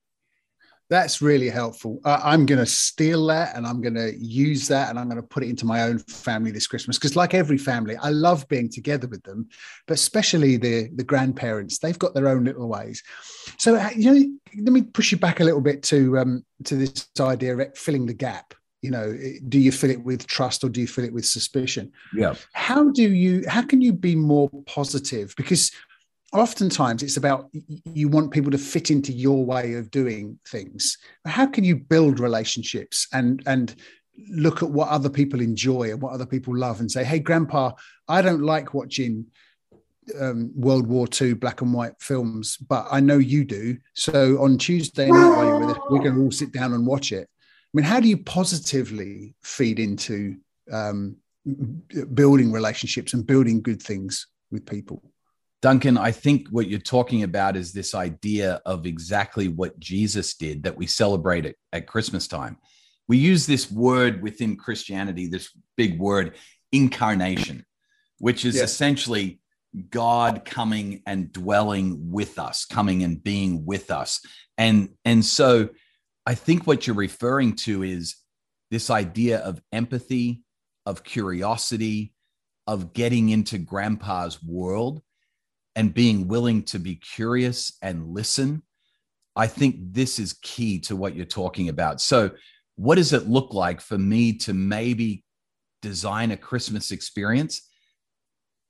That's 0.91 1.23
really 1.23 1.49
helpful. 1.49 2.01
Uh, 2.05 2.21
I'm 2.23 2.45
going 2.45 2.59
to 2.59 2.67
steal 2.67 3.25
that 3.29 3.57
and 3.57 3.65
I'm 3.65 3.81
going 3.81 3.95
to 3.95 4.13
use 4.19 4.67
that 4.69 4.91
and 4.91 4.99
I'm 4.99 5.09
going 5.09 5.23
to 5.23 5.27
put 5.27 5.45
it 5.45 5.49
into 5.49 5.65
my 5.65 5.85
own 5.85 6.01
family 6.01 6.51
this 6.51 6.67
Christmas. 6.67 6.99
Because, 6.99 7.15
like 7.15 7.33
every 7.33 7.59
family, 7.59 7.97
I 7.97 8.09
love 8.09 8.47
being 8.49 8.69
together 8.69 9.07
with 9.07 9.23
them, 9.23 9.49
but 9.87 9.95
especially 9.95 10.57
the, 10.57 10.91
the 10.97 11.05
grandparents, 11.05 11.79
they've 11.79 11.99
got 11.99 12.13
their 12.13 12.27
own 12.29 12.43
little 12.43 12.69
ways. 12.69 13.05
So, 13.57 13.77
uh, 13.77 13.91
you 13.95 14.13
know, 14.13 14.65
let 14.65 14.73
me 14.73 14.83
push 14.83 15.13
you 15.13 15.19
back 15.19 15.39
a 15.39 15.45
little 15.45 15.61
bit 15.61 15.85
to 15.85 16.19
um, 16.19 16.45
to 16.65 16.75
this 16.75 17.09
idea 17.21 17.57
of 17.57 17.79
filling 17.79 18.07
the 18.07 18.13
gap. 18.13 18.53
You 18.83 18.91
know, 18.91 19.17
do 19.49 19.61
you 19.61 19.71
fill 19.71 19.91
it 19.91 20.03
with 20.03 20.27
trust 20.27 20.65
or 20.65 20.71
do 20.71 20.81
you 20.81 20.89
fill 20.89 21.05
it 21.05 21.13
with 21.13 21.27
suspicion? 21.27 21.93
Yeah. 22.15 22.35
How 22.55 22.91
do 22.91 23.13
you? 23.13 23.45
How 23.47 23.63
can 23.63 23.81
you 23.81 23.93
be 23.93 24.17
more 24.17 24.51
positive? 24.67 25.35
Because 25.37 25.71
oftentimes 26.33 27.03
it's 27.03 27.17
about 27.17 27.51
you 27.85 28.09
want 28.09 28.31
people 28.31 28.51
to 28.51 28.59
fit 28.59 28.91
into 28.91 29.13
your 29.13 29.45
way 29.45 29.75
of 29.75 29.91
doing 29.91 30.39
things. 30.47 30.97
How 31.27 31.47
can 31.47 31.65
you 31.65 31.77
build 31.77 32.21
relationships 32.21 33.09
and 33.13 33.43
and 33.47 33.75
look 34.29 34.63
at 34.63 34.71
what 34.71 34.89
other 34.89 35.09
people 35.09 35.41
enjoy 35.41 35.91
and 35.91 36.01
what 36.01 36.13
other 36.13 36.27
people 36.27 36.55
love 36.57 36.81
and 36.81 36.91
say 36.91 37.03
hey 37.03 37.19
grandpa 37.19 37.73
i 38.09 38.21
don't 38.21 38.43
like 38.43 38.75
watching 38.75 39.25
um, 40.21 40.51
world 40.55 40.87
war 40.87 41.07
ii 41.23 41.33
black 41.33 41.63
and 41.63 41.73
white 41.73 41.95
films 42.01 42.57
but 42.57 42.87
i 42.91 43.01
know 43.01 43.19
you 43.19 43.45
do. 43.45 43.79
So 43.95 44.43
on 44.43 44.59
tuesday 44.59 45.11
night 45.11 45.79
we're 45.89 46.01
going 46.01 46.15
to 46.15 46.21
all 46.21 46.31
sit 46.31 46.53
down 46.53 46.73
and 46.73 46.87
watch 46.87 47.13
it. 47.13 47.29
I 47.31 47.71
mean 47.73 47.85
how 47.85 48.01
do 48.01 48.09
you 48.09 48.19
positively 48.19 49.35
feed 49.43 49.79
into 49.79 50.37
um, 50.73 51.17
building 52.13 52.53
relationships 52.53 53.15
and 53.15 53.27
building 53.27 53.63
good 53.63 53.81
things 53.81 54.27
with 54.51 54.67
people 54.67 55.03
Duncan, 55.63 55.99
I 55.99 56.13
think 56.13 56.49
what 56.49 56.69
you're 56.69 56.79
talking 56.79 57.23
about 57.23 57.57
is 57.57 57.73
this 57.73 57.95
idea 57.95 58.63
of 58.65 58.87
exactly 58.87 59.49
what 59.49 59.79
Jesus 59.79 60.35
did 60.35 60.63
that 60.63 60.77
we 60.77 60.87
celebrate 60.87 61.45
at, 61.45 61.57
at 61.73 61.87
Christmas 61.87 62.27
time. 62.27 62.57
We 63.09 63.19
use 63.19 63.47
this 63.47 63.71
word 63.71 64.23
within 64.23 64.57
Christianity, 64.57 65.27
this 65.27 65.51
big 65.77 65.99
word, 65.99 66.37
incarnation, 66.73 67.67
which 68.19 68.45
is 68.45 68.57
yes. 68.57 68.71
essentially 68.71 69.41
God 69.91 70.45
coming 70.45 71.03
and 71.07 71.33
dwelling 71.33 72.11
with 72.11 72.39
us, 72.39 72.65
coming 72.65 73.03
and 73.03 73.23
being 73.23 73.67
with 73.67 73.91
us. 73.91 74.21
And, 74.57 74.91
and 75.05 75.25
so 75.25 75.71
I 76.25 76.35
think 76.35 76.67
what 76.67 76.87
you're 76.87 76.97
referring 76.97 77.57
to 77.57 77.83
is 77.83 78.17
this 78.71 78.89
idea 78.89 79.41
of 79.41 79.61
empathy, 79.73 80.43
of 80.87 81.05
curiosity, 81.05 82.15
of 82.67 82.93
getting 82.93 83.29
into 83.29 83.59
grandpa's 83.59 84.43
world 84.43 85.03
and 85.77 85.95
being 85.95 86.29
willing 86.29 86.63
to 86.65 86.79
be 86.79 86.97
curious 86.97 87.77
and 87.83 88.09
listen, 88.09 88.63
I 89.37 89.47
think 89.47 89.77
this 89.93 90.19
is 90.19 90.35
key 90.43 90.81
to 90.81 90.97
what 90.97 91.15
you're 91.15 91.25
talking 91.25 91.69
about. 91.69 92.01
So, 92.01 92.33
what 92.77 92.97
does 92.97 93.13
it 93.13 93.29
look 93.29 93.53
like 93.53 93.81
for 93.81 93.99
me 93.99 94.33
to 94.39 94.55
maybe 94.55 95.25
design 95.83 96.31
a 96.31 96.37
Christmas 96.37 96.91
experience 96.91 97.69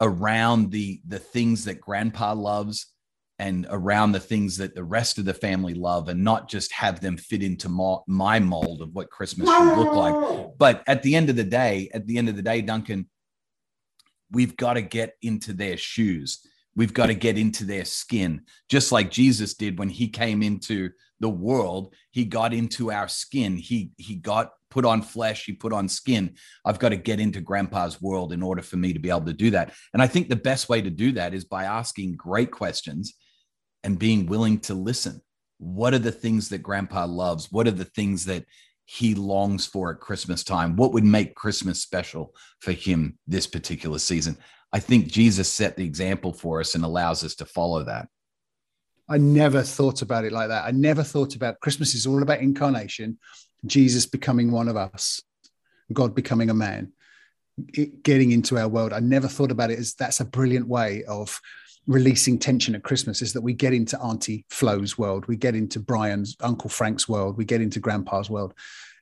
around 0.00 0.70
the 0.70 1.00
the 1.06 1.18
things 1.18 1.64
that 1.64 1.80
grandpa 1.80 2.32
loves 2.32 2.92
and 3.38 3.66
around 3.70 4.12
the 4.12 4.20
things 4.20 4.58
that 4.58 4.74
the 4.74 4.84
rest 4.84 5.16
of 5.16 5.24
the 5.24 5.32
family 5.32 5.72
love 5.72 6.10
and 6.10 6.22
not 6.22 6.46
just 6.46 6.70
have 6.72 7.00
them 7.00 7.16
fit 7.16 7.42
into 7.42 7.70
my, 7.70 7.96
my 8.06 8.38
mold 8.38 8.82
of 8.82 8.94
what 8.94 9.10
Christmas 9.10 9.48
should 9.48 9.78
look 9.78 9.94
like. 9.94 10.58
But 10.58 10.82
at 10.86 11.02
the 11.02 11.16
end 11.16 11.30
of 11.30 11.36
the 11.36 11.44
day, 11.44 11.88
at 11.94 12.06
the 12.06 12.18
end 12.18 12.28
of 12.28 12.36
the 12.36 12.42
day, 12.42 12.60
Duncan, 12.60 13.08
we've 14.30 14.58
got 14.58 14.74
to 14.74 14.82
get 14.82 15.14
into 15.22 15.54
their 15.54 15.78
shoes 15.78 16.46
We've 16.76 16.94
got 16.94 17.06
to 17.06 17.14
get 17.14 17.36
into 17.36 17.64
their 17.64 17.84
skin, 17.84 18.42
just 18.68 18.92
like 18.92 19.10
Jesus 19.10 19.54
did 19.54 19.78
when 19.78 19.88
he 19.88 20.08
came 20.08 20.42
into 20.42 20.90
the 21.18 21.28
world. 21.28 21.94
He 22.10 22.24
got 22.24 22.54
into 22.54 22.92
our 22.92 23.08
skin. 23.08 23.56
He 23.56 23.92
he 23.98 24.14
got 24.14 24.52
put 24.70 24.84
on 24.84 25.02
flesh. 25.02 25.44
He 25.44 25.52
put 25.52 25.72
on 25.72 25.88
skin. 25.88 26.36
I've 26.64 26.78
got 26.78 26.90
to 26.90 26.96
get 26.96 27.20
into 27.20 27.40
Grandpa's 27.40 28.00
world 28.00 28.32
in 28.32 28.42
order 28.42 28.62
for 28.62 28.76
me 28.76 28.92
to 28.92 28.98
be 28.98 29.10
able 29.10 29.26
to 29.26 29.32
do 29.32 29.50
that. 29.50 29.72
And 29.92 30.00
I 30.00 30.06
think 30.06 30.28
the 30.28 30.36
best 30.36 30.68
way 30.68 30.80
to 30.80 30.90
do 30.90 31.12
that 31.12 31.34
is 31.34 31.44
by 31.44 31.64
asking 31.64 32.16
great 32.16 32.50
questions 32.50 33.14
and 33.82 33.98
being 33.98 34.26
willing 34.26 34.60
to 34.60 34.74
listen. 34.74 35.20
What 35.58 35.92
are 35.92 35.98
the 35.98 36.12
things 36.12 36.48
that 36.50 36.62
Grandpa 36.62 37.04
loves? 37.04 37.50
What 37.50 37.66
are 37.66 37.72
the 37.72 37.84
things 37.84 38.24
that 38.26 38.44
he 38.84 39.14
longs 39.14 39.66
for 39.66 39.92
at 39.92 40.00
Christmas 40.00 40.42
time? 40.44 40.76
What 40.76 40.92
would 40.92 41.04
make 41.04 41.34
Christmas 41.34 41.82
special 41.82 42.34
for 42.60 42.72
him 42.72 43.18
this 43.26 43.46
particular 43.46 43.98
season? 43.98 44.38
I 44.72 44.78
think 44.78 45.08
Jesus 45.08 45.52
set 45.52 45.76
the 45.76 45.84
example 45.84 46.32
for 46.32 46.60
us 46.60 46.74
and 46.74 46.84
allows 46.84 47.24
us 47.24 47.34
to 47.36 47.44
follow 47.44 47.84
that. 47.84 48.08
I 49.08 49.18
never 49.18 49.62
thought 49.62 50.02
about 50.02 50.24
it 50.24 50.32
like 50.32 50.48
that. 50.48 50.64
I 50.64 50.70
never 50.70 51.02
thought 51.02 51.34
about 51.34 51.58
Christmas 51.60 51.94
is 51.94 52.06
all 52.06 52.22
about 52.22 52.38
incarnation, 52.38 53.18
Jesus 53.66 54.06
becoming 54.06 54.52
one 54.52 54.68
of 54.68 54.76
us, 54.76 55.20
God 55.92 56.14
becoming 56.14 56.50
a 56.50 56.54
man, 56.54 56.92
getting 58.02 58.30
into 58.30 58.56
our 58.56 58.68
world. 58.68 58.92
I 58.92 59.00
never 59.00 59.26
thought 59.26 59.50
about 59.50 59.72
it 59.72 59.80
as 59.80 59.94
that's 59.94 60.20
a 60.20 60.24
brilliant 60.24 60.68
way 60.68 61.02
of 61.04 61.40
releasing 61.88 62.38
tension 62.38 62.76
at 62.76 62.84
Christmas 62.84 63.20
is 63.20 63.32
that 63.32 63.40
we 63.40 63.52
get 63.52 63.72
into 63.72 63.98
Auntie 63.98 64.44
Flo's 64.50 64.96
world, 64.96 65.26
we 65.26 65.36
get 65.36 65.56
into 65.56 65.80
Brian's 65.80 66.36
Uncle 66.40 66.70
Frank's 66.70 67.08
world, 67.08 67.36
we 67.36 67.44
get 67.44 67.60
into 67.60 67.80
Grandpa's 67.80 68.30
world 68.30 68.54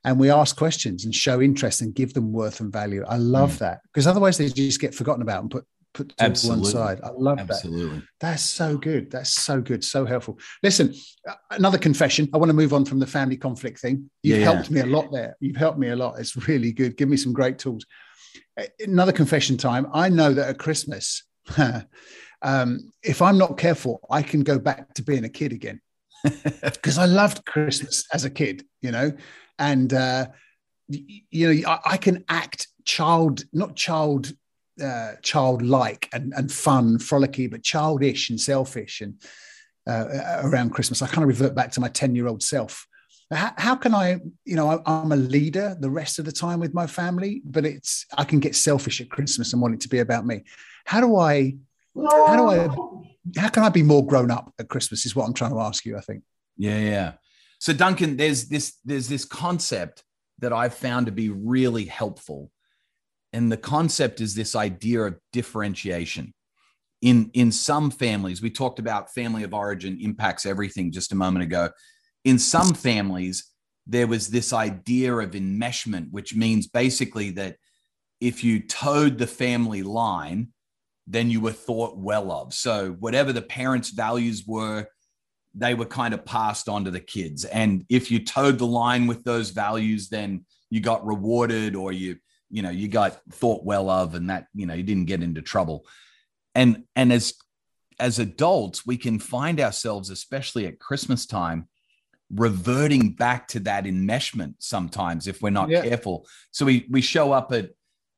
and 0.05 0.19
we 0.19 0.31
ask 0.31 0.57
questions 0.57 1.05
and 1.05 1.15
show 1.15 1.41
interest 1.41 1.81
and 1.81 1.95
give 1.95 2.15
them 2.15 2.33
worth 2.33 2.61
and 2.61 2.73
value. 2.73 3.05
I 3.07 3.17
love 3.17 3.55
mm. 3.55 3.59
that 3.59 3.81
because 3.85 4.07
otherwise 4.07 4.39
they 4.39 4.49
just 4.49 4.81
get 4.81 4.95
forgotten 4.95 5.23
about 5.23 5.43
and 5.43 5.51
put 5.51 5.65
put 5.95 6.17
to 6.17 6.25
Absolutely. 6.25 6.63
one 6.63 6.71
side. 6.71 7.01
I 7.03 7.11
love 7.11 7.39
Absolutely. 7.39 7.99
that. 7.99 8.05
That's 8.21 8.43
so 8.43 8.77
good. 8.77 9.11
That's 9.11 9.31
so 9.31 9.61
good. 9.61 9.83
So 9.83 10.05
helpful. 10.05 10.39
Listen, 10.63 10.95
uh, 11.29 11.35
another 11.51 11.79
confession. 11.79 12.29
I 12.33 12.37
want 12.37 12.51
to 12.51 12.55
move 12.55 12.73
on 12.73 12.85
from 12.85 12.99
the 12.99 13.07
family 13.07 13.37
conflict 13.37 13.81
thing. 13.81 14.09
You've 14.23 14.39
yeah, 14.39 14.45
helped 14.45 14.71
yeah. 14.71 14.85
me 14.85 14.91
a 14.91 14.95
lot 14.95 15.11
there. 15.13 15.37
You've 15.41 15.57
helped 15.57 15.79
me 15.79 15.89
a 15.89 15.97
lot. 15.97 16.19
It's 16.19 16.49
really 16.49 16.73
good. 16.73 16.97
Give 16.97 17.09
me 17.09 17.17
some 17.17 17.33
great 17.33 17.59
tools. 17.59 17.85
Uh, 18.59 18.65
another 18.81 19.13
confession 19.13 19.57
time. 19.57 19.87
I 19.93 20.09
know 20.09 20.33
that 20.33 20.49
at 20.49 20.59
Christmas, 20.59 21.25
um, 22.43 22.93
if 23.03 23.23
I'm 23.23 23.39
not 23.39 23.59
careful, 23.59 24.07
I 24.11 24.23
can 24.23 24.43
go 24.43 24.59
back 24.59 24.95
to 24.95 25.03
being 25.03 25.25
a 25.25 25.29
kid 25.29 25.53
again 25.53 25.81
because 26.63 26.99
I 26.99 27.07
loved 27.07 27.45
Christmas 27.45 28.05
as 28.13 28.25
a 28.25 28.31
kid, 28.31 28.65
you 28.83 28.91
know, 28.91 29.13
and 29.59 29.93
uh, 29.93 30.27
you 30.89 31.55
know 31.55 31.69
I, 31.69 31.93
I, 31.93 31.97
can 31.97 32.25
act 32.29 32.69
child, 32.85 33.45
not 33.53 33.77
child, 33.77 34.33
uh, 34.83 35.13
childlike 35.23 36.09
and 36.13 36.33
and 36.37 36.51
fun, 36.51 36.99
frolicky, 36.99 37.51
but 37.51 37.63
childish 37.63 38.31
and 38.31 38.41
selfish 38.41 39.01
and 39.01 39.15
uh, 39.89 40.41
around 40.45 40.71
Christmas. 40.71 41.03
I 41.03 41.07
kind 41.07 41.23
of 41.23 41.29
revert 41.29 41.55
back 41.55 41.73
to 41.73 41.81
my 41.81 41.89
ten 41.89 42.15
year 42.15 42.29
old 42.29 42.43
self. 42.43 42.87
How, 43.31 43.53
how, 43.59 43.77
can 43.77 43.95
I, 43.95 44.21
you 44.47 44.57
know, 44.57 44.83
I'm 44.87 45.13
a 45.13 45.17
leader 45.17 45.77
the 45.79 45.91
rest 45.91 46.19
of 46.19 46.25
the 46.25 46.33
time 46.33 46.61
with 46.61 46.73
my 46.73 46.87
family, 46.87 47.43
but 47.45 47.67
it's 47.67 48.07
I 48.17 48.25
can 48.25 48.41
get 48.41 48.57
selfish 48.57 49.03
at 49.03 49.11
Christmas 49.11 49.53
and 49.53 49.61
want 49.61 49.75
it 49.75 49.81
to 49.83 49.89
be 49.89 49.99
about 49.99 50.25
me. 50.25 50.45
How 50.87 51.03
do 51.03 51.17
I? 51.17 51.57
How 51.95 52.37
do 52.37 52.49
I? 52.49 52.69
How 53.39 53.49
can 53.51 53.65
I 53.65 53.69
be 53.69 53.83
more 53.83 54.07
grown 54.07 54.31
up 54.31 54.55
at 54.59 54.69
Christmas? 54.69 55.05
Is 55.05 55.15
what 55.15 55.27
I'm 55.27 55.35
trying 55.35 55.51
to 55.51 55.61
ask 55.61 55.85
you. 55.85 55.99
I 55.99 56.01
think. 56.01 56.23
Yeah, 56.57 56.79
yeah. 56.79 57.13
So 57.59 57.73
Duncan, 57.73 58.17
there's 58.17 58.49
this 58.49 58.77
there's 58.85 59.09
this 59.09 59.25
concept 59.25 60.05
that 60.39 60.53
I've 60.53 60.75
found 60.75 61.07
to 61.07 61.13
be 61.13 61.29
really 61.29 61.85
helpful. 61.87 62.51
And 63.33 63.51
the 63.51 63.57
concept 63.57 64.21
is 64.21 64.35
this 64.35 64.55
idea 64.57 65.03
of 65.03 65.19
differentiation. 65.33 66.33
in 67.01 67.31
in 67.33 67.53
some 67.53 67.91
families 67.91 68.43
we 68.43 68.51
talked 68.51 68.79
about 68.79 69.13
family 69.15 69.45
of 69.45 69.55
origin 69.55 69.99
impacts 70.01 70.45
everything 70.47 70.91
just 70.93 71.13
a 71.13 71.17
moment 71.17 71.43
ago 71.43 71.71
in 72.25 72.39
some 72.39 72.75
families 72.75 73.53
there 73.87 74.07
was 74.07 74.29
this 74.29 74.53
idea 74.53 75.15
of 75.15 75.31
enmeshment 75.31 76.11
which 76.11 76.35
means 76.35 76.67
basically 76.67 77.31
that 77.31 77.57
if 78.21 78.43
you 78.43 78.61
towed 78.61 79.17
the 79.19 79.27
family 79.27 79.83
line 79.83 80.49
then 81.07 81.31
you 81.31 81.41
were 81.41 81.53
thought 81.53 81.97
well 81.97 82.31
of 82.33 82.53
so 82.53 82.91
whatever 82.99 83.33
the 83.33 83.43
parents 83.43 83.91
values 83.91 84.45
were 84.47 84.87
they 85.55 85.75
were 85.75 85.87
kind 85.87 86.15
of 86.15 86.25
passed 86.25 86.69
on 86.69 86.85
to 86.85 86.91
the 86.91 87.01
kids. 87.01 87.45
And 87.45 87.85
if 87.89 88.11
you 88.11 88.25
towed 88.25 88.59
the 88.59 88.67
line 88.67 89.07
with 89.07 89.25
those 89.25 89.51
values 89.51 90.09
then 90.09 90.45
you 90.71 90.81
got 90.81 91.07
rewarded 91.07 91.75
or 91.75 91.93
you 91.93 92.17
you 92.51 92.63
know 92.63 92.71
you 92.71 92.89
got 92.89 93.21
thought 93.31 93.65
well 93.65 93.91
of 93.91 94.15
and 94.15 94.31
that 94.31 94.47
you 94.55 94.67
know 94.67 94.75
you 94.75 94.83
didn't 94.83 95.07
get 95.07 95.23
into 95.23 95.43
trouble. 95.43 95.87
And 96.55 96.85
and 96.97 97.13
as 97.13 97.35
as 98.01 98.19
adults 98.19 98.87
we 98.87 98.97
can 98.97 99.19
find 99.19 99.61
ourselves 99.61 100.11
especially 100.11 100.67
at 100.67 100.79
christmas 100.79 101.27
time 101.27 101.69
reverting 102.33 103.11
back 103.11 103.49
to 103.49 103.59
that 103.59 103.85
enmeshment 103.85 104.55
sometimes 104.59 105.27
if 105.27 105.41
we're 105.43 105.51
not 105.51 105.71
yeah. 105.71 105.83
careful. 105.83 106.27
So 106.51 106.67
we 106.67 106.87
we 106.91 107.01
show 107.01 107.33
up 107.33 107.53
at 107.53 107.71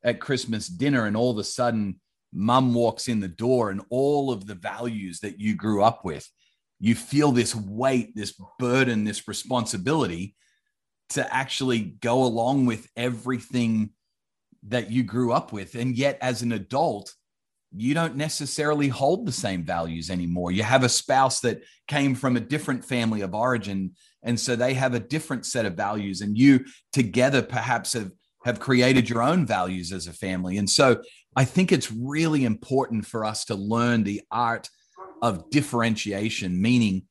at 0.03 0.21
christmas 0.21 0.67
dinner 0.67 1.07
and 1.07 1.17
all 1.17 1.31
of 1.31 1.39
a 1.39 1.45
sudden 1.45 2.01
mum 2.33 2.75
walks 2.75 3.09
in 3.09 3.21
the 3.21 3.29
door 3.29 3.71
and 3.71 3.83
all 3.91 4.31
of 4.31 4.47
the 4.47 4.55
values 4.55 5.21
that 5.21 5.41
you 5.41 5.57
grew 5.57 5.83
up 5.83 6.05
with 6.05 6.29
you 6.81 6.95
feel 6.95 7.31
this 7.31 7.55
weight 7.55 8.15
this 8.17 8.35
burden 8.59 9.05
this 9.05 9.29
responsibility 9.29 10.35
to 11.11 11.35
actually 11.35 11.81
go 11.81 12.25
along 12.25 12.67
with 12.67 12.89
everything 12.97 13.91
that 14.63 14.91
you 14.91 15.03
grew 15.03 15.33
up 15.33 15.53
with 15.53 15.75
and 15.75 15.97
yet 15.97 16.19
as 16.21 16.43
an 16.43 16.53
adult 16.53 17.15
you 17.73 17.95
don't 17.95 18.17
necessarily 18.17 18.89
hold 18.89 19.27
the 19.27 19.33
same 19.33 19.65
values 19.65 20.11
anymore. 20.11 20.51
You 20.51 20.65
have 20.65 20.83
a 20.83 20.89
spouse 20.89 21.41
that 21.41 21.63
came 21.87 22.15
from 22.15 22.37
a 22.37 22.41
different 22.41 22.85
family 22.85 23.21
of 23.21 23.35
origin. 23.35 23.93
And 24.23 24.39
so 24.39 24.57
they 24.57 24.75
have 24.75 24.95
a 24.95 25.01
different 25.01 25.47
set 25.47 25.67
of 25.67 25.75
values. 25.75 26.21
And 26.21 26.37
you 26.37 26.65
together 26.93 27.43
perhaps 27.43 27.93
have, 27.93 28.11
have 28.45 28.59
created 28.59 29.09
your 29.09 29.23
own 29.23 29.47
values 29.47 29.93
as 29.93 30.09
a 30.09 30.13
family. 30.13 30.59
And 30.59 30.69
so 30.69 31.01
I 31.37 31.45
think 31.45 31.71
it's 31.71 31.93
really 31.93 32.45
important 32.45 33.07
for 33.07 33.25
us 33.25 33.45
to 33.47 33.55
learn 33.55 34.03
the 34.03 34.23
art 34.33 34.69
of 35.23 35.51
differentiation, 35.51 36.61
meaning 36.61 37.03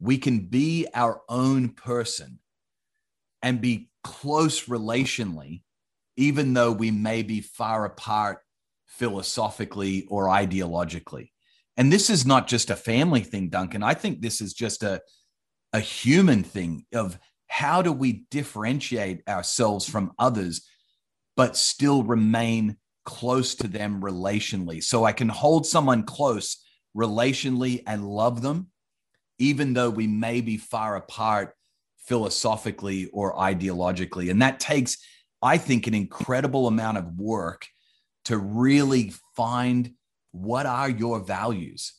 we 0.00 0.18
can 0.18 0.40
be 0.40 0.86
our 0.94 1.22
own 1.28 1.70
person 1.70 2.38
and 3.42 3.60
be 3.60 3.88
close 4.04 4.66
relationally, 4.66 5.62
even 6.16 6.54
though 6.54 6.72
we 6.72 6.90
may 6.90 7.22
be 7.22 7.40
far 7.40 7.84
apart 7.84 8.38
philosophically 8.86 10.06
or 10.08 10.26
ideologically. 10.26 11.30
And 11.76 11.92
this 11.92 12.08
is 12.08 12.24
not 12.24 12.46
just 12.46 12.70
a 12.70 12.76
family 12.76 13.20
thing, 13.20 13.48
Duncan. 13.50 13.82
I 13.82 13.94
think 13.94 14.20
this 14.20 14.40
is 14.40 14.54
just 14.54 14.82
a, 14.82 15.02
a 15.72 15.80
human 15.80 16.42
thing 16.42 16.86
of 16.94 17.18
how 17.48 17.82
do 17.82 17.92
we 17.92 18.24
differentiate 18.30 19.28
ourselves 19.28 19.88
from 19.88 20.12
others, 20.18 20.66
but 21.36 21.56
still 21.56 22.02
remain 22.02 22.76
close 23.04 23.54
to 23.56 23.68
them 23.68 24.00
relationally. 24.00 24.82
So 24.82 25.04
I 25.04 25.12
can 25.12 25.28
hold 25.28 25.66
someone 25.66 26.02
close 26.02 26.64
relationally 26.96 27.82
and 27.86 28.08
love 28.08 28.42
them, 28.42 28.68
even 29.38 29.74
though 29.74 29.90
we 29.90 30.06
may 30.06 30.40
be 30.40 30.56
far 30.56 30.96
apart 30.96 31.54
philosophically 32.06 33.06
or 33.12 33.34
ideologically. 33.34 34.30
And 34.30 34.40
that 34.42 34.60
takes, 34.60 34.98
I 35.42 35.58
think, 35.58 35.86
an 35.86 35.94
incredible 35.94 36.66
amount 36.66 36.98
of 36.98 37.18
work 37.18 37.66
to 38.26 38.38
really 38.38 39.12
find 39.36 39.92
what 40.32 40.66
are 40.66 40.90
your 40.90 41.20
values? 41.20 41.94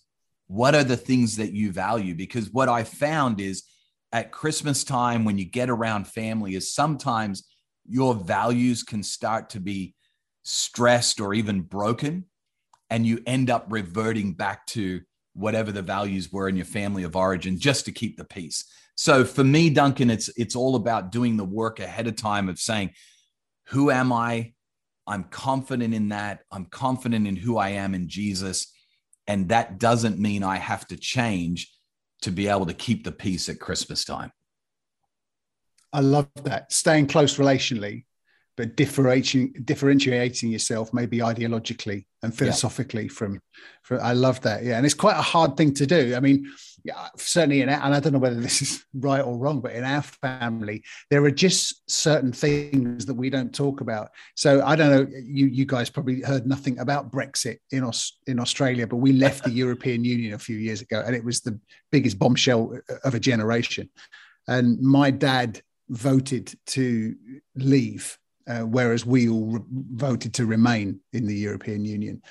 What 0.48 0.76
are 0.76 0.84
the 0.84 0.98
things 0.98 1.38
that 1.38 1.52
you 1.52 1.72
value? 1.72 2.16
Because 2.16 2.50
what 2.52 2.70
I 2.70 2.84
found 2.84 3.42
is 3.42 3.64
at 4.12 4.32
Christmas 4.32 4.84
time, 4.84 5.26
when 5.26 5.38
you 5.38 5.46
get 5.46 5.70
around 5.70 6.08
family, 6.08 6.56
is 6.56 6.74
sometimes 6.74 7.46
your 7.86 8.16
values 8.16 8.84
can 8.84 9.04
start 9.04 9.50
to 9.52 9.60
be 9.60 9.96
stressed 10.44 11.20
or 11.20 11.34
even 11.34 11.62
broken. 11.62 12.26
And 12.90 13.06
you 13.06 13.22
end 13.26 13.50
up 13.50 13.66
reverting 13.70 14.34
back 14.34 14.66
to 14.68 15.02
whatever 15.34 15.72
the 15.72 15.82
values 15.82 16.32
were 16.32 16.50
in 16.50 16.56
your 16.56 16.66
family 16.66 17.04
of 17.04 17.16
origin 17.16 17.60
just 17.60 17.86
to 17.86 17.92
keep 17.92 18.18
the 18.18 18.24
peace. 18.24 18.66
So 18.96 19.24
for 19.24 19.44
me, 19.44 19.70
Duncan, 19.70 20.10
it's 20.10 20.30
it's 20.38 20.56
all 20.56 20.76
about 20.76 21.12
doing 21.12 21.38
the 21.38 21.46
work 21.46 21.80
ahead 21.80 22.08
of 22.08 22.16
time 22.16 22.50
of 22.50 22.60
saying, 22.60 22.92
who 23.68 23.92
am 23.92 24.12
I? 24.12 24.54
I'm 25.06 25.26
confident 25.26 25.94
in 25.94 26.10
that. 26.10 26.40
I'm 26.52 26.66
confident 26.66 27.28
in 27.28 27.36
who 27.36 27.58
I 27.58 27.70
am 27.70 27.94
in 27.94 28.10
Jesus. 28.10 28.74
And 29.28 29.50
that 29.50 29.78
doesn't 29.78 30.20
mean 30.20 30.44
I 30.44 30.58
have 30.58 30.88
to 30.88 30.98
change 30.98 31.72
to 32.22 32.32
be 32.32 32.48
able 32.48 32.66
to 32.66 32.74
keep 32.74 33.04
the 33.04 33.12
peace 33.12 33.50
at 33.50 33.60
Christmas 33.60 34.04
time. 34.04 34.32
I 35.94 36.02
love 36.02 36.30
that. 36.44 36.72
Staying 36.72 37.08
close 37.08 37.38
relationally, 37.38 38.06
but 38.58 38.76
differentiating 38.76 39.54
differentiating 39.64 40.52
yourself 40.52 40.92
maybe 40.92 41.20
ideologically 41.20 42.06
and 42.24 42.36
philosophically 42.36 43.04
yeah. 43.04 43.10
from, 43.14 43.40
from 43.84 44.00
I 44.02 44.14
love 44.14 44.42
that. 44.42 44.64
Yeah. 44.64 44.78
And 44.78 44.86
it's 44.86 44.96
quite 44.96 45.18
a 45.18 45.22
hard 45.22 45.56
thing 45.56 45.74
to 45.76 45.86
do. 45.86 46.16
I 46.16 46.20
mean, 46.20 46.52
yeah, 46.84 47.10
certainly 47.18 47.62
in 47.62 47.70
and 47.70 47.94
I 47.94 48.00
don't 48.00 48.14
know 48.14 48.20
whether 48.20 48.40
this 48.40 48.62
is 48.62 48.84
right 48.96 49.22
or 49.22 49.38
wrong, 49.38 49.62
but 49.62 49.74
in 49.74 49.84
our 49.84 50.02
family, 50.02 50.84
there 51.12 51.24
are 51.24 51.32
just 51.32 51.90
certain 51.90 52.32
things 52.32 53.06
that 53.06 53.14
we 53.14 53.30
don't 53.30 53.54
talk 53.54 53.82
about. 53.82 54.10
So 54.36 54.66
I 54.66 54.76
don't 54.76 54.92
know, 54.92 55.08
you 55.24 55.46
you 55.48 55.66
guys 55.66 55.90
probably 55.90 56.22
heard 56.22 56.48
nothing 56.48 56.80
about 56.80 57.12
Brexit 57.12 57.58
in 57.72 57.84
Aus, 57.84 58.18
in 58.26 58.40
Australia, 58.40 58.88
but 58.88 58.98
we 58.98 59.14
left 59.14 59.44
the 59.44 59.52
European 59.64 60.04
Union 60.04 60.34
a 60.34 60.40
few 60.40 60.58
years 60.58 60.82
ago, 60.82 61.04
and 61.06 61.16
it 61.16 61.24
was 61.24 61.42
the 61.42 61.60
biggest 61.92 62.18
bombshell 62.18 62.80
of 63.04 63.14
a 63.14 63.20
generation. 63.20 63.90
And 64.48 64.80
my 64.82 65.12
dad 65.12 65.62
voted 65.90 66.54
to 66.68 67.16
leave, 67.56 68.18
uh, 68.48 68.62
whereas 68.62 69.06
we 69.06 69.30
all 69.30 69.46
re- 69.46 69.62
voted 69.94 70.34
to 70.36 70.46
remain 70.46 71.00
in 71.14 71.28
the 71.28 71.36
European 71.36 71.86
Union 71.86 72.22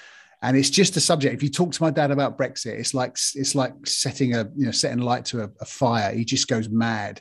and 0.43 0.57
it's 0.57 0.71
just 0.71 0.97
a 0.97 1.01
subject. 1.01 1.35
If 1.35 1.43
you 1.43 1.49
talk 1.49 1.73
to 1.73 1.83
my 1.83 1.91
dad 1.91 2.11
about 2.11 2.39
Brexit, 2.39 2.79
it's 2.79 2.95
like 2.95 3.17
it's 3.35 3.55
like 3.55 3.75
setting 3.85 4.35
a 4.35 4.49
you 4.57 4.67
know 4.67 4.71
setting 4.71 5.01
light 5.01 5.25
to 5.27 5.43
a, 5.43 5.51
a 5.61 5.65
fire. 5.65 6.15
He 6.15 6.25
just 6.25 6.49
goes 6.49 6.69
mad, 6.69 7.21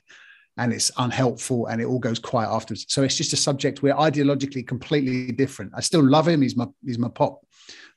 and 0.58 0.74
it's 0.74 0.92
unhelpful, 0.98 1.68
and 1.68 1.82
it 1.82 1.86
all 1.86 2.00
goes 2.00 2.20
quiet 2.20 2.50
afterwards. 2.50 2.86
So 2.90 3.04
it's 3.04 3.16
just 3.16 3.34
a 3.34 3.38
subject 3.38 3.82
we're 3.82 3.96
ideologically 3.96 4.68
completely 4.68 5.32
different. 5.32 5.72
I 5.76 5.82
still 5.82 6.04
love 6.04 6.28
him. 6.28 6.42
He's 6.42 6.58
my 6.58 6.68
he's 6.86 7.00
my 7.00 7.10
pop. 7.10 7.42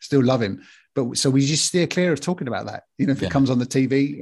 Still 0.00 0.24
love 0.24 0.40
him. 0.40 0.62
But 0.98 1.16
so 1.16 1.30
we 1.30 1.46
just 1.46 1.66
steer 1.66 1.86
clear 1.86 2.12
of 2.12 2.20
talking 2.20 2.48
about 2.48 2.66
that. 2.66 2.82
You 2.98 3.06
know, 3.06 3.12
if 3.12 3.22
yeah. 3.22 3.28
it 3.28 3.30
comes 3.30 3.50
on 3.50 3.60
the 3.60 3.66
TV, 3.66 4.20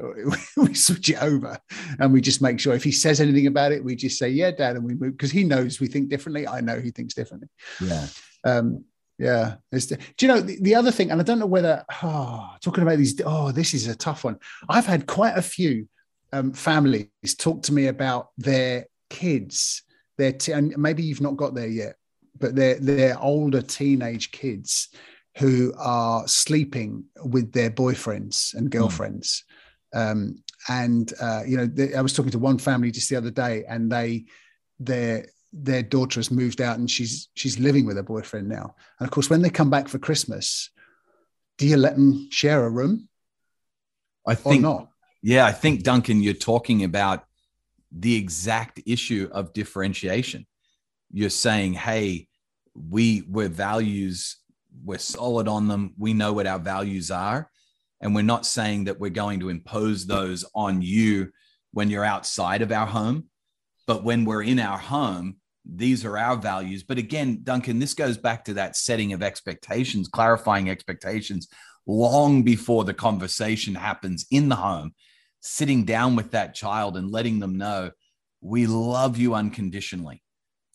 we 0.59 0.75
switch 0.75 1.09
it 1.09 1.23
over, 1.23 1.59
and 1.99 2.13
we 2.13 2.21
just 2.21 2.43
make 2.43 2.61
sure 2.61 2.75
if 2.75 2.85
he 2.85 2.93
says 2.93 3.19
anything 3.19 3.47
about 3.47 3.73
it, 3.73 3.83
we 3.83 3.97
just 3.97 4.19
say, 4.19 4.29
"Yeah, 4.29 4.51
Dad," 4.51 4.77
and 4.77 4.85
we 4.85 4.95
move 4.95 5.13
because 5.13 5.31
he 5.31 5.43
knows 5.43 5.81
we 5.81 5.87
think 5.87 6.11
differently. 6.11 6.47
I 6.47 6.61
know 6.61 6.79
he 6.79 6.91
thinks 6.91 7.15
differently. 7.15 7.49
Yeah. 7.81 8.07
Um, 8.45 8.85
yeah. 9.19 9.55
Do 9.73 9.97
you 10.21 10.29
know 10.29 10.41
the, 10.41 10.59
the, 10.61 10.75
other 10.75 10.91
thing? 10.91 11.11
And 11.11 11.19
I 11.19 11.25
don't 11.25 11.39
know 11.39 11.47
whether 11.47 11.83
oh, 12.03 12.51
talking 12.61 12.83
about 12.83 12.99
these. 12.99 13.19
Oh, 13.25 13.53
this 13.53 13.73
is 13.73 13.87
a 13.87 13.97
tough 13.97 14.25
one. 14.25 14.39
I've 14.69 14.85
had 14.85 15.07
quite 15.07 15.39
a 15.39 15.43
few 15.43 15.89
um, 16.35 16.53
families 16.53 17.09
talk 17.39 17.63
to 17.63 17.73
me 17.73 17.87
about 17.87 18.29
their 18.37 18.85
kids. 19.09 19.83
Their 20.19 20.33
t- 20.33 20.53
and 20.53 20.77
maybe 20.77 21.03
you've 21.03 21.23
not 21.23 21.39
got 21.39 21.55
there 21.55 21.69
yet, 21.69 21.97
but 22.39 22.55
they're 22.55 22.79
they're 22.79 23.19
older 23.19 23.63
teenage 23.63 24.31
kids 24.31 24.91
who 25.37 25.73
are 25.79 26.27
sleeping 26.27 27.05
with 27.25 27.53
their 27.53 27.71
boyfriends 27.71 28.55
and 28.55 28.65
hmm. 28.65 28.79
girlfriends. 28.79 29.45
Mm. 29.95 30.11
Um, 30.11 30.43
and 30.69 31.13
uh, 31.21 31.43
you 31.47 31.57
know, 31.57 31.67
they, 31.67 31.95
I 31.95 32.01
was 32.01 32.13
talking 32.13 32.33
to 32.33 32.39
one 32.39 32.59
family 32.59 32.91
just 32.91 33.09
the 33.09 33.17
other 33.17 33.31
day, 33.31 33.65
and 33.69 33.91
they 33.91 34.25
their 34.81 35.27
their 35.53 35.83
daughter 35.83 36.19
has 36.19 36.31
moved 36.31 36.61
out 36.61 36.79
and 36.79 36.91
she's 36.91 37.29
she's 37.35 37.59
living 37.59 37.87
with 37.87 37.97
her 37.97 38.03
boyfriend 38.03 38.49
now. 38.49 38.75
And 38.99 39.07
of 39.07 39.11
course, 39.11 39.31
when 39.31 39.43
they 39.43 39.51
come 39.51 39.71
back 39.71 39.89
for 39.89 39.99
Christmas, 39.99 40.71
do 41.57 41.67
you 41.67 41.77
let 41.77 41.95
them 41.95 42.29
share 42.31 42.65
a 42.65 42.71
room? 42.71 43.09
I 44.27 44.35
think 44.35 44.63
not. 44.63 44.89
Yeah, 45.23 45.47
I 45.47 45.53
think 45.53 45.83
Duncan, 45.83 46.23
you're 46.23 46.35
talking 46.35 46.85
about 46.85 47.25
the 47.91 48.17
exact 48.17 48.81
issue 48.87 49.29
of 49.33 49.53
differentiation. 49.53 50.47
You're 51.13 51.31
saying, 51.31 51.75
hey, 51.75 52.29
we 52.75 53.23
we're 53.29 53.49
values, 53.49 54.37
we're 54.85 54.99
solid 54.99 55.49
on 55.49 55.69
them. 55.69 55.95
We 55.99 56.15
know 56.15 56.33
what 56.33 56.47
our 56.47 56.59
values 56.59 57.11
are. 57.11 57.51
And 58.01 58.15
we're 58.15 58.23
not 58.23 58.47
saying 58.47 58.85
that 58.85 59.01
we're 59.01 59.11
going 59.11 59.41
to 59.41 59.49
impose 59.49 60.07
those 60.07 60.45
on 60.55 60.83
you 60.83 61.33
when 61.73 61.91
you're 61.91 62.05
outside 62.05 62.63
of 62.63 62.73
our 62.73 62.87
home. 62.87 63.25
But 63.87 64.05
when 64.05 64.25
we're 64.25 64.43
in 64.43 64.59
our 64.59 64.79
home, 64.79 65.37
these 65.65 66.05
are 66.05 66.19
our 66.19 66.37
values. 66.37 66.83
But 66.83 66.99
again, 66.99 67.41
Duncan, 67.43 67.79
this 67.79 67.95
goes 67.95 68.17
back 68.17 68.45
to 68.45 68.55
that 68.55 68.77
setting 68.77 69.13
of 69.13 69.23
expectations, 69.23 70.09
clarifying 70.09 70.71
expectations 70.71 71.49
long 71.87 72.43
before 72.43 72.85
the 72.85 72.95
conversation 72.95 73.75
happens 73.75 74.27
in 74.31 74.49
the 74.49 74.57
home, 74.57 74.93
sitting 75.41 75.85
down 75.85 76.17
with 76.17 76.33
that 76.33 76.55
child 76.55 76.97
and 76.97 77.11
letting 77.11 77.39
them 77.39 77.57
know 77.57 77.91
we 78.41 78.67
love 78.67 79.17
you 79.17 79.35
unconditionally. 79.35 80.23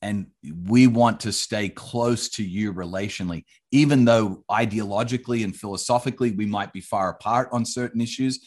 And 0.02 0.28
we 0.66 0.88
want 0.88 1.20
to 1.20 1.32
stay 1.32 1.70
close 1.70 2.30
to 2.30 2.44
you 2.44 2.74
relationally 2.74 3.46
even 3.72 4.06
though 4.06 4.44
ideologically 4.50 5.44
and 5.44 5.56
philosophically 5.56 6.32
we 6.32 6.46
might 6.46 6.74
be 6.74 6.82
far 6.82 7.10
apart 7.10 7.50
on 7.52 7.66
certain 7.66 8.02
issues 8.02 8.40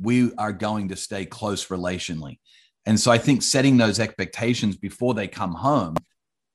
we 0.00 0.32
are 0.34 0.52
going 0.52 0.88
to 0.88 0.96
stay 0.96 1.24
close 1.24 1.68
relationally. 1.68 2.38
And 2.84 2.98
so 2.98 3.10
i 3.10 3.18
think 3.18 3.42
setting 3.42 3.76
those 3.76 4.00
expectations 4.00 4.76
before 4.76 5.14
they 5.14 5.28
come 5.28 5.54
home 5.54 5.96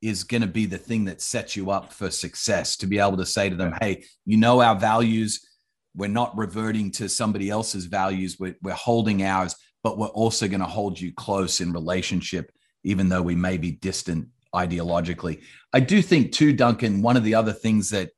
is 0.02 0.24
going 0.24 0.42
to 0.42 0.48
be 0.48 0.66
the 0.66 0.78
thing 0.78 1.06
that 1.06 1.22
sets 1.22 1.56
you 1.56 1.70
up 1.70 1.94
for 1.94 2.10
success 2.10 2.76
to 2.78 2.88
be 2.88 2.98
able 2.98 3.18
to 3.18 3.26
say 3.26 3.50
to 3.50 3.56
them 3.56 3.74
hey 3.82 4.04
you 4.26 4.38
know 4.38 4.62
our 4.62 4.76
values. 4.76 5.48
We're 5.94 6.08
not 6.08 6.38
reverting 6.38 6.92
to 6.92 7.10
somebody 7.10 7.50
else's 7.50 7.86
values. 7.86 8.38
We're, 8.40 8.56
we're 8.62 8.72
holding 8.72 9.24
ours 9.24 9.56
but 9.84 9.98
we're 9.98 10.08
also 10.08 10.48
going 10.48 10.62
to 10.62 10.66
hold 10.66 11.00
you 11.00 11.12
close 11.14 11.60
in 11.60 11.74
relationship 11.74 12.52
even 12.84 13.10
though 13.10 13.22
we 13.22 13.36
may 13.36 13.58
be 13.58 13.72
distant 13.72 14.28
ideologically. 14.54 15.42
I 15.74 15.80
do 15.80 16.02
think, 16.02 16.32
too, 16.32 16.54
Duncan, 16.54 17.02
one 17.02 17.18
of 17.18 17.24
the 17.24 17.36
other 17.36 17.54
things 17.54 17.90
that 17.92 18.12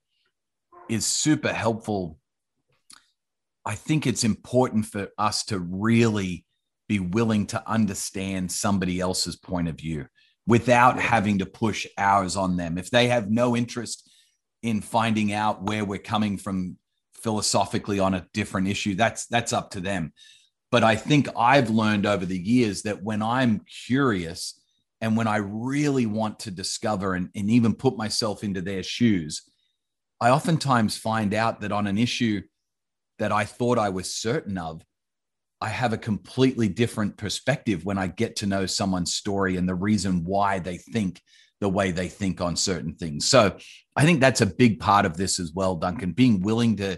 is 0.89 1.05
super 1.05 1.53
helpful, 1.53 2.17
I 3.65 3.75
think 3.75 4.05
it's 4.05 4.23
important 4.23 4.85
for 4.85 5.09
us 5.17 5.45
to 5.45 5.59
really 5.59 6.45
be 6.89 6.99
willing 6.99 7.47
to 7.47 7.69
understand 7.69 8.51
somebody 8.51 8.99
else's 8.99 9.35
point 9.35 9.67
of 9.67 9.75
view 9.75 10.05
without 10.45 10.99
having 10.99 11.39
to 11.39 11.45
push 11.45 11.87
ours 11.97 12.35
on 12.35 12.57
them. 12.57 12.77
If 12.77 12.89
they 12.89 13.07
have 13.07 13.29
no 13.29 13.55
interest 13.55 14.09
in 14.61 14.81
finding 14.81 15.31
out 15.33 15.63
where 15.63 15.85
we're 15.85 15.99
coming 15.99 16.37
from 16.37 16.77
philosophically 17.13 17.99
on 17.99 18.13
a 18.13 18.27
different 18.33 18.67
issue, 18.67 18.95
that's 18.95 19.25
that's 19.27 19.53
up 19.53 19.71
to 19.71 19.79
them. 19.79 20.11
But 20.71 20.83
I 20.83 20.95
think 20.95 21.29
I've 21.37 21.69
learned 21.69 22.05
over 22.05 22.25
the 22.25 22.37
years 22.37 22.81
that 22.81 23.03
when 23.03 23.21
I'm 23.21 23.61
curious, 23.87 24.59
and 25.03 25.17
when 25.17 25.27
I 25.27 25.35
really 25.35 26.05
want 26.05 26.39
to 26.39 26.51
discover 26.51 27.15
and, 27.15 27.29
and 27.35 27.49
even 27.49 27.73
put 27.73 27.97
myself 27.97 28.41
into 28.41 28.61
their 28.61 28.83
shoes, 28.83 29.41
I 30.21 30.29
oftentimes 30.29 30.95
find 30.95 31.33
out 31.33 31.59
that 31.59 31.73
on 31.73 31.87
an 31.87 31.97
issue 31.97 32.41
that 33.19 33.29
I 33.29 33.43
thought 33.43 33.77
I 33.77 33.89
was 33.89 34.15
certain 34.15 34.57
of, 34.57 34.81
I 35.59 35.67
have 35.67 35.91
a 35.91 35.97
completely 35.97 36.69
different 36.69 37.17
perspective 37.17 37.83
when 37.83 37.97
I 37.97 38.07
get 38.07 38.37
to 38.37 38.45
know 38.45 38.65
someone's 38.65 39.13
story 39.13 39.57
and 39.57 39.67
the 39.67 39.75
reason 39.75 40.23
why 40.23 40.59
they 40.59 40.77
think 40.77 41.21
the 41.59 41.67
way 41.67 41.91
they 41.91 42.07
think 42.07 42.39
on 42.39 42.55
certain 42.55 42.95
things. 42.95 43.25
So 43.27 43.57
I 43.97 44.05
think 44.05 44.21
that's 44.21 44.39
a 44.39 44.45
big 44.45 44.79
part 44.79 45.05
of 45.05 45.17
this 45.17 45.37
as 45.37 45.51
well, 45.53 45.75
Duncan, 45.75 46.13
being 46.13 46.39
willing 46.39 46.77
to 46.77 46.97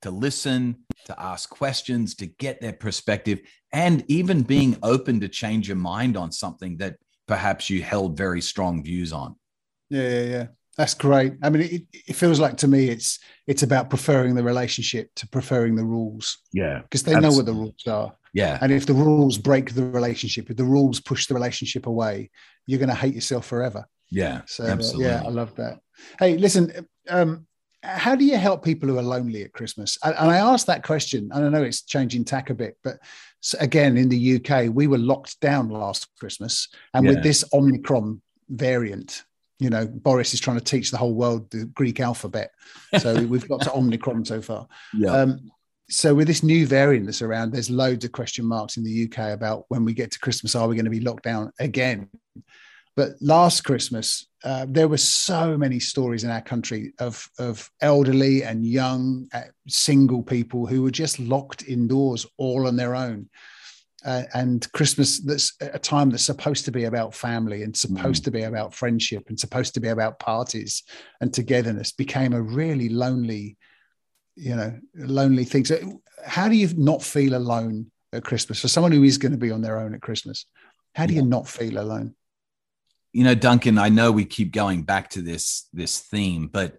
to 0.00 0.10
listen, 0.10 0.76
to 1.04 1.20
ask 1.20 1.48
questions, 1.48 2.14
to 2.16 2.26
get 2.26 2.60
their 2.60 2.72
perspective, 2.72 3.40
and 3.72 4.04
even 4.08 4.42
being 4.42 4.76
open 4.82 5.20
to 5.20 5.28
change 5.28 5.68
your 5.68 5.76
mind 5.76 6.16
on 6.16 6.32
something 6.32 6.76
that 6.78 6.96
perhaps 7.26 7.70
you 7.70 7.82
held 7.82 8.16
very 8.16 8.40
strong 8.40 8.82
views 8.82 9.12
on. 9.12 9.36
Yeah, 9.90 10.08
yeah, 10.08 10.24
yeah. 10.24 10.46
That's 10.76 10.94
great. 10.94 11.34
I 11.42 11.50
mean, 11.50 11.62
it, 11.62 11.82
it 12.08 12.16
feels 12.16 12.40
like 12.40 12.56
to 12.58 12.68
me 12.68 12.88
it's 12.88 13.18
it's 13.46 13.62
about 13.62 13.90
preferring 13.90 14.34
the 14.34 14.42
relationship 14.42 15.10
to 15.16 15.28
preferring 15.28 15.74
the 15.76 15.84
rules. 15.84 16.38
Yeah, 16.52 16.80
because 16.82 17.02
they 17.02 17.14
absolutely. 17.14 17.30
know 17.30 17.36
what 17.36 17.46
the 17.46 17.52
rules 17.52 17.86
are. 17.86 18.16
Yeah, 18.32 18.58
and 18.62 18.72
if 18.72 18.86
the 18.86 18.94
rules 18.94 19.36
break 19.36 19.74
the 19.74 19.84
relationship, 19.84 20.48
if 20.50 20.56
the 20.56 20.64
rules 20.64 20.98
push 21.00 21.26
the 21.26 21.34
relationship 21.34 21.86
away, 21.86 22.30
you're 22.66 22.78
going 22.78 22.88
to 22.88 22.94
hate 22.94 23.14
yourself 23.14 23.46
forever. 23.46 23.86
Yeah, 24.10 24.42
so 24.46 24.64
absolutely. 24.64 25.06
Uh, 25.06 25.20
yeah, 25.20 25.26
I 25.26 25.30
love 25.30 25.54
that. 25.56 25.80
Hey, 26.18 26.38
listen, 26.38 26.86
um, 27.08 27.46
how 27.82 28.14
do 28.14 28.24
you 28.24 28.36
help 28.36 28.64
people 28.64 28.88
who 28.88 28.98
are 28.98 29.02
lonely 29.02 29.42
at 29.42 29.52
Christmas? 29.52 29.98
And, 30.02 30.14
and 30.16 30.30
I 30.30 30.38
asked 30.38 30.66
that 30.66 30.84
question, 30.84 31.30
and 31.32 31.44
I 31.44 31.48
know 31.48 31.62
it's 31.62 31.82
changing 31.82 32.24
tack 32.24 32.50
a 32.50 32.54
bit, 32.54 32.78
but 32.84 32.98
again, 33.58 33.96
in 33.96 34.08
the 34.08 34.36
UK, 34.36 34.72
we 34.72 34.86
were 34.86 34.98
locked 34.98 35.40
down 35.40 35.68
last 35.68 36.08
Christmas, 36.18 36.68
and 36.94 37.04
yeah. 37.04 37.12
with 37.12 37.22
this 37.22 37.44
Omicron 37.52 38.22
variant, 38.48 39.24
you 39.58 39.70
know, 39.70 39.86
Boris 39.86 40.34
is 40.34 40.40
trying 40.40 40.58
to 40.58 40.64
teach 40.64 40.90
the 40.90 40.96
whole 40.96 41.14
world 41.14 41.50
the 41.50 41.66
Greek 41.66 42.00
alphabet. 42.00 42.52
So 42.98 43.14
we've 43.26 43.48
got 43.48 43.62
to 43.62 43.72
Omicron 43.72 44.24
so 44.24 44.40
far. 44.40 44.68
Yeah. 44.92 45.12
Um, 45.12 45.50
so 45.88 46.14
with 46.14 46.26
this 46.26 46.42
new 46.42 46.66
variant 46.66 47.06
that's 47.06 47.22
around, 47.22 47.52
there's 47.52 47.70
loads 47.70 48.04
of 48.04 48.12
question 48.12 48.44
marks 48.44 48.76
in 48.76 48.84
the 48.84 49.04
UK 49.04 49.34
about 49.34 49.66
when 49.68 49.84
we 49.84 49.92
get 49.92 50.10
to 50.12 50.18
Christmas, 50.18 50.54
are 50.54 50.66
we 50.66 50.74
going 50.74 50.86
to 50.86 50.90
be 50.90 51.00
locked 51.00 51.24
down 51.24 51.52
again? 51.58 52.08
But 52.94 53.12
last 53.20 53.62
Christmas, 53.62 54.26
uh, 54.44 54.66
there 54.68 54.88
were 54.88 54.98
so 54.98 55.56
many 55.56 55.80
stories 55.80 56.24
in 56.24 56.30
our 56.30 56.42
country 56.42 56.92
of 56.98 57.28
of 57.38 57.70
elderly 57.80 58.42
and 58.42 58.66
young 58.66 59.28
uh, 59.32 59.42
single 59.68 60.22
people 60.22 60.66
who 60.66 60.82
were 60.82 60.90
just 60.90 61.18
locked 61.18 61.64
indoors 61.66 62.26
all 62.36 62.66
on 62.66 62.76
their 62.76 62.94
own. 62.94 63.28
Uh, 64.04 64.24
and 64.34 64.70
Christmas, 64.72 65.20
that's 65.20 65.52
a 65.60 65.78
time 65.78 66.10
that's 66.10 66.24
supposed 66.24 66.64
to 66.64 66.72
be 66.72 66.84
about 66.84 67.14
family 67.14 67.62
and 67.62 67.76
supposed 67.76 68.22
mm. 68.22 68.24
to 68.24 68.30
be 68.32 68.42
about 68.42 68.74
friendship 68.74 69.24
and 69.28 69.38
supposed 69.38 69.74
to 69.74 69.80
be 69.80 69.88
about 69.88 70.18
parties 70.18 70.82
and 71.20 71.32
togetherness, 71.32 71.92
became 71.92 72.32
a 72.32 72.42
really 72.42 72.88
lonely, 72.88 73.56
you 74.34 74.56
know, 74.56 74.76
lonely 74.96 75.44
thing. 75.44 75.64
So, 75.64 76.02
how 76.26 76.48
do 76.48 76.56
you 76.56 76.68
not 76.76 77.00
feel 77.00 77.36
alone 77.36 77.92
at 78.12 78.24
Christmas 78.24 78.60
for 78.60 78.68
someone 78.68 78.92
who 78.92 79.04
is 79.04 79.18
going 79.18 79.32
to 79.32 79.38
be 79.38 79.52
on 79.52 79.62
their 79.62 79.78
own 79.78 79.94
at 79.94 80.02
Christmas? 80.02 80.46
How 80.96 81.06
do 81.06 81.14
you 81.14 81.24
not 81.24 81.46
feel 81.46 81.78
alone? 81.78 82.16
You 83.12 83.24
know, 83.24 83.34
Duncan, 83.34 83.78
I 83.78 83.88
know 83.88 84.10
we 84.10 84.24
keep 84.24 84.52
going 84.52 84.82
back 84.82 85.10
to 85.10 85.22
this 85.22 85.68
this 85.72 86.00
theme, 86.00 86.48
but 86.48 86.78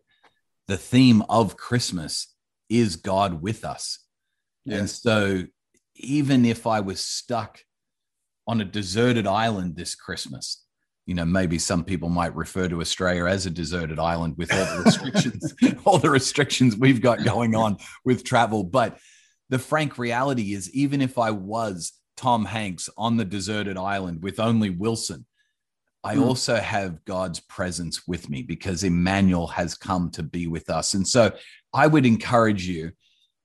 the 0.68 0.78
theme 0.78 1.24
of 1.30 1.58
Christmas 1.58 2.34
is 2.70 2.96
God 2.96 3.42
with 3.42 3.64
us. 3.66 4.00
Yes. 4.66 4.80
And 4.80 4.90
so 4.90 5.44
even 5.96 6.46
if 6.46 6.66
I 6.66 6.80
was 6.80 7.00
stuck 7.00 7.60
on 8.48 8.62
a 8.62 8.66
deserted 8.66 9.28
island 9.28 9.76
this 9.76 9.94
Christmas, 9.94 10.66
you 11.06 11.14
know, 11.14 11.26
maybe 11.26 11.60
some 11.60 11.84
people 11.84 12.10
might 12.10 12.36
refer 12.36 12.68
to 12.70 12.82
Australia 12.82 13.26
as 13.26 13.46
a 13.46 13.50
deserted 13.50 14.00
island 14.00 14.36
with 14.38 14.54
all 14.54 14.78
the 14.78 14.84
restrictions, 14.86 15.54
all 15.86 16.00
the 16.00 16.10
restrictions 16.10 16.78
we've 16.78 17.02
got 17.02 17.24
going 17.24 17.56
on 17.56 17.78
with 18.06 18.24
travel. 18.24 18.64
But 18.64 18.98
the 19.50 19.60
frank 19.60 19.98
reality 19.98 20.54
is, 20.54 20.74
even 20.74 21.02
if 21.02 21.20
I 21.20 21.32
was 21.32 21.92
Tom 22.16 22.46
Hanks 22.46 22.90
on 22.98 23.18
the 23.18 23.26
deserted 23.26 23.78
island 23.78 24.24
with 24.24 24.40
only 24.40 24.70
Wilson, 24.70 25.26
I 26.04 26.16
mm. 26.16 26.24
also 26.24 26.56
have 26.56 27.06
God's 27.06 27.40
presence 27.40 28.08
with 28.08 28.30
me 28.30 28.44
because 28.44 28.84
Emmanuel 28.84 29.48
has 29.48 29.76
come 29.76 30.10
to 30.12 30.24
be 30.24 30.48
with 30.48 30.70
us. 30.70 30.94
And 30.94 31.08
so 31.08 31.32
I 31.74 31.88
would 31.88 32.06
encourage 32.06 32.68
you, 32.68 32.92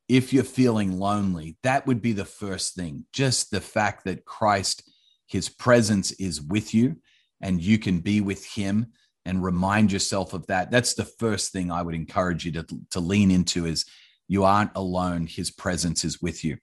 if 0.09 0.33
you're 0.33 0.45
feeling 0.45 0.99
lonely, 0.99 1.57
that 1.63 1.87
would 1.87 2.03
be 2.03 2.13
the 2.13 2.25
first 2.25 2.75
thing. 2.75 3.05
Just 3.13 3.51
the 3.51 3.61
fact 3.61 4.05
that 4.05 4.25
Christ, 4.25 4.91
his 5.27 5.49
presence 5.49 6.13
is 6.13 6.41
with 6.41 6.75
you 6.75 6.97
and 7.41 7.63
you 7.63 7.79
can 7.79 8.01
be 8.01 8.21
with 8.21 8.45
him 8.45 8.93
and 9.25 9.45
remind 9.45 9.93
yourself 9.93 10.33
of 10.33 10.47
that. 10.47 10.71
That's 10.71 10.95
the 10.95 11.05
first 11.05 11.53
thing 11.53 11.71
I 11.71 11.83
would 11.83 11.95
encourage 11.95 12.45
you 12.45 12.53
to, 12.53 12.67
to 12.91 13.01
lean 13.01 13.31
into 13.31 13.67
is 13.67 13.85
you 14.27 14.45
aren't 14.45 14.71
alone. 14.75 15.27
His 15.27 15.51
presence 15.51 16.05
is 16.05 16.23
with 16.23 16.43
you. 16.45 16.57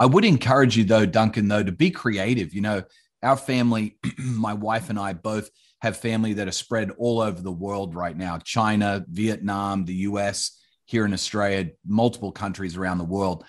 I 0.00 0.06
would 0.06 0.24
encourage 0.24 0.76
you 0.76 0.84
though, 0.84 1.06
Duncan, 1.06 1.48
though, 1.48 1.62
to 1.62 1.72
be 1.72 1.90
creative. 1.90 2.54
You 2.54 2.62
know, 2.62 2.82
our 3.22 3.36
family, 3.36 3.98
my 4.18 4.54
wife 4.54 4.90
and 4.90 4.98
I 4.98 5.12
both 5.12 5.50
have 5.80 5.96
family 5.96 6.34
that 6.34 6.48
are 6.48 6.52
spread 6.52 6.90
all 6.98 7.20
over 7.20 7.40
the 7.40 7.52
world 7.52 7.94
right 7.94 8.16
now 8.16 8.38
China, 8.38 9.04
Vietnam, 9.08 9.84
the 9.84 9.94
US, 9.94 10.58
here 10.86 11.04
in 11.04 11.12
Australia, 11.12 11.70
multiple 11.86 12.32
countries 12.32 12.76
around 12.76 12.98
the 12.98 13.04
world. 13.04 13.44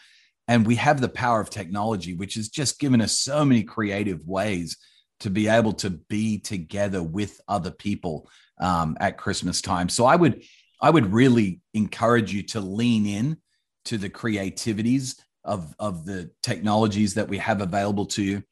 And 0.47 0.65
we 0.65 0.75
have 0.75 0.99
the 0.99 1.09
power 1.09 1.39
of 1.39 1.49
technology, 1.49 2.13
which 2.13 2.35
has 2.35 2.49
just 2.49 2.79
given 2.79 3.01
us 3.01 3.19
so 3.19 3.45
many 3.45 3.63
creative 3.63 4.25
ways 4.27 4.77
to 5.21 5.29
be 5.29 5.47
able 5.47 5.73
to 5.73 5.89
be 5.89 6.39
together 6.39 7.03
with 7.03 7.39
other 7.47 7.71
people 7.71 8.29
um, 8.59 8.97
at 8.99 9.17
Christmas 9.17 9.61
time. 9.61 9.89
So 9.89 10.05
I 10.05 10.15
would, 10.15 10.43
I 10.81 10.89
would 10.89 11.13
really 11.13 11.61
encourage 11.73 12.33
you 12.33 12.43
to 12.43 12.59
lean 12.59 13.05
in 13.05 13.37
to 13.85 13.97
the 13.97 14.09
creativities 14.09 15.23
of, 15.43 15.73
of 15.79 16.05
the 16.05 16.31
technologies 16.41 17.13
that 17.13 17.29
we 17.29 17.37
have 17.37 17.61
available 17.61 18.07
to 18.07 18.23
you 18.23 18.43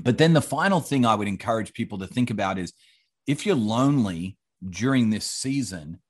but 0.00 0.18
then 0.18 0.32
the 0.32 0.42
final 0.42 0.80
thing 0.80 1.06
I 1.06 1.14
would 1.14 1.28
encourage 1.28 1.72
people 1.72 1.98
to 1.98 2.06
think 2.06 2.30
about 2.30 2.58
is 2.58 2.72
if 3.26 3.46
you're 3.46 3.54
lonely 3.54 4.36
during 4.68 5.10
this 5.10 5.26
season, 5.26 6.00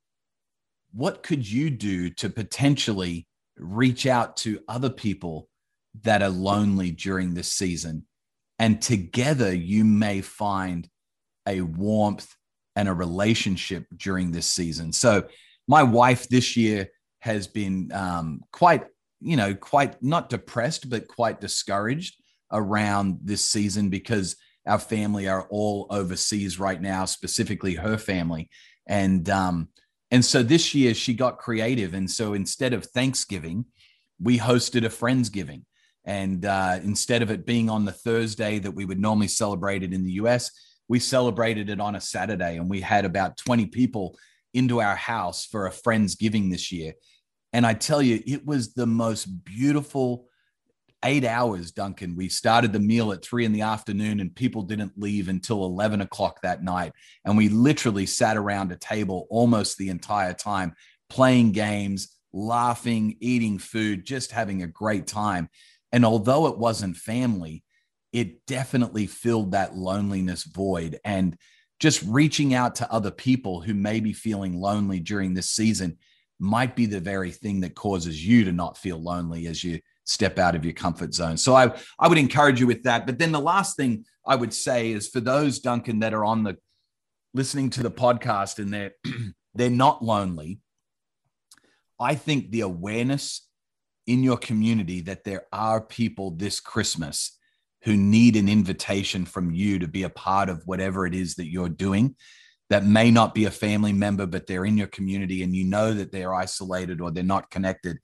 what 0.93 1.23
could 1.23 1.49
you 1.49 1.71
do 1.71 2.11
to 2.11 2.31
potentially 2.31 3.27
reach 3.57 4.07
out 4.07 4.37
to 4.39 4.61
other 4.69 4.91
people 4.91 5.49
that 6.03 6.23
are 6.23 6.31
lonely 6.31 6.91
during 6.91 7.35
this 7.35 7.53
season? 7.53 8.07
And 8.59 8.81
together 8.81 9.55
you 9.55 9.85
may 9.85 10.21
find 10.21 10.89
a 11.47 11.61
warmth 11.61 12.35
and 12.77 12.89
a 12.89 12.95
relationship 12.95 13.87
during 13.97 14.31
this 14.31 14.49
season. 14.49 14.93
So, 14.93 15.29
my 15.67 15.83
wife 15.83 16.29
this 16.29 16.57
year 16.57 16.89
has 17.21 17.47
been 17.47 17.91
um, 17.93 18.43
quite, 18.53 18.85
you 19.21 19.37
know, 19.37 19.55
quite 19.55 20.03
not 20.03 20.29
depressed, 20.29 20.91
but 20.91 21.09
quite 21.09 21.41
discouraged 21.41 22.17
around 22.55 23.19
this 23.23 23.43
season 23.43 23.91
because 23.91 24.37
our 24.67 24.79
family 24.79 25.29
are 25.29 25.47
all 25.51 25.87
overseas 25.91 26.59
right 26.59 26.81
now, 26.81 27.05
specifically 27.05 27.75
her 27.75 27.99
family. 27.99 28.49
And 28.87 29.29
um, 29.29 29.69
and 30.11 30.25
so 30.25 30.43
this 30.43 30.75
year 30.75 30.95
she 30.95 31.13
got 31.15 31.39
creative. 31.39 31.93
And 31.93 32.11
so 32.11 32.35
instead 32.35 32.73
of 32.73 32.87
Thanksgiving, 32.87 33.67
we 34.21 34.39
hosted 34.39 34.85
a 34.85 34.89
Friendsgiving. 34.89 35.65
And 36.05 36.45
uh, 36.45 36.79
instead 36.83 37.23
of 37.23 37.31
it 37.31 37.47
being 37.47 37.69
on 37.69 37.85
the 37.85 37.93
Thursday 37.93 38.59
that 38.61 38.71
we 38.71 38.85
would 38.85 39.01
normally 39.01 39.29
celebrate 39.29 39.83
it 39.83 39.93
in 39.93 40.05
the 40.05 40.13
US, 40.13 40.51
we 40.89 41.01
celebrated 41.01 41.71
it 41.71 41.81
on 41.81 41.97
a 41.97 42.01
Saturday 42.01 42.57
and 42.57 42.69
we 42.69 42.81
had 42.81 43.05
about 43.05 43.39
20 43.39 43.67
people 43.67 44.17
into 44.53 44.81
our 44.81 44.97
house 44.97 45.47
for 45.47 45.67
a 45.67 45.73
friend's 45.73 46.15
giving 46.15 46.49
this 46.49 46.71
year. 46.71 46.93
And 47.53 47.67
I 47.67 47.75
tell 47.75 48.03
you, 48.03 48.23
it 48.27 48.45
was 48.45 48.75
the 48.75 48.87
most 48.87 49.25
beautiful 49.45 50.27
eight 51.05 51.25
hours, 51.25 51.71
Duncan. 51.71 52.17
We 52.17 52.29
started 52.29 52.73
the 52.73 52.81
meal 52.81 53.13
at 53.13 53.23
three 53.23 53.45
in 53.45 53.53
the 53.53 53.61
afternoon 53.61 54.21
and 54.21 54.35
people 54.35 54.63
didn't 54.63 54.93
leave 54.97 55.29
until 55.29 55.65
11 55.65 56.01
o'clock 56.01 56.41
that 56.43 56.65
night. 56.65 56.93
And 57.25 57.37
we 57.37 57.49
literally 57.49 58.07
sat 58.07 58.37
around 58.37 58.73
a 58.73 58.77
table 58.77 59.27
almost 59.31 59.77
the 59.77 59.91
entire 59.91 60.35
time, 60.35 60.75
playing 61.09 61.53
games, 61.53 62.17
laughing, 62.33 63.17
eating 63.21 63.59
food, 63.59 64.05
just 64.05 64.33
having 64.33 64.63
a 64.63 64.67
great 64.67 65.07
time. 65.07 65.49
And 65.93 66.05
although 66.05 66.47
it 66.47 66.59
wasn't 66.59 66.97
family, 66.97 67.63
it 68.13 68.47
definitely 68.47 69.07
filled 69.07 69.53
that 69.53 69.77
loneliness 69.77 70.45
void. 70.45 70.99
And 71.05 71.37
just 71.81 72.03
reaching 72.07 72.55
out 72.55 72.77
to 72.77 72.91
other 72.91 73.11
people 73.11 73.61
who 73.61 73.75
may 73.75 74.01
be 74.01 74.13
feeling 74.13 74.59
lonely 74.59 75.01
during 75.01 75.35
this 75.35 75.51
season 75.51 75.99
might 76.39 76.75
be 76.75 76.87
the 76.87 77.01
very 77.01 77.31
thing 77.31 77.61
that 77.61 77.75
causes 77.75 78.25
you 78.25 78.45
to 78.45 78.53
not 78.53 78.79
feel 78.79 79.01
lonely 79.01 79.47
as 79.47 79.63
you 79.63 79.81
step 80.05 80.39
out 80.39 80.55
of 80.55 80.65
your 80.65 80.75
comfort 80.75 81.15
zone. 81.15 81.37
So 81.37 81.55
I, 81.55 81.77
I 81.99 82.09
would 82.09 82.19
encourage 82.19 82.61
you 82.61 82.67
with 82.67 82.83
that. 82.85 83.07
But 83.07 83.19
then 83.19 83.33
the 83.33 83.41
last 83.41 83.77
thing 83.77 84.05
I 84.27 84.37
would 84.37 84.55
say 84.55 84.93
is 84.93 85.09
for 85.09 85.21
those, 85.21 85.59
Duncan, 85.59 86.01
that 86.01 86.15
are 86.15 86.25
on 86.25 86.45
the 86.45 86.57
listening 87.33 87.71
to 87.71 87.83
the 87.83 87.91
podcast 87.91 88.59
and 88.59 88.73
they're 88.73 88.93
they're 89.55 89.71
not 89.71 90.05
lonely. 90.05 90.61
I 91.99 92.15
think 92.15 92.51
the 92.51 92.61
awareness 92.61 93.47
in 94.07 94.23
your 94.23 94.37
community 94.37 95.01
that 95.03 95.25
there 95.25 95.47
are 95.53 95.81
people 95.81 96.33
this 96.33 96.61
Christmas 96.61 97.39
who 97.83 97.97
need 97.97 98.37
an 98.37 98.49
invitation 98.49 99.25
from 99.25 99.51
you 99.51 99.79
to 99.79 99.89
be 99.89 100.03
a 100.03 100.11
part 100.11 100.49
of 100.49 100.63
whatever 100.67 101.07
it 101.07 101.15
is 101.15 101.37
that 101.37 101.51
you're 101.51 101.69
doing 101.69 102.17
that 102.71 102.85
may 102.85 103.11
not 103.11 103.35
be 103.35 103.45
a 103.45 103.51
family 103.51 103.93
member, 103.93 104.27
but 104.27 104.47
they're 104.47 104.65
in 104.65 104.77
your 104.77 104.87
community 104.87 105.43
and 105.43 105.55
you 105.55 105.65
know 105.65 105.93
that 105.93 106.11
they're 106.11 106.35
isolated 106.35 107.01
or 107.01 107.11
they're 107.11 107.23
not 107.23 107.51
connected. 107.51 107.99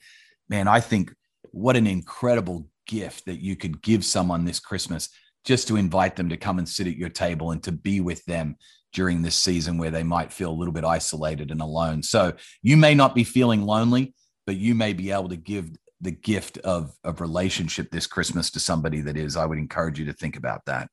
Man, 0.48 0.68
I 0.68 0.80
think 0.80 1.12
what 1.52 1.76
an 1.76 1.86
incredible 1.86 2.68
gift 2.86 3.26
that 3.26 3.40
you 3.40 3.56
could 3.56 3.82
give 3.82 4.04
someone 4.04 4.44
this 4.44 4.60
Christmas 4.60 5.08
just 5.44 5.68
to 5.68 5.76
invite 5.76 6.16
them 6.16 6.28
to 6.28 6.36
come 6.36 6.58
and 6.58 6.68
sit 6.68 6.86
at 6.86 6.96
your 6.96 7.08
table 7.08 7.52
and 7.52 7.62
to 7.62 7.72
be 7.72 8.00
with 8.00 8.24
them 8.24 8.56
during 8.92 9.22
this 9.22 9.36
season 9.36 9.78
where 9.78 9.90
they 9.90 10.02
might 10.02 10.32
feel 10.32 10.50
a 10.50 10.52
little 10.52 10.74
bit 10.74 10.84
isolated 10.84 11.50
and 11.50 11.60
alone. 11.60 12.02
So 12.02 12.32
you 12.62 12.76
may 12.76 12.94
not 12.94 13.14
be 13.14 13.24
feeling 13.24 13.62
lonely, 13.62 14.14
but 14.46 14.56
you 14.56 14.74
may 14.74 14.92
be 14.92 15.12
able 15.12 15.28
to 15.28 15.36
give 15.36 15.70
the 16.00 16.10
gift 16.10 16.58
of 16.58 16.94
of 17.04 17.20
relationship 17.20 17.90
this 17.90 18.06
Christmas 18.06 18.50
to 18.52 18.60
somebody 18.60 19.00
that 19.02 19.16
is. 19.16 19.36
I 19.36 19.46
would 19.46 19.58
encourage 19.58 19.98
you 19.98 20.06
to 20.06 20.12
think 20.12 20.36
about 20.36 20.64
that. 20.66 20.88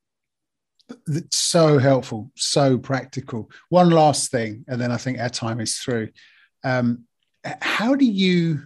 That's 1.06 1.38
so 1.38 1.78
helpful, 1.78 2.30
so 2.36 2.78
practical. 2.78 3.50
One 3.68 3.90
last 3.90 4.30
thing, 4.30 4.64
and 4.68 4.80
then 4.80 4.92
I 4.92 4.96
think 4.96 5.18
our 5.18 5.28
time 5.28 5.60
is 5.60 5.76
through. 5.76 6.10
Um, 6.64 7.04
how 7.44 7.94
do 7.94 8.04
you? 8.04 8.62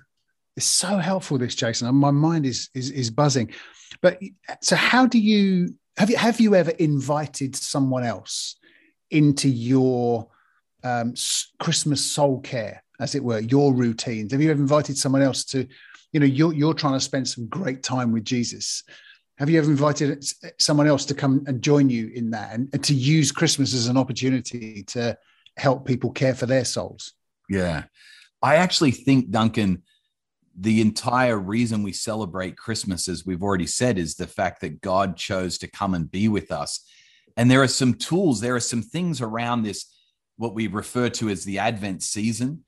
It's 0.57 0.67
so 0.67 0.99
helpful, 0.99 1.39
this 1.39 1.55
Jason. 1.55 1.95
My 1.95 2.11
mind 2.11 2.47
is 2.47 2.69
is 2.75 2.91
is 2.91 3.11
buzzing. 3.11 3.53
But 4.01 4.21
so, 4.61 4.77
how 4.77 5.07
do 5.07 5.19
you 5.19 5.75
have 5.97 6.11
you 6.11 6.17
have 6.17 6.41
you 6.41 6.55
ever 6.55 6.73
invited 6.73 7.57
someone 7.57 8.05
else 8.05 8.57
into 9.11 9.49
your 9.49 10.29
um, 10.85 11.15
Christmas 11.59 12.05
soul 12.05 12.41
care, 12.41 12.83
as 13.01 13.15
it 13.15 13.25
were, 13.25 13.41
your 13.41 13.73
routines? 13.73 14.33
Have 14.33 14.43
you 14.43 14.51
ever 14.51 14.61
invited 14.61 14.99
someone 14.99 15.23
else 15.23 15.45
to 15.47 15.67
you 16.13 16.21
know 16.21 16.27
you're 16.27 16.53
you're 16.53 16.75
trying 16.75 16.93
to 16.93 17.01
spend 17.01 17.27
some 17.27 17.47
great 17.49 17.83
time 17.83 18.13
with 18.13 18.25
jesus 18.25 18.85
have 19.39 19.51
you 19.51 19.59
ever 19.59 19.71
invited 19.71 20.25
someone 20.59 20.87
else 20.87 21.05
to 21.07 21.15
come 21.15 21.43
and 21.47 21.63
join 21.63 21.91
you 21.91 22.09
in 22.15 22.31
that 22.31 22.53
and, 22.55 22.69
and 22.73 22.85
to 22.85 22.95
use 22.95 23.33
christmas 23.33 23.75
as 23.75 23.89
an 23.89 23.97
opportunity 23.97 24.83
to 24.85 25.17
help 25.57 25.85
people 25.87 26.11
care 26.11 26.35
for 26.35 26.47
their 26.47 26.65
souls 26.65 27.15
yeah 27.49 27.85
i 28.43 28.57
actually 28.57 28.91
think 28.91 29.31
duncan 29.31 29.83
the 30.59 30.81
entire 30.81 31.39
reason 31.39 31.83
we 31.83 31.93
celebrate 31.93 32.57
christmas 32.57 33.09
as 33.09 33.25
we've 33.25 33.43
already 33.43 33.67
said 33.67 33.99
is 33.99 34.15
the 34.15 34.27
fact 34.27 34.61
that 34.61 34.81
god 34.81 35.17
chose 35.17 35.59
to 35.59 35.71
come 35.71 35.95
and 35.95 36.11
be 36.11 36.29
with 36.29 36.53
us 36.53 36.85
and 37.37 37.51
there 37.51 37.63
are 37.63 37.69
some 37.69 37.95
tools 37.95 38.41
there 38.41 38.55
are 38.55 38.61
some 38.61 38.83
things 38.83 39.21
around 39.21 39.63
this 39.63 39.95
what 40.37 40.55
we 40.55 40.67
refer 40.67 41.09
to 41.09 41.29
as 41.29 41.45
the 41.45 41.59
advent 41.59 42.03
season 42.03 42.63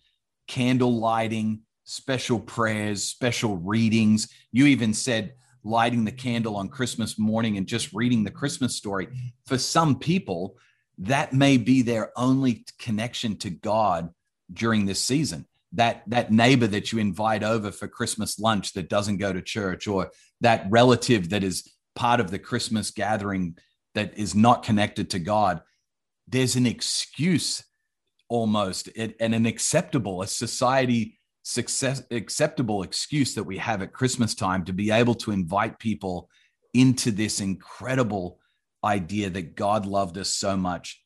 candle 0.47 0.99
lighting 0.99 1.61
special 1.85 2.41
prayers, 2.41 3.05
special 3.05 3.57
readings. 3.59 4.29
You 4.53 4.67
even 4.67 4.93
said 4.93 5.35
lighting 5.63 6.05
the 6.05 6.13
candle 6.13 6.57
on 6.57 6.69
Christmas 6.69 7.19
morning 7.19 7.57
and 7.57 7.67
just 7.67 7.93
reading 7.93 8.25
the 8.25 8.31
Christmas 8.31 8.75
story. 8.75 9.09
For 9.47 9.57
some 9.57 9.99
people, 9.99 10.57
that 10.99 11.33
may 11.33 11.57
be 11.57 11.83
their 11.83 12.13
only 12.17 12.65
connection 12.79 13.37
to 13.39 13.51
God 13.51 14.11
during 14.53 14.87
this 14.87 15.01
season. 15.01 15.47
That 15.75 16.03
that 16.09 16.33
neighbor 16.33 16.67
that 16.69 16.93
you 16.93 16.99
invite 16.99 17.43
over 17.43 17.73
for 17.73 17.89
Christmas 17.89 18.39
lunch 18.39 18.73
that 18.75 18.89
doesn't 18.89 19.19
go 19.19 19.33
to 19.33 19.43
church, 19.43 19.87
or 19.87 20.11
that 20.41 20.67
relative 20.71 21.31
that 21.31 21.45
is 21.45 21.71
part 21.95 22.21
of 22.21 22.31
the 22.31 22.39
Christmas 22.39 22.91
gathering 22.91 23.57
that 23.95 24.17
is 24.19 24.35
not 24.35 24.63
connected 24.63 25.11
to 25.11 25.19
God, 25.19 25.63
there's 26.29 26.57
an 26.57 26.67
excuse 26.67 27.65
almost 28.29 28.89
and 28.97 29.35
an 29.35 29.47
acceptable, 29.47 30.23
a 30.23 30.27
society 30.27 31.19
success 31.43 32.03
acceptable 32.11 32.83
excuse 32.83 33.35
that 33.35 33.45
we 33.45 33.59
have 33.59 33.83
at 33.83 33.93
Christmas 33.93 34.35
time 34.35 34.65
to 34.65 34.73
be 34.73 34.91
able 34.91 35.15
to 35.15 35.31
invite 35.31 35.79
people 35.79 36.29
into 36.73 37.11
this 37.11 37.41
incredible 37.41 38.39
idea 38.83 39.31
that 39.31 39.55
God 39.55 39.87
loved 39.87 40.19
us 40.19 40.31
so 40.31 40.57
much 40.57 41.04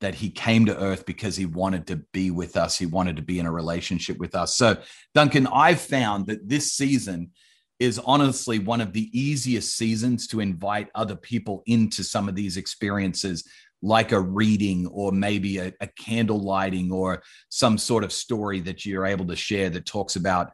that 0.00 0.14
he 0.14 0.30
came 0.30 0.66
to 0.66 0.78
earth 0.78 1.04
because 1.06 1.36
he 1.36 1.46
wanted 1.46 1.86
to 1.88 1.96
be 2.12 2.30
with 2.30 2.56
us. 2.56 2.78
He 2.78 2.86
wanted 2.86 3.16
to 3.16 3.22
be 3.22 3.38
in 3.38 3.46
a 3.46 3.52
relationship 3.52 4.18
with 4.18 4.34
us. 4.34 4.54
So, 4.56 4.76
Duncan, 5.14 5.46
I've 5.48 5.80
found 5.80 6.26
that 6.26 6.48
this 6.48 6.72
season 6.72 7.30
is 7.78 7.98
honestly 8.00 8.58
one 8.58 8.80
of 8.80 8.92
the 8.92 9.08
easiest 9.18 9.76
seasons 9.76 10.26
to 10.28 10.40
invite 10.40 10.88
other 10.94 11.16
people 11.16 11.62
into 11.66 12.02
some 12.02 12.28
of 12.28 12.34
these 12.34 12.56
experiences 12.56 13.48
like 13.82 14.10
a 14.10 14.20
reading 14.20 14.86
or 14.88 15.12
maybe 15.12 15.58
a, 15.58 15.72
a, 15.80 15.86
candle 15.86 16.40
lighting 16.40 16.90
or 16.90 17.22
some 17.48 17.78
sort 17.78 18.02
of 18.02 18.12
story 18.12 18.58
that 18.58 18.84
you're 18.84 19.06
able 19.06 19.24
to 19.24 19.36
share 19.36 19.70
that 19.70 19.86
talks 19.86 20.16
about 20.16 20.50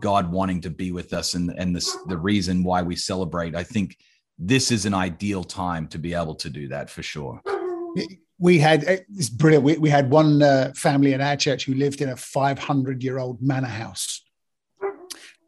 God 0.00 0.30
wanting 0.30 0.60
to 0.60 0.70
be 0.70 0.92
with 0.92 1.14
us 1.14 1.32
and, 1.32 1.50
and 1.56 1.74
this, 1.74 1.96
the 2.06 2.18
reason 2.18 2.62
why 2.62 2.82
we 2.82 2.94
celebrate. 2.94 3.54
I 3.54 3.64
think 3.64 3.96
this 4.38 4.70
is 4.70 4.84
an 4.84 4.92
ideal 4.92 5.42
time 5.42 5.88
to 5.88 5.98
be 5.98 6.12
able 6.12 6.34
to 6.34 6.50
do 6.50 6.68
that 6.68 6.90
for 6.90 7.02
sure. 7.02 7.40
We 8.38 8.58
had 8.58 8.84
it's 8.84 9.30
brilliant. 9.30 9.64
We, 9.64 9.78
we 9.78 9.90
had 9.90 10.10
one 10.10 10.42
uh, 10.42 10.72
family 10.74 11.12
in 11.12 11.20
our 11.20 11.36
church 11.36 11.64
who 11.64 11.74
lived 11.74 12.00
in 12.00 12.10
a 12.10 12.16
500 12.16 13.02
year 13.02 13.18
old 13.18 13.40
manor 13.40 13.66
house. 13.66 14.22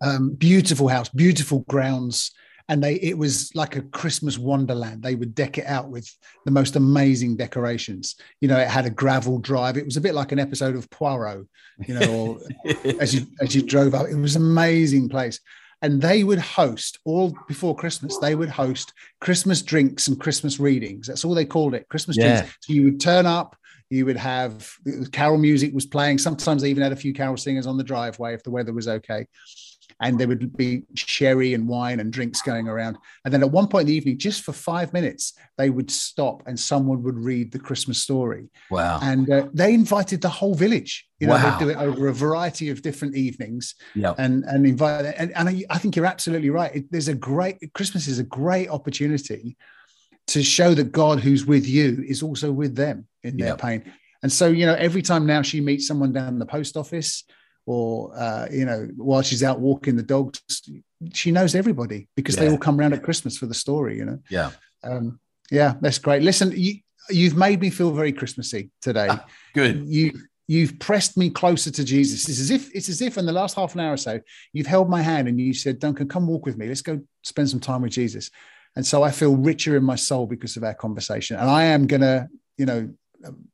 Um, 0.00 0.34
beautiful 0.34 0.88
house, 0.88 1.08
beautiful 1.08 1.60
grounds. 1.68 2.32
And 2.70 2.84
they 2.84 2.94
it 2.96 3.16
was 3.16 3.54
like 3.54 3.76
a 3.76 3.82
christmas 3.82 4.36
wonderland. 4.36 5.02
They 5.02 5.14
would 5.14 5.34
deck 5.34 5.56
it 5.56 5.66
out 5.66 5.88
with 5.88 6.14
the 6.44 6.50
most 6.50 6.76
amazing 6.76 7.36
decorations. 7.36 8.16
You 8.40 8.48
know 8.48 8.58
it 8.58 8.68
had 8.68 8.84
a 8.84 8.90
gravel 8.90 9.38
drive. 9.38 9.78
It 9.78 9.86
was 9.86 9.96
a 9.96 10.02
bit 10.02 10.14
like 10.14 10.32
an 10.32 10.38
episode 10.38 10.76
of 10.76 10.90
poirot 10.90 11.46
you 11.86 11.94
know 11.94 12.10
or 12.10 12.40
as 13.00 13.14
you 13.14 13.26
as 13.40 13.54
you 13.54 13.62
drove 13.62 13.94
up. 13.94 14.08
It 14.08 14.16
was 14.16 14.36
an 14.36 14.42
amazing 14.42 15.08
place 15.08 15.40
and 15.82 16.00
they 16.02 16.24
would 16.24 16.38
host 16.38 16.98
all 17.04 17.36
before 17.46 17.74
christmas 17.76 18.18
they 18.18 18.34
would 18.34 18.48
host 18.48 18.92
christmas 19.20 19.62
drinks 19.62 20.08
and 20.08 20.20
christmas 20.20 20.58
readings. 20.58 21.06
That's 21.06 21.24
all 21.24 21.34
they 21.34 21.44
called 21.44 21.74
it 21.74 21.88
christmas 21.88 22.16
yeah. 22.16 22.40
drinks. 22.40 22.56
So 22.60 22.72
you 22.72 22.84
would 22.84 23.00
turn 23.00 23.26
up 23.26 23.56
you 23.90 24.04
would 24.04 24.18
have 24.18 24.70
carol 25.12 25.38
music 25.38 25.72
was 25.72 25.86
playing. 25.86 26.18
Sometimes 26.18 26.60
they 26.60 26.68
even 26.68 26.82
had 26.82 26.92
a 26.92 26.96
few 26.96 27.14
carol 27.14 27.38
singers 27.38 27.66
on 27.66 27.78
the 27.78 27.84
driveway 27.84 28.34
if 28.34 28.42
the 28.42 28.50
weather 28.50 28.72
was 28.72 28.86
okay 28.86 29.26
and 30.00 30.18
there 30.18 30.28
would 30.28 30.56
be 30.56 30.84
sherry 30.94 31.54
and 31.54 31.66
wine 31.66 32.00
and 32.00 32.12
drinks 32.12 32.40
going 32.42 32.68
around. 32.68 32.96
And 33.24 33.34
then 33.34 33.42
at 33.42 33.50
one 33.50 33.66
point 33.66 33.82
in 33.82 33.86
the 33.88 33.94
evening, 33.94 34.18
just 34.18 34.44
for 34.44 34.52
five 34.52 34.92
minutes, 34.92 35.32
they 35.56 35.70
would 35.70 35.90
stop 35.90 36.42
and 36.46 36.58
someone 36.58 37.02
would 37.02 37.18
read 37.18 37.50
the 37.50 37.58
Christmas 37.58 38.00
story. 38.00 38.48
Wow. 38.70 39.00
And 39.02 39.28
uh, 39.30 39.48
they 39.52 39.74
invited 39.74 40.22
the 40.22 40.28
whole 40.28 40.54
village. 40.54 41.06
You 41.18 41.26
know, 41.26 41.34
wow. 41.34 41.58
they'd 41.58 41.64
do 41.64 41.70
it 41.70 41.76
over 41.76 42.06
a 42.06 42.14
variety 42.14 42.70
of 42.70 42.82
different 42.82 43.16
evenings 43.16 43.74
yep. 43.96 44.14
and, 44.18 44.44
and 44.44 44.64
invite. 44.64 45.06
And, 45.16 45.32
and 45.32 45.48
I, 45.48 45.64
I 45.68 45.78
think 45.78 45.96
you're 45.96 46.06
absolutely 46.06 46.50
right. 46.50 46.74
It, 46.76 46.92
there's 46.92 47.08
a 47.08 47.14
great, 47.14 47.56
Christmas 47.74 48.06
is 48.06 48.20
a 48.20 48.24
great 48.24 48.68
opportunity 48.68 49.56
to 50.28 50.42
show 50.42 50.74
that 50.74 50.92
God 50.92 51.20
who's 51.20 51.44
with 51.44 51.66
you 51.66 52.04
is 52.06 52.22
also 52.22 52.52
with 52.52 52.76
them 52.76 53.06
in 53.24 53.36
their 53.36 53.48
yep. 53.48 53.60
pain. 53.60 53.92
And 54.22 54.30
so, 54.30 54.48
you 54.48 54.66
know, 54.66 54.74
every 54.74 55.02
time 55.02 55.26
now 55.26 55.42
she 55.42 55.60
meets 55.60 55.86
someone 55.86 56.12
down 56.12 56.28
in 56.28 56.38
the 56.38 56.46
post 56.46 56.76
office, 56.76 57.24
or 57.68 58.10
uh, 58.16 58.48
you 58.50 58.64
know 58.64 58.88
while 58.96 59.20
she's 59.20 59.42
out 59.42 59.60
walking 59.60 59.94
the 59.94 60.02
dogs 60.02 60.40
she 61.12 61.30
knows 61.30 61.54
everybody 61.54 62.08
because 62.16 62.34
yeah. 62.34 62.44
they 62.44 62.50
all 62.50 62.56
come 62.56 62.80
around 62.80 62.94
at 62.94 63.02
christmas 63.02 63.36
for 63.36 63.44
the 63.44 63.54
story 63.54 63.98
you 63.98 64.06
know? 64.06 64.18
Yeah. 64.30 64.50
Um, 64.82 65.20
yeah 65.50 65.74
that's 65.82 65.98
great. 65.98 66.22
Listen 66.22 66.50
you, 66.56 66.76
you've 67.10 67.36
made 67.36 67.60
me 67.60 67.68
feel 67.68 67.90
very 67.90 68.12
christmassy 68.12 68.70
today. 68.80 69.08
Ah, 69.10 69.26
good. 69.52 69.86
You 69.86 70.18
you've 70.46 70.78
pressed 70.78 71.18
me 71.18 71.28
closer 71.28 71.70
to 71.70 71.84
jesus. 71.84 72.26
It's 72.26 72.40
as 72.40 72.50
if 72.50 72.74
it's 72.74 72.88
as 72.88 73.02
if 73.02 73.18
in 73.18 73.26
the 73.26 73.32
last 73.32 73.54
half 73.54 73.74
an 73.74 73.80
hour 73.80 73.92
or 73.92 73.98
so 73.98 74.18
you've 74.54 74.66
held 74.66 74.88
my 74.88 75.02
hand 75.02 75.28
and 75.28 75.38
you 75.38 75.52
said 75.52 75.78
duncan 75.78 76.08
come 76.08 76.26
walk 76.26 76.46
with 76.46 76.56
me. 76.56 76.68
Let's 76.68 76.82
go 76.82 77.00
spend 77.22 77.50
some 77.50 77.60
time 77.60 77.82
with 77.82 77.92
jesus. 77.92 78.30
And 78.76 78.86
so 78.86 79.02
I 79.02 79.10
feel 79.10 79.36
richer 79.36 79.76
in 79.76 79.84
my 79.84 79.96
soul 79.96 80.26
because 80.26 80.56
of 80.56 80.64
our 80.64 80.74
conversation. 80.74 81.36
And 81.36 81.50
I 81.50 81.64
am 81.64 81.86
going 81.86 82.02
to, 82.02 82.28
you 82.56 82.64
know, 82.66 82.88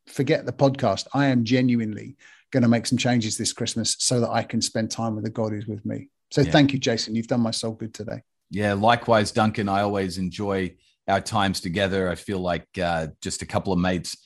forget 0.06 0.44
the 0.44 0.52
podcast. 0.52 1.06
I 1.14 1.26
am 1.26 1.44
genuinely 1.44 2.16
going 2.54 2.62
to 2.62 2.68
make 2.68 2.86
some 2.86 2.96
changes 2.96 3.36
this 3.36 3.52
Christmas 3.52 3.96
so 3.98 4.20
that 4.20 4.30
I 4.30 4.44
can 4.44 4.62
spend 4.62 4.88
time 4.88 5.16
with 5.16 5.24
the 5.24 5.30
God 5.30 5.50
who's 5.50 5.66
with 5.66 5.84
me. 5.84 6.08
So 6.30 6.40
yeah. 6.40 6.52
thank 6.52 6.72
you, 6.72 6.78
Jason. 6.78 7.16
You've 7.16 7.26
done 7.26 7.40
my 7.40 7.50
soul 7.50 7.72
good 7.72 7.92
today. 7.92 8.22
Yeah, 8.50 8.74
likewise, 8.74 9.32
Duncan. 9.32 9.68
I 9.68 9.82
always 9.82 10.18
enjoy 10.18 10.76
our 11.08 11.20
times 11.20 11.60
together. 11.60 12.08
I 12.08 12.14
feel 12.14 12.38
like 12.38 12.66
uh, 12.80 13.08
just 13.20 13.42
a 13.42 13.46
couple 13.46 13.72
of 13.72 13.80
mates 13.80 14.16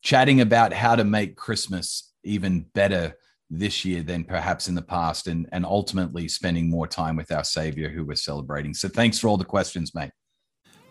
chatting 0.00 0.40
about 0.40 0.72
how 0.72 0.94
to 0.94 1.02
make 1.02 1.36
Christmas 1.36 2.12
even 2.22 2.66
better 2.72 3.14
this 3.50 3.84
year 3.84 4.02
than 4.02 4.24
perhaps 4.24 4.68
in 4.68 4.76
the 4.76 4.82
past, 4.82 5.26
and 5.26 5.48
and 5.52 5.66
ultimately 5.66 6.28
spending 6.28 6.70
more 6.70 6.86
time 6.86 7.16
with 7.16 7.32
our 7.32 7.44
Savior 7.44 7.90
who 7.90 8.04
we're 8.04 8.14
celebrating. 8.14 8.74
So 8.74 8.88
thanks 8.88 9.18
for 9.18 9.26
all 9.26 9.36
the 9.36 9.44
questions, 9.44 9.92
mate. 9.94 10.12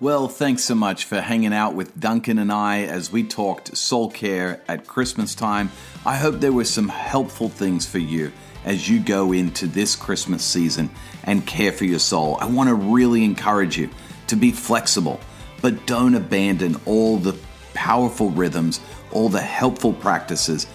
Well, 0.01 0.27
thanks 0.27 0.63
so 0.63 0.73
much 0.73 1.05
for 1.05 1.21
hanging 1.21 1.53
out 1.53 1.75
with 1.75 1.99
Duncan 1.99 2.39
and 2.39 2.51
I 2.51 2.85
as 2.85 3.11
we 3.11 3.21
talked 3.21 3.77
soul 3.77 4.09
care 4.09 4.59
at 4.67 4.87
Christmas 4.87 5.35
time. 5.35 5.71
I 6.03 6.15
hope 6.17 6.39
there 6.39 6.51
were 6.51 6.65
some 6.65 6.89
helpful 6.89 7.49
things 7.49 7.85
for 7.85 7.99
you 7.99 8.31
as 8.65 8.89
you 8.89 8.99
go 8.99 9.31
into 9.31 9.67
this 9.67 9.95
Christmas 9.95 10.43
season 10.43 10.89
and 11.23 11.45
care 11.45 11.71
for 11.71 11.85
your 11.85 11.99
soul. 11.99 12.39
I 12.41 12.47
want 12.47 12.69
to 12.69 12.73
really 12.73 13.23
encourage 13.23 13.77
you 13.77 13.91
to 14.25 14.35
be 14.35 14.49
flexible, 14.49 15.19
but 15.61 15.85
don't 15.85 16.15
abandon 16.15 16.77
all 16.87 17.17
the 17.17 17.37
powerful 17.75 18.31
rhythms, 18.31 18.79
all 19.11 19.29
the 19.29 19.39
helpful 19.39 19.93
practices 19.93 20.65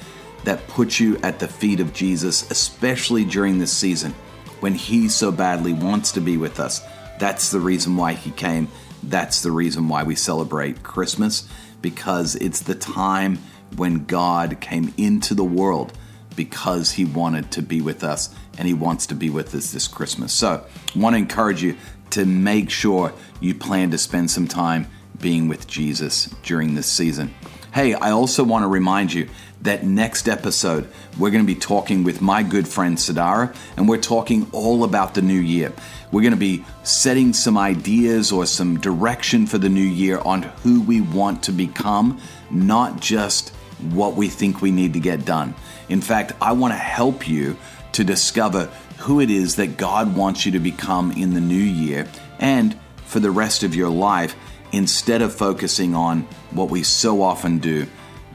that 0.45 0.69
put 0.69 1.01
you 1.01 1.19
at 1.25 1.41
the 1.41 1.49
feet 1.49 1.81
of 1.81 1.93
Jesus, 1.93 2.49
especially 2.53 3.25
during 3.25 3.59
this 3.59 3.73
season 3.73 4.15
when 4.61 4.75
He 4.75 5.09
so 5.09 5.33
badly 5.33 5.73
wants 5.73 6.13
to 6.13 6.21
be 6.21 6.37
with 6.37 6.61
us. 6.61 6.81
That's 7.19 7.51
the 7.51 7.59
reason 7.59 7.97
why 7.97 8.13
He 8.13 8.31
came. 8.31 8.69
That's 9.03 9.43
the 9.43 9.51
reason 9.51 9.89
why 9.89 10.03
we 10.03 10.15
celebrate 10.15 10.83
Christmas, 10.83 11.49
because 11.83 12.35
it's 12.37 12.61
the 12.61 12.75
time 12.75 13.39
when 13.77 14.05
God 14.05 14.61
came 14.61 14.93
into 14.97 15.35
the 15.35 15.45
world 15.45 15.93
because 16.35 16.93
He 16.93 17.05
wanted 17.05 17.51
to 17.53 17.63
be 17.63 17.81
with 17.81 18.05
us 18.05 18.35
and 18.59 18.69
He 18.69 18.75
wants 18.75 19.07
to 19.07 19.15
be 19.15 19.31
with 19.31 19.55
us 19.55 19.73
this 19.73 19.89
Christmas. 19.89 20.33
So, 20.33 20.65
I 20.95 20.99
want 20.99 21.15
to 21.15 21.19
encourage 21.19 21.63
you 21.63 21.77
to 22.11 22.25
make 22.25 22.71
sure 22.71 23.13
you 23.41 23.55
plan 23.55 23.91
to 23.91 23.99
spend 23.99 24.31
some 24.31 24.47
time 24.47 24.89
being 25.21 25.49
with 25.49 25.67
Jesus 25.67 26.27
during 26.43 26.75
this 26.75 26.87
season. 26.87 27.35
Hey, 27.73 27.95
I 27.95 28.11
also 28.11 28.45
want 28.45 28.63
to 28.63 28.69
remind 28.69 29.13
you 29.13 29.29
that 29.63 29.85
next 29.85 30.29
episode, 30.29 30.89
we're 31.19 31.31
going 31.31 31.45
to 31.45 31.55
be 31.55 31.59
talking 31.59 32.05
with 32.05 32.23
my 32.23 32.43
good 32.43 32.69
friend 32.69 32.97
Sadara, 32.97 33.55
and 33.77 33.89
we're 33.89 34.01
talking 34.01 34.49
all 34.53 34.85
about 34.85 35.15
the 35.15 35.23
new 35.23 35.39
year. 35.39 35.73
We're 36.13 36.23
going 36.23 36.33
to 36.33 36.39
be 36.39 36.65
setting 36.83 37.33
some 37.33 37.59
ideas 37.59 38.33
or 38.33 38.47
some 38.47 38.79
direction 38.79 39.47
for 39.47 39.59
the 39.59 39.69
new 39.69 39.81
year 39.81 40.19
on 40.19 40.43
who 40.43 40.83
we 40.83 41.01
want 41.01 41.43
to 41.45 41.53
become, 41.53 42.21
not 42.51 43.01
just 43.01 43.51
what 43.91 44.15
we 44.15 44.29
think 44.29 44.63
we 44.63 44.71
need 44.71 44.93
to 44.95 45.01
get 45.01 45.25
done. 45.25 45.55
In 45.89 46.01
fact, 46.01 46.33
I 46.41 46.53
want 46.53 46.73
to 46.73 46.79
help 46.79 47.29
you 47.29 47.57
to 47.93 48.05
discover 48.05 48.67
who 48.99 49.21
it 49.21 49.31
is 49.31 49.57
that 49.57 49.77
God 49.77 50.17
wants 50.17 50.47
you 50.47 50.53
to 50.53 50.59
become 50.59 51.13
in 51.13 51.35
the 51.35 51.41
new 51.41 51.55
year 51.55 52.09
and 52.39 52.79
for 53.05 53.21
the 53.21 53.31
rest 53.31 53.63
of 53.63 53.75
your 53.75 53.91
life 53.91 54.37
instead 54.73 55.23
of 55.23 55.35
focusing 55.35 55.95
on 55.95 56.23
what 56.51 56.71
we 56.71 56.83
so 56.83 57.23
often 57.23 57.59
do 57.59 57.87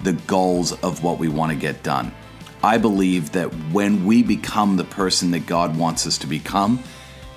the 0.03 0.13
goals 0.13 0.71
of 0.81 1.03
what 1.03 1.19
we 1.19 1.27
want 1.27 1.51
to 1.51 1.57
get 1.57 1.83
done. 1.83 2.11
I 2.63 2.77
believe 2.77 3.31
that 3.33 3.47
when 3.71 4.05
we 4.05 4.23
become 4.23 4.77
the 4.77 4.83
person 4.83 5.31
that 5.31 5.45
God 5.45 5.77
wants 5.77 6.07
us 6.07 6.17
to 6.19 6.27
become, 6.27 6.83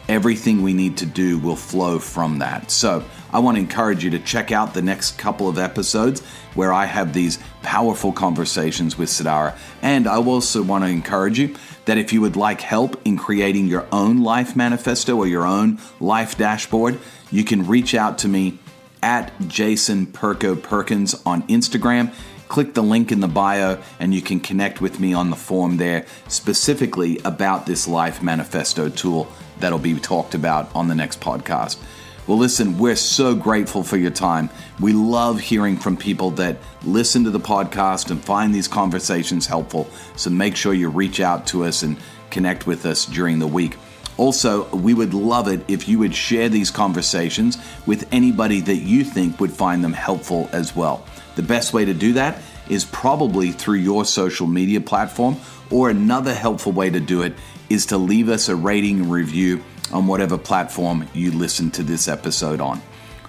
everything 0.09 0.63
we 0.63 0.75
need 0.75 0.97
to 0.99 1.07
do 1.07 1.39
will 1.39 1.57
flow 1.57 1.99
from 1.99 2.39
that. 2.39 2.71
So, 2.71 3.05
I 3.35 3.41
want 3.41 3.57
to 3.57 3.61
encourage 3.61 4.05
you 4.05 4.11
to 4.11 4.21
check 4.21 4.53
out 4.53 4.75
the 4.75 4.83
next 4.83 5.19
couple 5.19 5.49
of 5.49 5.59
episodes 5.59 6.21
where 6.55 6.73
I 6.73 6.85
have 6.85 7.13
these 7.13 7.41
powerful 7.63 8.13
conversations 8.13 8.97
with 8.97 9.09
Sadara. 9.09 9.57
And 9.83 10.07
I 10.07 10.19
also 10.19 10.63
want 10.63 10.85
to 10.85 10.91
encourage 10.91 11.41
you 11.41 11.57
that 11.87 11.99
if 11.99 12.13
you 12.13 12.21
would 12.21 12.37
like 12.37 12.61
help 12.61 13.01
in 13.05 13.19
creating 13.19 13.67
your 13.67 13.89
own 13.91 14.23
life 14.23 14.55
manifesto 14.55 15.17
or 15.17 15.27
your 15.27 15.45
own 15.45 15.81
life 15.99 16.39
dashboard, 16.39 16.97
you 17.33 17.43
can 17.43 17.67
reach 17.67 17.93
out 17.93 18.19
to 18.19 18.29
me 18.29 18.61
at 19.03 19.33
Jason 19.49 20.07
Perko 20.07 20.63
Perkins 20.63 21.21
on 21.27 21.43
Instagram 21.49 22.15
click 22.47 22.75
the 22.75 22.83
link 22.83 23.11
in 23.11 23.19
the 23.21 23.27
bio 23.27 23.83
and 23.99 24.15
you 24.15 24.23
can 24.23 24.39
connect 24.39 24.81
with 24.81 25.01
me 25.01 25.13
on 25.13 25.31
the 25.31 25.37
form 25.37 25.77
there 25.77 26.07
specifically 26.29 27.19
about 27.25 27.67
this 27.67 27.89
Life 27.89 28.23
Manifesto 28.23 28.89
tool 28.89 29.27
that'll 29.59 29.79
be 29.79 29.95
talked 29.99 30.35
about 30.35 30.75
on 30.75 30.89
the 30.89 30.95
next 30.95 31.21
podcast. 31.21 31.79
Well, 32.27 32.39
listen, 32.39 32.79
we're 32.79 32.97
so 32.97 33.35
grateful 33.35 33.83
for 33.83 33.99
your 33.99 34.11
time. 34.11 34.49
We 34.81 34.95
love 34.95 35.41
hearing 35.41 35.77
from 35.77 35.99
people 35.99 36.31
that 36.33 36.57
listen 36.83 37.25
to 37.25 37.31
the 37.31 37.41
podcast 37.41 38.11
and 38.11 38.23
find 38.23 38.55
these 38.55 38.67
conversations 38.67 39.47
helpful. 39.47 39.89
So 40.17 40.31
make 40.31 40.57
sure 40.57 40.73
you 40.73 40.89
reach 40.89 41.21
out 41.21 41.47
to 41.49 41.65
us 41.65 41.83
and 41.83 41.99
connect 42.31 42.67
with 42.67 42.87
us 42.87 43.05
during 43.05 43.41
the 43.41 43.47
week. 43.47 43.77
Also, 44.17 44.69
we 44.75 44.95
would 44.95 45.13
love 45.13 45.49
it 45.49 45.65
if 45.69 45.87
you 45.89 45.99
would 45.99 46.15
share 46.15 46.49
these 46.49 46.71
conversations 46.71 47.59
with 47.85 48.09
anybody 48.11 48.61
that 48.61 48.77
you 48.77 49.05
think 49.05 49.39
would 49.41 49.53
find 49.53 49.85
them 49.85 49.93
helpful 49.93 50.49
as 50.53 50.75
well. 50.75 51.05
The 51.37 51.43
best 51.43 51.75
way 51.75 51.85
to 51.85 51.93
do 51.93 52.15
that 52.15 52.41
is 52.69 52.85
probably 52.87 53.51
through 53.51 53.79
your 53.79 54.05
social 54.05 54.47
media 54.47 54.81
platform, 54.81 55.37
or 55.75 55.91
another 55.91 56.33
helpful 56.33 56.71
way 56.71 56.89
to 56.89 57.01
do 57.01 57.23
it 57.23 57.35
is 57.69 57.85
to 57.87 57.99
leave 57.99 58.29
us 58.29 58.49
a 58.49 58.55
rating 58.55 59.01
and 59.01 59.11
review 59.11 59.61
on 59.93 60.07
whatever 60.07 60.39
platform 60.39 61.05
you 61.13 61.33
listen 61.33 61.69
to 61.69 61.83
this 61.83 62.07
episode 62.07 62.61
on. 62.61 62.81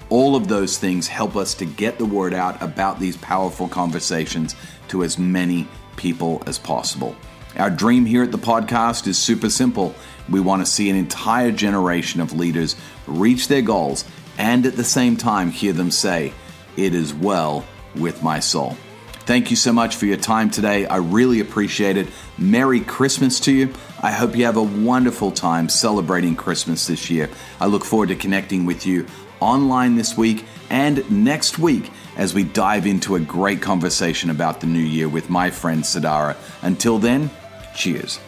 All 0.09 0.35
of 0.35 0.47
those 0.47 0.77
things 0.77 1.07
help 1.07 1.35
us 1.35 1.55
to 1.55 1.65
get 1.65 1.97
the 1.97 2.05
word 2.05 2.35
out 2.35 2.61
about 2.61 2.99
these 2.99 3.17
powerful 3.17 3.67
conversations 3.67 4.55
to 4.89 5.03
as 5.03 5.17
many 5.17 5.67
people 5.97 6.43
as 6.45 6.59
possible. 6.59 7.15
Our 7.57 7.71
dream 7.71 8.05
here 8.05 8.21
at 8.21 8.31
the 8.31 8.37
podcast 8.37 9.07
is 9.07 9.17
super 9.17 9.49
simple. 9.49 9.95
We 10.29 10.39
want 10.39 10.63
to 10.63 10.71
see 10.71 10.91
an 10.91 10.95
entire 10.95 11.51
generation 11.51 12.21
of 12.21 12.33
leaders 12.33 12.75
reach 13.07 13.47
their 13.47 13.63
goals 13.63 14.05
and 14.37 14.67
at 14.67 14.75
the 14.75 14.83
same 14.83 15.17
time 15.17 15.49
hear 15.49 15.73
them 15.73 15.89
say, 15.89 16.31
It 16.77 16.93
is 16.93 17.11
well 17.11 17.65
with 17.95 18.21
my 18.21 18.39
soul. 18.39 18.77
Thank 19.26 19.49
you 19.49 19.55
so 19.55 19.73
much 19.73 19.95
for 19.95 20.05
your 20.05 20.17
time 20.17 20.51
today. 20.51 20.86
I 20.86 20.97
really 20.97 21.39
appreciate 21.39 21.97
it. 21.97 22.09
Merry 22.38 22.80
Christmas 22.80 23.39
to 23.41 23.51
you. 23.51 23.73
I 24.01 24.11
hope 24.11 24.36
you 24.36 24.45
have 24.45 24.55
a 24.55 24.61
wonderful 24.61 25.32
time 25.32 25.67
celebrating 25.67 26.36
Christmas 26.36 26.86
this 26.86 27.09
year. 27.09 27.32
I 27.59 27.65
look 27.65 27.84
forward 27.84 28.09
to 28.09 28.15
connecting 28.15 28.67
with 28.67 28.86
you 28.86 29.07
online 29.39 29.95
this 29.95 30.15
week 30.15 30.45
and 30.69 31.09
next 31.09 31.57
week 31.57 31.89
as 32.17 32.36
we 32.36 32.43
dive 32.43 32.86
into 32.86 33.15
a 33.15 33.19
great 33.19 33.63
conversation 33.63 34.30
about 34.30 34.61
the 34.61 34.67
new 34.67 34.80
year 34.80 35.09
with 35.09 35.28
my 35.28 35.49
friend 35.49 35.82
Sadara. 35.82 36.38
Until 36.61 36.99
then, 36.99 37.32
cheers. 37.76 38.19